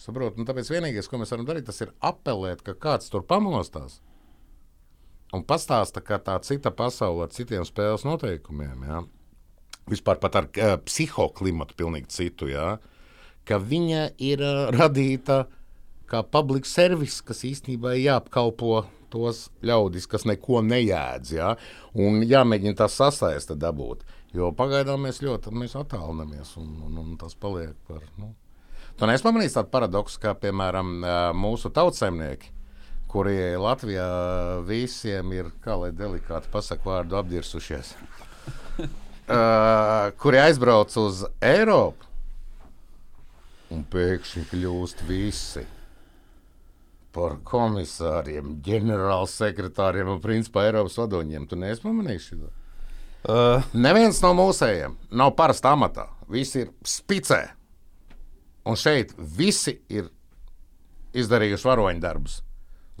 [0.00, 4.00] Saprot, nu, tāpēc vienīgais, ko mēs varam darīt, tas ir apelēt, ka kāds tur pamostās
[5.36, 8.86] un pastāsta, ka tā cita pasaule ar citiem spēles noteikumiem.
[8.88, 9.04] Ja?
[9.90, 12.76] Vispār pat ar uh, psihoklimatu pilnīgi citu, jā,
[13.48, 15.44] ka viņa ir uh, radīta
[16.10, 21.34] kā public service, kas īstenībā ir jāapkalpo tos ļaudis, kas neko nejēdz.
[21.34, 21.54] Ja?
[21.98, 24.06] Un jāmēģina tas sasaist dabūt.
[24.34, 28.04] Jo pagaidām mēs ļoti mēs attālinamies, un, un, un tas paliek par.
[28.20, 28.32] Nu.
[28.98, 31.00] Tu neesi pamanījis tādu paradoksu, kā piemēram
[31.34, 32.52] mūsu tautsēmnieki,
[33.10, 34.06] kuri Latvijā
[34.68, 37.94] visiem ir, kā lai delikāti pasakā, vārdu apdirsušies.
[39.30, 42.08] uh, kuri aizbrauc uz Eiropu
[43.70, 45.62] un pēkšņi kļūst visi
[47.14, 51.46] par komisāriem, ģenerālsekretāriem un principā Eiropas vadoņiem.
[51.50, 52.50] Tu neesi pamanījis šo?
[53.20, 53.66] Uh.
[53.74, 56.06] Neviens no mūsējiem nav parasta amatā.
[56.30, 57.42] Visi ir spicē.
[58.70, 60.10] Un šeit visi ir
[61.16, 62.40] izdarījuši varoņu darbus.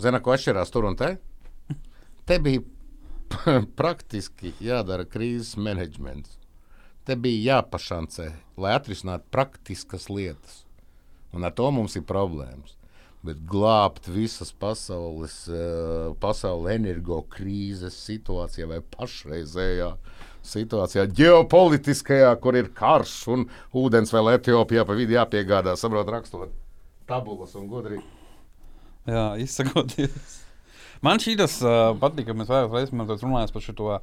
[0.00, 1.14] Zina, ko atšķirās tur un te?
[2.26, 2.62] Te bija
[3.80, 6.36] praktiski jādara krīzes menedžments.
[7.06, 8.28] Te bija jāpašancē,
[8.60, 10.64] lai atrisinātu praktiskas lietas.
[11.34, 12.76] Un ar to mums ir problēmas.
[13.24, 19.90] Bet glābt visas pasaules, uh, pasaules energo krīzes situācijā vai pašreizējā
[20.50, 23.44] situācijā, ģeopolitiskajā, kur ir karš un
[23.76, 26.56] ūdens vēl Etiopijā pa vidu jāpiegādā, saprot, rakstot
[27.10, 27.98] tabulas un gudri.
[29.08, 30.36] Jā, izsakoties.
[31.00, 34.00] Man šī tas uh, patīk, ka mēs vairāk reizes runājam par šo uh,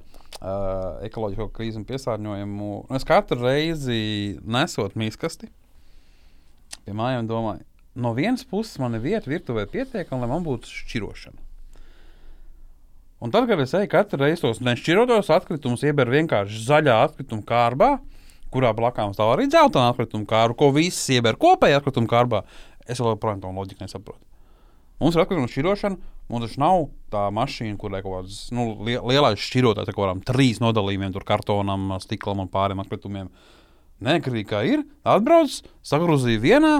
[1.05, 2.69] ekoloģisko krīzi un piesārņojumu.
[2.97, 5.51] Es katru reizi nesot mīskasti
[6.87, 7.65] pie mājām, domāju,
[7.99, 11.43] no vienas puses man ir vieta virtuvē pietiekama, lai man būtu šķirošana.
[13.23, 17.91] Un tad, kad es eju katru reizi tos nešķirotos atkritumus, ieberu vienkārši zaļā atkrituma kārbā,
[18.53, 22.43] kurā blakām stāv arī dzeltena atkrituma kārba, ko visi ieber kopējā atkrituma kārbā,
[22.85, 24.21] es joprojām to loģiku nesaprotu.
[25.01, 25.99] Mums ir atkrituma šķirošana,
[26.31, 31.13] mums taču nav tā mašīna, kurai kaut kāds nu, lielais šķirotājs, kaut kādam trīs nodalījumiem,
[31.13, 33.29] tur kartonam, stiklam un pāriem atkritumiem.
[34.03, 34.19] Nē,
[34.49, 36.73] kā ir, atbrauc, sagrozīja vienā,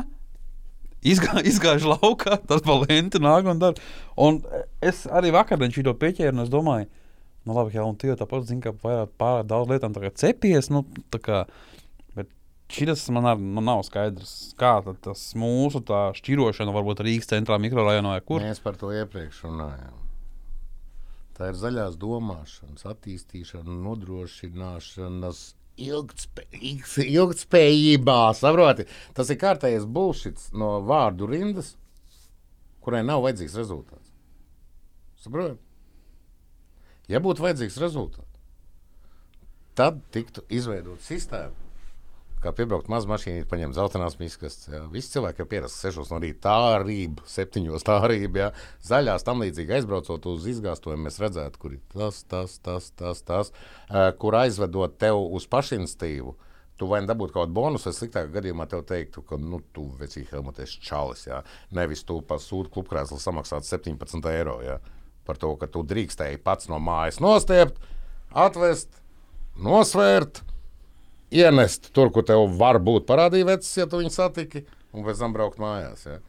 [1.06, 3.90] izgā, izgājuši laukā, tas vēl lenti nāk un dara.
[4.18, 4.42] Un
[4.82, 6.90] es arī vakar šo pieķēru, un es domāju,
[7.48, 10.70] nu labi, jā, un tie tāpat zina, ka vairāk pārāk daudz lietām cepies.
[10.74, 10.84] Nu,
[11.24, 11.46] kā,
[12.68, 14.74] Šis man, ar, man nav skaidrs, kā
[15.04, 15.80] tas mūsu
[16.20, 18.44] šķirošana, varbūt Rīgas centrā, mikrorajonā kur.
[18.44, 20.04] Mēs par to iepriekš runājām.
[21.38, 25.42] Tā ir zaļās domāšanas, attīstīšana, nodrošināšanas
[25.78, 26.48] ilgtspē,
[27.06, 28.18] ilgtspējībā.
[28.36, 28.88] Saproti?
[29.16, 31.76] Tas ir kārtējs bullshits no vārdu rindas,
[32.84, 34.12] kurai nav vajadzīgs rezultāts.
[35.24, 35.62] Saproti?
[37.08, 38.42] Ja būtu vajadzīgs rezultāts,
[39.78, 41.67] tad tiktu izveidota sistēma
[42.48, 44.58] kā piebraukt mazu mašīnu, paņemt zeltainās miskas.
[44.72, 44.86] Jā.
[44.94, 48.50] Visi cilvēki jau pierast 6 no rīta, tā rība, 7 tā rība, jā.
[48.88, 53.54] zaļās tam līdzīgi aizbraucot uz izgāstojumu, mēs redzētu, kur ir tas, tas, tas, tas, tas
[54.22, 56.36] kur aizvedot tev uz pašinstīvu.
[56.78, 60.30] Tu vai dabūtu kaut kādu bonusu, vai sliktākā gadījumā te teiktu, ka, nu, tu vecīgi
[60.30, 61.24] Helmut, esi čalis.
[61.26, 61.40] Jā.
[61.74, 64.78] Nevis tu pa sūdu klubkrēslu samaksāt 17 eiro jā.
[65.26, 67.82] par to, ka tu drīkstēji pats no mājas nostiept,
[68.30, 69.02] atvest,
[69.58, 70.44] nosvērt
[71.34, 74.64] ienest tur, kur tev var būt parādīja vecs, ja tu viņu satiki,
[74.96, 76.06] un pēc tam braukt mājās.
[76.08, 76.20] Ja.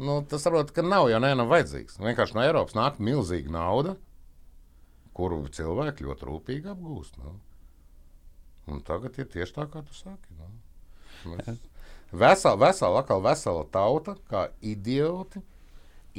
[0.00, 1.98] Nu, tas saprot, ka nav jau nevienam vajadzīgs.
[2.00, 3.98] Vienkārši no Eiropas nāk milzīga nauda,
[5.16, 7.20] kuru cilvēki ļoti rūpīgi apgūst.
[7.20, 7.36] Nu.
[8.70, 10.38] Un tagad ir tieši tā, kā tu saki.
[10.38, 10.48] Nu.
[11.34, 11.60] Mēs...
[12.10, 15.44] Vesela, vesela, atkal vesela tauta, kā idioti,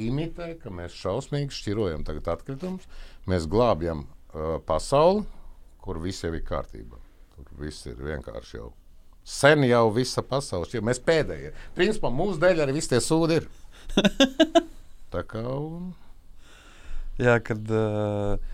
[0.00, 2.86] imitē, ka mēs šausmīgi šķirojam atkritumus,
[3.28, 5.26] mēs glābjam uh, pasauli,
[5.82, 7.01] kur viss jau ir kārtībā.
[7.32, 8.70] Tur viss ir vienkārši jau.
[9.22, 11.52] Sen jau visa pasaule, jau mēs pēdējie.
[11.76, 13.50] Principā mūsu dēļ arī viss tie sūdi ir.
[15.14, 15.42] Tā kā.
[15.42, 15.92] Un...
[17.22, 17.70] Jā, kad.
[17.70, 18.50] Uh...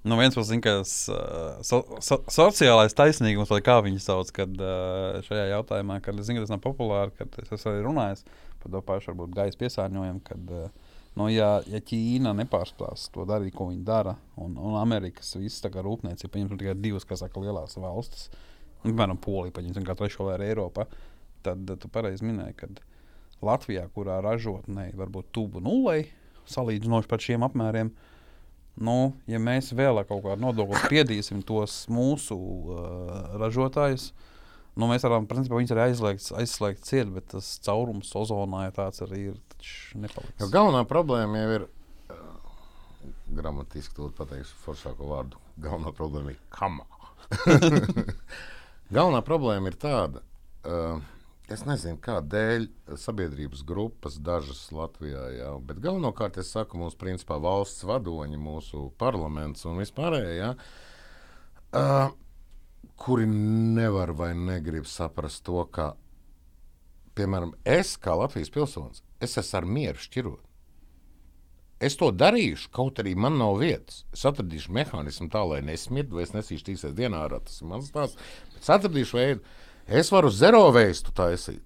[0.00, 5.50] Nu, viens puses, ka so, so, sociālais taisnīgums, vai kā viņi sauc, kad uh, šajā
[5.50, 8.24] jautājumā, kad es zinu, ka tas nav populāri, kad es esmu arī runājis
[8.62, 10.89] par to pašu, varbūt gaisa piesārņojumu, kad uh,
[11.20, 16.32] Nu, ja, ja Ķīna nepārstās to darīt, ko viņi dara, un, un Amerikas visas rūpniecība,
[16.32, 18.30] paņemsim tikai divas, kas saka, lielās valstis,
[18.86, 20.86] piemēram, Polija, paņemsim kā trešo vai Eiropā,
[21.44, 22.70] tad tu pareizi minēji, ka
[23.44, 26.06] Latvijā, kurā ražotnē varbūt tuvu nulei,
[26.48, 27.92] salīdzinoši par šiem apmēriem,
[28.80, 28.98] nu,
[29.28, 34.29] ja mēs vēl kaut kādu nodokli spiedīsim tos mūsu uh, ražotājus, uh,
[34.78, 39.02] Nu, mēs varam, principā, viņus arī aizliegt, aizslēgt ciet, bet tas caurums ozonā ja tāds
[39.06, 39.38] arī ir.
[40.00, 40.38] Nepaliks.
[40.40, 41.64] Jo galvenā problēma jau ir.
[42.10, 42.52] Uh,
[43.36, 45.40] gramatiski to pateikšu, foršāko vārdu.
[45.60, 46.86] Galvenā problēma ir kamā.
[48.96, 50.22] galvenā problēma ir tāda,
[50.64, 51.02] uh,
[51.50, 52.70] es nezinu, kādēļ
[53.02, 59.66] sabiedrības grupas, dažas Latvijā, jā, bet galvenokārt es saku, mūsu principā valsts vadoņi, mūsu parlaments
[59.68, 60.54] un vispārējie.
[61.70, 62.14] Uh,
[63.00, 65.94] kuri nevar vai negrib saprast to, ka,
[67.16, 70.46] piemēram, es kā Latvijas pilsonis, es esmu ar mieru šķirot.
[71.80, 74.02] Es to darīšu, kaut arī man nav vietas.
[74.12, 77.38] Es atradīšu mehānismu tā, lai nesmirdu, vai es nesīšu tīsies dienā ārā.
[77.40, 78.20] Tas ir mans stāsts.
[78.60, 79.40] Es atradīšu veidu.
[79.88, 81.62] Es varu zero veistu taisīt.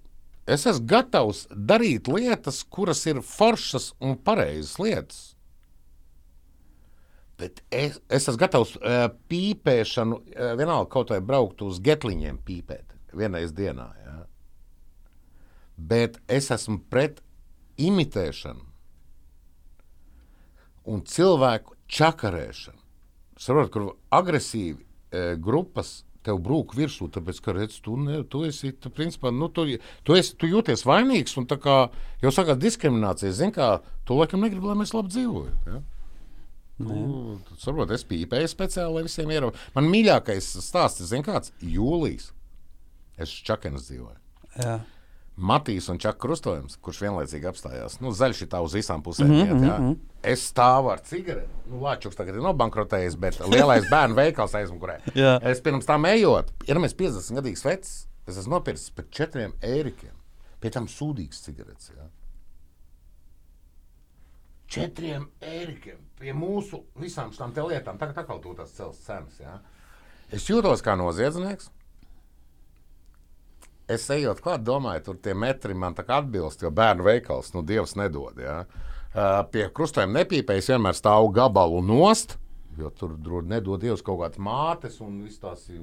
[0.47, 5.34] Es esmu gatavs darīt lietas, kuras ir foršas un pareizas lietas.
[7.39, 12.95] Bet es, es esmu gatavs uh, pīpēšanu, uh, vienalga kaut vai braukt uz getliņiem, pīpēt
[13.15, 13.89] vienreiz dienā.
[14.05, 14.15] Ja?
[15.75, 17.19] Bet es esmu pret
[17.81, 18.63] imitēšanu
[20.85, 22.81] un cilvēku čakarēšanu.
[23.41, 28.71] Saprotu, kur agresīvi e, grupas tev brūk virsū, tāpēc, ka redz, tu, ne, tu esi,
[28.81, 29.65] tu, principā, nu, tu,
[30.07, 31.75] tu, esi, tu jūties vainīgs un tā kā
[32.23, 33.33] jau sākās diskriminācija.
[33.35, 33.67] Zini, kā
[34.07, 35.59] tu laikam negribi, lai mēs labi dzīvojam.
[35.69, 35.81] Ja?
[36.77, 39.71] Nu, Saprot, es pīpēju speciāli, lai visiem ierobežotu.
[39.77, 42.31] Man mīļākais stāsts ir, kāds- jūlijas.
[43.17, 44.17] Es čakenas dzīvoju.
[44.59, 44.79] Jā.
[45.35, 47.97] Matīs un Čakas krustojums, kurš vienlaicīgi apstājās.
[47.99, 49.27] Nu, zaļš ir tā uz visām pusēm.
[49.27, 49.97] Mhm, Mm -hmm, iet, mm -hmm.
[50.23, 51.47] Es stāvu ar cigareti.
[51.69, 54.99] Nu, Lāčuks tagad ir nobankrotējis, bet lielais bērnu veikals aizmugurē.
[55.13, 55.39] Jā.
[55.43, 60.11] es pirms tam ejot, ir mēs 50 gadīgs vecs, es esmu nopircis par 4 eirikiem.
[60.61, 61.91] Pie tam sūdīgs cigaretes.
[61.95, 62.03] Ja?
[64.75, 67.99] Četriem eirikiem pie mūsu visām šīm lietām.
[67.99, 69.39] Tagad atkal tur tas cels cenas.
[69.39, 69.59] Ja?
[70.33, 71.71] Es jūtos kā noziedznieks.
[73.91, 77.61] Es ejot klāt, domāju, tur tie metri man tā kā atbilst, jo bērnu veikals, nu,
[77.61, 78.39] dievs nedod.
[78.41, 78.63] Ja?
[79.15, 82.39] Uh, pie krustojuma nepīpējas vienmēr stāv gabalu nost.
[82.75, 85.79] Jo tur droši nedod Dievs kaut kādas mātes, un viss tās ir.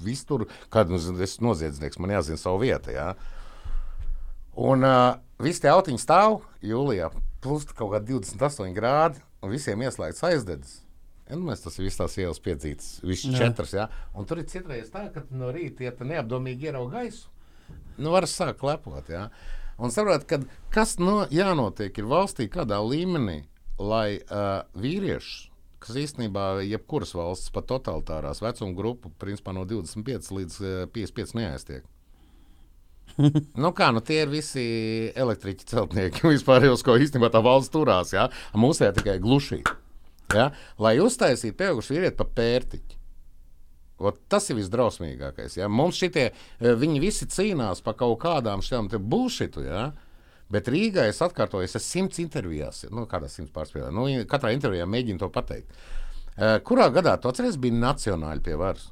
[0.00, 2.94] Viss tur, kad nu, es esmu noziedznieks, man jāzina savu vietu.
[2.94, 3.10] Ja?
[4.56, 7.10] Un uh, viss tie autiņi stāv jūlijā,
[7.46, 10.82] plus kaut kādi 28 grādi, un visiem ieslēgts aizdedzis.
[11.26, 13.72] Ja, nu, mēs tas viss tās ielas piedzītas, visas četras.
[13.74, 13.88] Ja?
[14.14, 17.32] Un tur ir citreiz tā, ka no rīta, ja tu neapdomīgi ieraugi gaisu,
[17.98, 19.10] nu, var sākt klepot.
[19.10, 19.26] Ja?
[19.82, 20.38] Un saprot, ka
[20.74, 23.40] kas no, jānotiek ir valstī kādā līmenī,
[23.82, 25.50] lai uh, vīrieši,
[25.82, 31.84] kas īstenībā jebkuras valsts, pat totalitārās vecuma grupu, principā no 25 līdz uh, 55 neaiztiek.
[33.62, 34.66] Nu kā, nu tie ir visi
[35.16, 38.12] elektriķi celtnieki, vispār jau, ko īstenībā tā valsts turās.
[38.16, 38.28] Ja?
[38.56, 39.62] Mūsē tikai gluši.
[40.34, 40.50] Ja?
[40.82, 42.96] Lai uztaisītu pieaugušu vīrieti pa pērtiķi.
[44.04, 45.56] Ot, tas ir visdrausmīgākais.
[45.56, 45.70] Ja?
[45.72, 49.64] Mums šitie, eh, viņi visi cīnās par kaut kādām šādām būšitu.
[49.64, 49.86] Ja?
[50.52, 53.88] Bet Rīgā es atkārtoju, es esmu simts intervijās, nu, kādā simts pārspīlē.
[53.94, 55.72] Nu, katrā intervijā mēģina to pateikt.
[56.36, 58.90] Eh, Kurā gadā to atceries, bija nacionāli pie varas?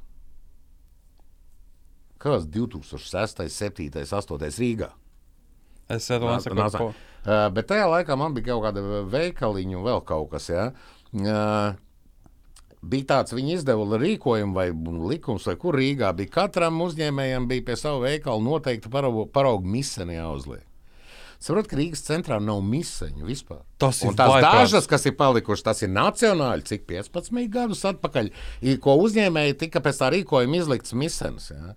[2.25, 4.89] Kāds 2006, 7, 8 Rīgā?
[5.93, 6.93] Es tādu nāc- saku.
[7.25, 8.81] Uh, bet tajā laikā man bija kaut kāda
[9.13, 10.49] veikaliņa, un vēl kaut kas.
[10.49, 10.71] Ja?
[11.13, 11.77] Uh,
[12.85, 14.69] bija tāds, viņi izdeva rīkojumu vai
[15.11, 16.33] likums, vai kur Rīgā bija.
[16.39, 20.65] Katram uzņēmējam bija pie sava veikala noteikti paraugu, paraugu miseni jāuzliek.
[21.45, 23.59] Saprotu, ka Rīgas centrā nav miseņu vispār.
[23.77, 24.55] Tas ir tās vaiprāts.
[24.63, 28.31] dažas, kas ir palikušas, tas ir nacionāli, cik 15 gadus atpakaļ,
[28.81, 31.51] ko uzņēmēji tika pēc tā rīkojuma izlikts misenes.
[31.51, 31.75] Ja?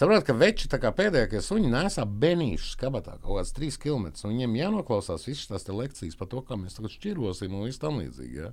[0.00, 4.06] Saprotiet, ka veči kā pēdējie suņi nesā benīšus kabatā kaut kāds 3 km.
[4.30, 8.38] Viņiem jānoklausās visas tās lekcijas par to, kā mēs tagad šķirosim un viss tam līdzīgi.
[8.38, 8.48] Ja?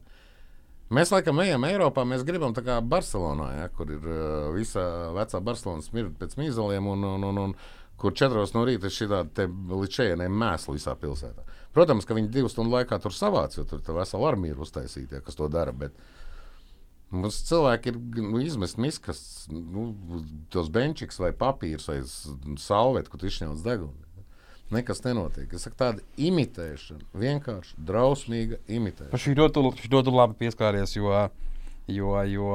[0.92, 4.84] Mēs laikam ejam Eiropā, mēs gribam tā kā Barcelonā, ja, kur ir uh, visa
[5.16, 7.56] vecā Barcelona smirda pēc mīzeliem, un, un, un, un
[7.96, 9.48] kur četros no rīta ir šī tāda
[9.96, 11.48] šejienai mēsla visā pilsētā.
[11.76, 15.24] Protams, ka viņi divu stundu laikā tur savāc, jo tur vesela armija ir uztaisīta, ja,
[15.24, 15.72] kas to dara.
[15.72, 15.96] Bet,
[17.08, 19.20] Mums cilvēki ir nu, izmest miskas,
[19.52, 19.90] nu,
[20.52, 22.02] tos benčiks vai papīrs vai
[22.60, 24.08] salvetu, kur izšņauts degunu.
[24.76, 25.54] Nekas nenotiek.
[25.56, 29.22] Es saku, tāda imitēšana, vienkārši drausmīga imitēšana.
[29.24, 29.64] Šī ļoti,
[29.94, 31.14] ļoti labi pieskāries, jo,
[31.88, 32.50] jo, jo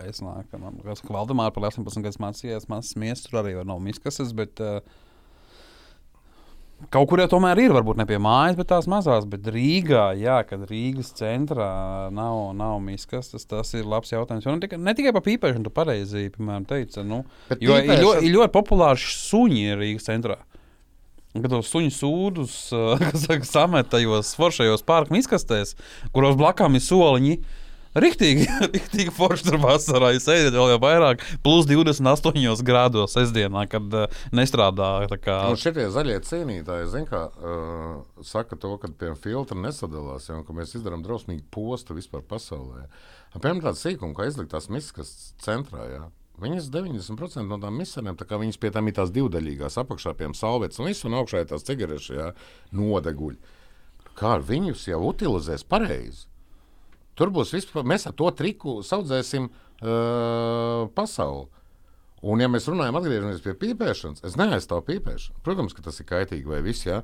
[0.00, 4.80] es liekas, ka Valdemāra par 18 gadus mācījās, smies tur arī nav miskases, bet uh,
[6.92, 10.40] kaut kur jau tomēr ir, varbūt ne pie mājas, bet tās mazās, bet Rīgā, jā,
[10.48, 11.68] kad Rīgas centrā
[12.14, 14.44] nav, nav miskases, tas ir labs jautājums.
[14.46, 17.86] Jo ne tikai, ne tikai par pīpēšanu, tu pareizi, piemēram, teici, nu, Bet jo ir
[17.88, 20.38] ļoti, pīpēšana- ir ļoti populāri suņi Rīgas centrā.
[21.34, 25.74] Kad tos suņu sūdus uh, kas saka, samet tajos foršajos pārkāpuma izkastēs,
[26.14, 27.40] kuros blakām ir soliņi.
[27.94, 30.10] Riktīgi, riktīgi forši tur vasarā.
[30.16, 34.90] Es eju vēl jau vairāk, plus 28 grādos sestdienā, kad uh, nestrādā.
[35.22, 40.40] Kā, Un šie zaļie cīnītāji, zin, kā, uh, saka to, ka pie filtra nesadalās, ja,
[40.40, 42.88] un ka mēs izdarām drausmīgu postu vispār pasaulē.
[43.36, 45.86] Piemēram, tāda sīkuma, kā izliktās miskas centrā.
[45.92, 46.04] Ja.
[46.42, 50.32] Viņas 90% no tām misēm, tā kā viņas pie tam ir tās divdaļīgās, apakšā pie
[50.34, 52.32] salvetes un visu, un augšā ir tās cigaretes, ja,
[52.74, 53.38] nodeguļi.
[54.18, 56.26] Kā viņus jau utilizēs pareizi?
[57.18, 61.46] Tur būs vispār, mēs ar to triku saudzēsim uh, pasauli.
[62.24, 65.42] Un, ja mēs runājam, atgriežamies pie pīpēšanas, es neaizstāvu pīpēšanu.
[65.44, 66.86] Protams, ka tas ir kaitīgi vai viss.
[66.86, 67.02] Ja?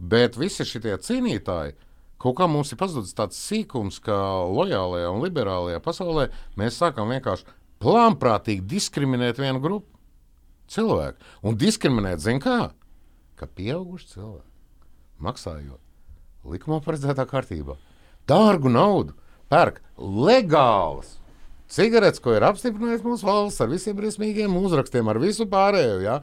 [0.00, 1.76] Bet visi šie cīnītāji,
[2.20, 4.16] kaut kā mums ir pazudis tāds sīkums, ka
[4.50, 6.28] lojālajā un liberālajā pasaulē
[6.58, 7.46] mēs sākam vienkārši
[7.84, 9.88] plānprātīgi diskriminēt vienu grupu
[10.72, 11.22] cilvēku.
[11.46, 12.72] Un diskriminēt, zin kā?
[13.38, 15.80] Ka pieauguši cilvēki maksājot
[16.50, 17.76] likumā paredzētā kārtībā
[18.28, 19.14] dārgu naudu
[19.52, 21.16] pērk legālas.
[21.72, 26.20] Cigaretes, ko ir apstiprinājis mūsu valsts ar visiem briesmīgiem uzrakstiem, ar visu pārējo, ja?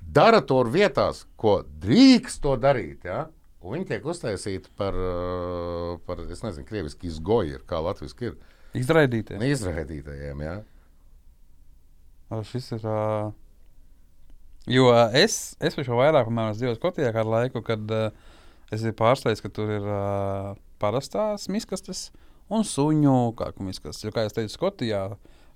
[0.00, 3.06] dara to vietās, ko drīkst to darīt.
[3.06, 3.28] Ja?
[3.60, 8.38] Un viņi tiek uztaisīti par, uh, par es nezinu, krieviski izgoju, kā latviešu ir.
[8.80, 9.38] Izraidītie.
[9.50, 10.56] Izraidītajiem, jā.
[12.30, 12.86] O, Šis ir.
[12.86, 13.30] Uh...
[14.70, 18.10] Jo uh, es, es jau vairāk piemēram, dzīvoju Skotijā kādu laiku, kad uh,
[18.70, 20.52] es biju pārsteigts, ka tur ir uh,
[20.82, 22.08] parastās miskastes
[22.50, 24.04] un suņu kāku miskastes.
[24.06, 25.04] Jo, kā jau teicu, Skotijā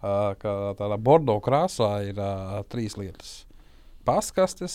[0.04, 2.20] tādā bordo krāsā ir
[2.72, 3.42] trīs lietas.
[4.04, 4.74] Paskastes,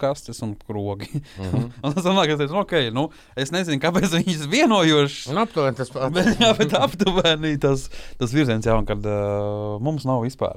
[0.00, 1.10] kastes un krogi.
[1.36, 1.70] Mm -hmm.
[1.84, 5.26] un tas man liekas, nu, okay, nu, es nezinu, kāpēc viņas vienojošas.
[5.30, 6.12] Un aptuveni tas pats.
[6.16, 10.56] Bet, jā, bet aptuveni tas, tas virziens jau, kad uh, mums nav vispār.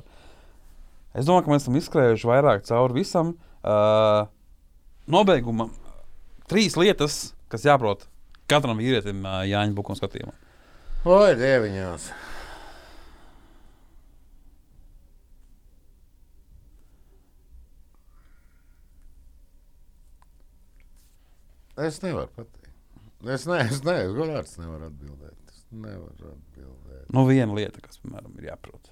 [1.14, 3.36] Es domāju, ka mēs esam izskrējuši vairāk cauri visam.
[3.64, 4.28] Uh,
[5.06, 5.70] nobeigumam
[6.48, 8.08] trīs lietas, kas jāprot
[8.48, 10.34] katram vīrietim uh, Jāņa Bukuma skatījumā.
[11.04, 12.04] Oi, dieviņās.
[21.84, 22.70] Es nevaru pateikt.
[23.34, 25.52] Es neesmu, es neesmu godīgs, nevaru atbildēt.
[25.52, 27.04] Es nevaru atbildēt.
[27.12, 28.88] Nu, viena lieta, kas, piemēram, ir jāprot.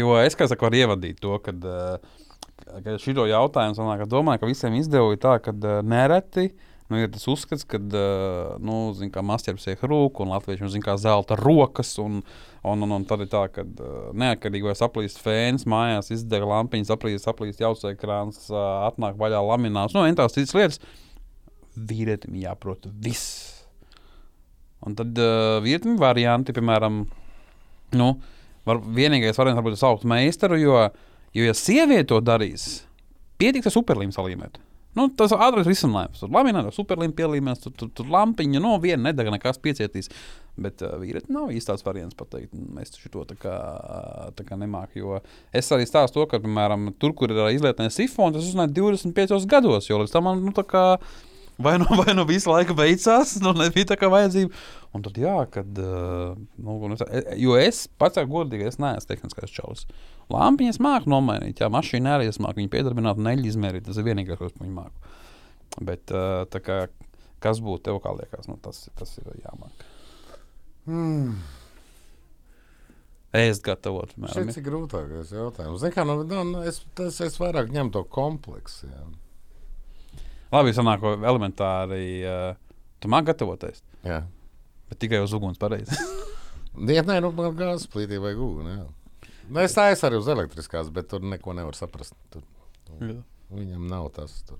[0.00, 2.24] Jo es, kā saku, varu ievadīt to, kad, uh,
[2.70, 6.48] kad šito jautājumu sanāk, ka domāju, ka visiem izdevumu ir tā, ka uh, nereti
[6.90, 8.78] nu, ir tas uzskats, ka nu,
[9.30, 11.92] masķeris ir rūka un latvieši nu, kā zelta rokas.
[12.02, 12.20] Un,
[12.66, 13.64] un, un, un tad ir tā, ka
[14.18, 19.96] neatkarīgi vai saplīst fēns mājās, izdeg lampiņas, saplīst, saplīst jaucē krāns, uh, atnāk vaļā lamināts.
[19.96, 20.82] Nu, tās citas lietas.
[21.78, 23.60] Vīrietim jāprot viss.
[24.86, 27.04] Un tad uh, vietam varianti, piemēram,
[28.00, 28.08] nu,
[28.66, 30.80] var, vienīgais variants varbūt ir saukt meistaru, jo,
[31.36, 32.66] jo ja sieviete to darīs,
[33.40, 34.58] pietiks ar superlīmu salīmēt.
[34.98, 36.18] Nu, tas ir ātrs risinājums.
[36.22, 40.10] Tur laminēta, superlīna pielīmēs, tur, tur, tur lampiņa, no nu, viena nedega, nekas piecietīs.
[40.60, 42.56] Bet uh, vīrieti nav īsti tāds variants pateikt.
[42.74, 43.54] Mēs to tā kā,
[44.36, 44.98] tā kā nemākam.
[44.98, 45.20] Jo
[45.54, 49.86] es arī stāstu to, ka, piemēram, tur, kur ir izlietnēs sifons, tas uzzināju 25 gados,
[49.90, 50.84] jo līdz tam man, nu, tā kā
[51.62, 54.54] vai nu, vai nu visu laiku beidzās, nu nebija tā kā vajadzība.
[54.96, 56.96] Un tad, jā, kad, uh, nu,
[57.38, 59.86] jo es pats godīgi, es neesmu tehniskais čalis.
[60.30, 64.38] Lampiņas māku nomainīt, jā, mašīna arī es māku viņu piedarbināt, neļi izmērīt, tas ir vienīgais,
[64.40, 65.14] ko es viņu māku.
[65.86, 66.82] Bet, tā kā,
[67.42, 69.88] kas būtu tev, kā liekas, nu, tas, tas ir jāmāk.
[70.88, 71.40] Hmm.
[73.36, 74.10] Ēst gatavot.
[74.32, 75.78] Šis ir grūtākais jautājums.
[75.82, 78.88] Zin, kā, nu, nu, es, tas, es vairāk ņemu to kompleksu.
[78.90, 79.04] Jā.
[80.50, 82.04] Labi, sanāk, elementāri.
[82.26, 83.84] Uh, tu māki gatavoties.
[84.06, 84.24] Jā.
[84.90, 85.94] Bet tikai uz uguns pareizi.
[86.90, 88.78] Jā, nē, nu, gāzes plītī vai uguni.
[89.50, 92.14] Nu, es tā esmu arī uz elektriskās, bet tur neko nevar saprast.
[92.34, 92.42] Tur,
[92.98, 93.16] Jā.
[93.54, 94.34] viņam nav tas.
[94.46, 94.58] Tur.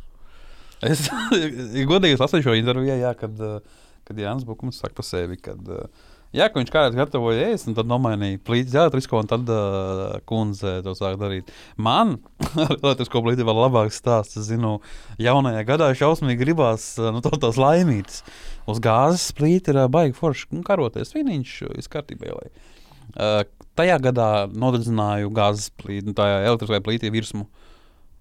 [0.86, 1.06] Es
[1.90, 6.08] godīgi lasīju šo interviju, jā, kad, uh, kad Jānis Bukums saka par sevi, kad uh,
[6.30, 10.76] Jā, ka viņš kādreiz gatavoja ēst, un tad nomainīja plīti elektrisko, un tad uh, kundze
[10.86, 11.50] to sāk darīt.
[11.74, 12.20] Man
[12.84, 14.38] elektrisko plīti vēl labāk stāsts.
[14.38, 14.76] Es zinu,
[15.18, 18.22] jaunajā gadā šausmīgi gribās nu, to, tās laimītas.
[18.70, 21.10] Uz gāzes plīti ir uh, baigi forši nu, karoties.
[21.18, 22.38] Viņš ir kārtībā.
[22.38, 23.42] Uh,
[23.74, 27.48] tajā gadā nodedzināju gāzes plīti, nu, tā elektriskajā plītī virsmu.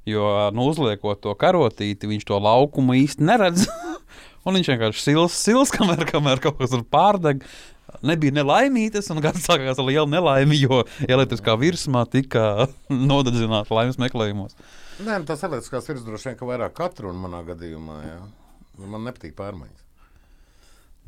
[0.10, 3.70] Jo, nu, uzliekot to karotīti, viņš to laukumu īsti neredz.
[4.50, 7.46] un viņš vienkārši sils, sils kamēr, kamēr kaut kas tur pārdeg
[8.06, 12.70] nebija nelaimītas, un gads sākās ar lielu nelaimi, jo elektriskā virsmā tika
[13.12, 14.58] nodedzināta laimes meklējumos.
[15.00, 18.00] Nē, nu, tas elektriskās virsmas droši vien vairāk katru un manā gadījumā.
[18.04, 18.20] Jā.
[18.80, 19.86] Man nepatīk pārmaiņas.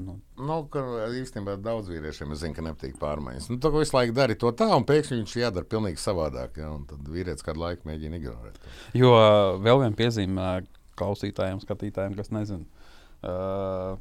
[0.02, 0.16] Nu.
[0.40, 0.58] Nu,
[1.20, 3.50] īstenībā daudz vīriešiem zina, ka nepatīk pārmaiņas.
[3.52, 6.58] Nu, tā visu laiku dara to tā, un pēkšņi viņš jādara pavisam savādāk.
[6.62, 8.58] Ja, tad vīrietis kādu laiku mēģina ignorēt.
[8.58, 8.78] To.
[8.98, 9.12] Jo
[9.62, 10.48] vēl viena piezīme
[11.00, 12.88] klausītājiem, skatītājiem, kas nezina.
[13.22, 14.00] Uh,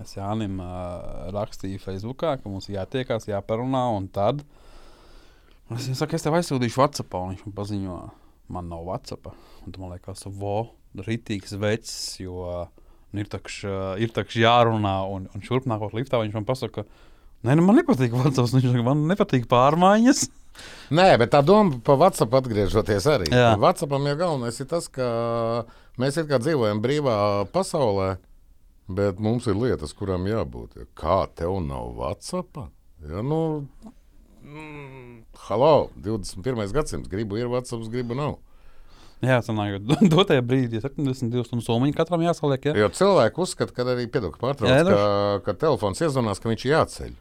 [0.00, 3.84] Es Jānim uh, rakstīju Facebook, ka mums jātiekās, jāparunā.
[3.96, 4.40] Un tad
[5.72, 7.98] es viņam saku, es tev aizsūtīšu WhatsApp, un viņš man paziņo,
[8.56, 9.34] man nav WhatsApp.
[9.66, 10.56] Un man liekas, vo,
[10.96, 11.94] rītīgs vecs,
[12.24, 12.46] jo
[13.12, 13.62] nu, ir takš,
[14.00, 16.86] ir takš jārunā, un, un šurp nākot liftā viņš man pasaka,
[17.44, 20.26] nē, nu, man nepatīk WhatsApp, viņš saka, man nepatīk pārmaiņas.
[20.92, 23.30] Nē, bet tā doma par WhatsApp atgriežoties arī.
[23.60, 25.06] WhatsAppam jau galvenais ir tas, ka
[26.00, 27.16] mēs dzīvojam brīvā
[27.52, 28.14] pasaulē.
[28.92, 30.78] Bet mums ir lietas, kurām jābūt.
[30.80, 30.86] Ja.
[30.98, 32.64] Kā tev nav WhatsApp?
[33.02, 33.66] Ja, nu,
[34.42, 36.64] mm, halo, 21.
[36.74, 38.38] gadsimts, gribu ir WhatsApp, gribu nav.
[39.22, 39.78] Jā, sanāk,
[40.14, 42.70] dotajā brīdī 72 stundu summa katram jāsaliek.
[42.70, 42.78] Ja?
[42.82, 45.04] Jo cilvēki uzskata, ka arī piedod, ka pārtrauc, Jā, ka,
[45.46, 47.12] ka telefons iezvanās, ka viņš ir jāceļ.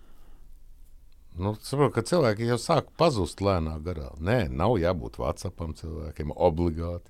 [1.41, 4.09] Nu, saprotu, ka cilvēki jau sāk pazust lēnā garā.
[4.19, 7.07] Nē, nav jābūt WhatsAppam cilvēkiem obligāti.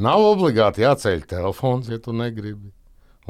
[0.00, 2.72] Nav obligāti jāceļ telefons, ja tu negribi.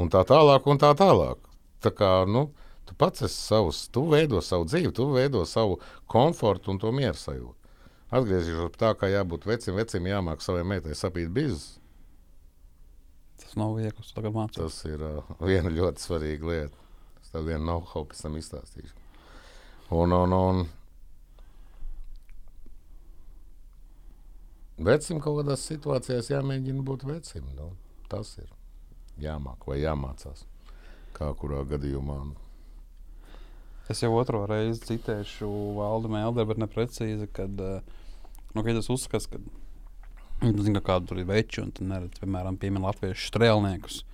[0.00, 1.40] Un tā tālāk, un tā tālāk.
[1.84, 2.46] Tā kā, nu,
[2.88, 7.18] tu pats esi savs, tu veido savu dzīvi, tu veido savu komfortu un to mieru
[7.18, 7.56] sajūtu.
[8.10, 11.78] Atgriezīšos pie tā, kā jābūt vecim, vecim jāmāk savai meitai sapīt biznesu.
[13.40, 14.04] Tas nav viegli.
[14.56, 16.76] Tas ir uh, viena ļoti svarīga lieta.
[17.22, 18.94] Es tev vienu know-how pēc tam izstāstīšu.
[19.96, 20.66] Un, un, un
[24.86, 27.44] vecim kaut kādās situācijās jāmēģina būt vecim.
[27.56, 27.72] Nu,
[28.12, 28.48] tas ir
[29.18, 30.44] jāmāk vai jāmācās.
[31.16, 32.20] Kā kurā gadījumā.
[33.90, 37.80] Es jau otro reizi citēšu Valdu Melderu, bet neprecīzi, kad, eh,
[38.54, 39.40] nu, kad es uzskatu, ka,
[40.46, 44.04] nu, zinu, ka kādu tur ir veči, un tu neredz, piemēram, piemin latviešu strēlniekus.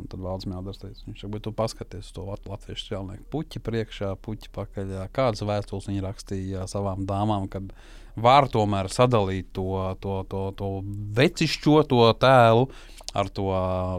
[0.00, 3.28] Un tad Valdis Mēlders teica, viņš saka, bet tu paskaties uz to lat- latviešu strēlnieku
[3.34, 4.94] puķi priekšā, puķi pakaļ.
[5.12, 7.74] Kādas vēstules viņi rakstīja savām dāmām, kad
[8.16, 10.70] var tomēr sadalīt to, to, to, to
[11.16, 12.70] vecišķo to tēlu
[13.12, 13.50] ar to,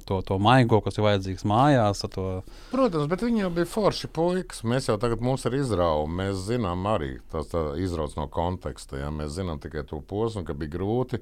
[0.05, 2.03] to, to maigo, kas ir vajadzīgs mājās.
[2.15, 2.25] To,
[2.71, 4.63] Protams, bet viņi jau bija forši puikas.
[4.67, 6.07] Mēs jau tagad mums ir izrauga.
[6.21, 9.01] Mēs zinām arī tas tā izrauts no konteksta.
[9.01, 9.11] Ja?
[9.11, 11.21] Mēs zinām tikai to posmu, ka bija grūti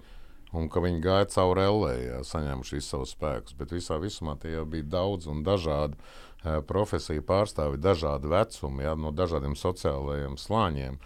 [0.58, 3.58] un ka viņi gāja cauri LE, ja, saņēmuši visus savus spēkus.
[3.58, 8.96] Bet visā visumā tie jau bija daudz un dažādi eh, profesiju pārstāvi, dažādi vecumi, ja,
[8.98, 10.98] no dažādiem sociālajiem slāņiem.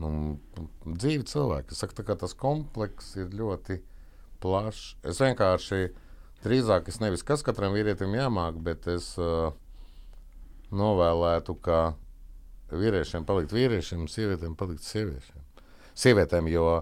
[0.00, 0.10] Nu,
[0.86, 1.74] dzīvi cilvēki.
[1.74, 3.80] Es saku, tā tas komplekss ir ļoti
[4.40, 4.94] plašs.
[5.04, 5.90] Es vienkārši
[6.44, 9.50] drīzāk, es nevis kas katram vīrietim jāmāk, bet es uh,
[10.72, 11.80] novēlētu, ka
[12.70, 15.44] vīriešiem palikt vīriešiem, sievietēm palikt sieviešiem.
[16.00, 16.80] Sievietēm, jo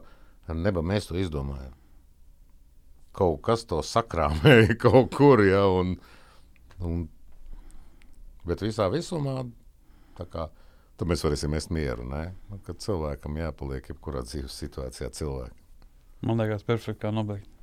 [0.55, 1.75] neba mēs to izdomājam.
[3.19, 5.97] Kaut kas to sakrāmēja kaut kur, ja, un,
[6.85, 7.07] un,
[8.47, 9.41] bet visā visumā,
[10.21, 10.47] tā kā,
[10.99, 12.25] tad mēs varēsim ēst mieru, ne?
[12.51, 15.65] Nu, kad cilvēkam jāpaliek jebkurā dzīves situācijā cilvēkam.
[16.27, 17.58] man liekas, perfekti kā nobeigt.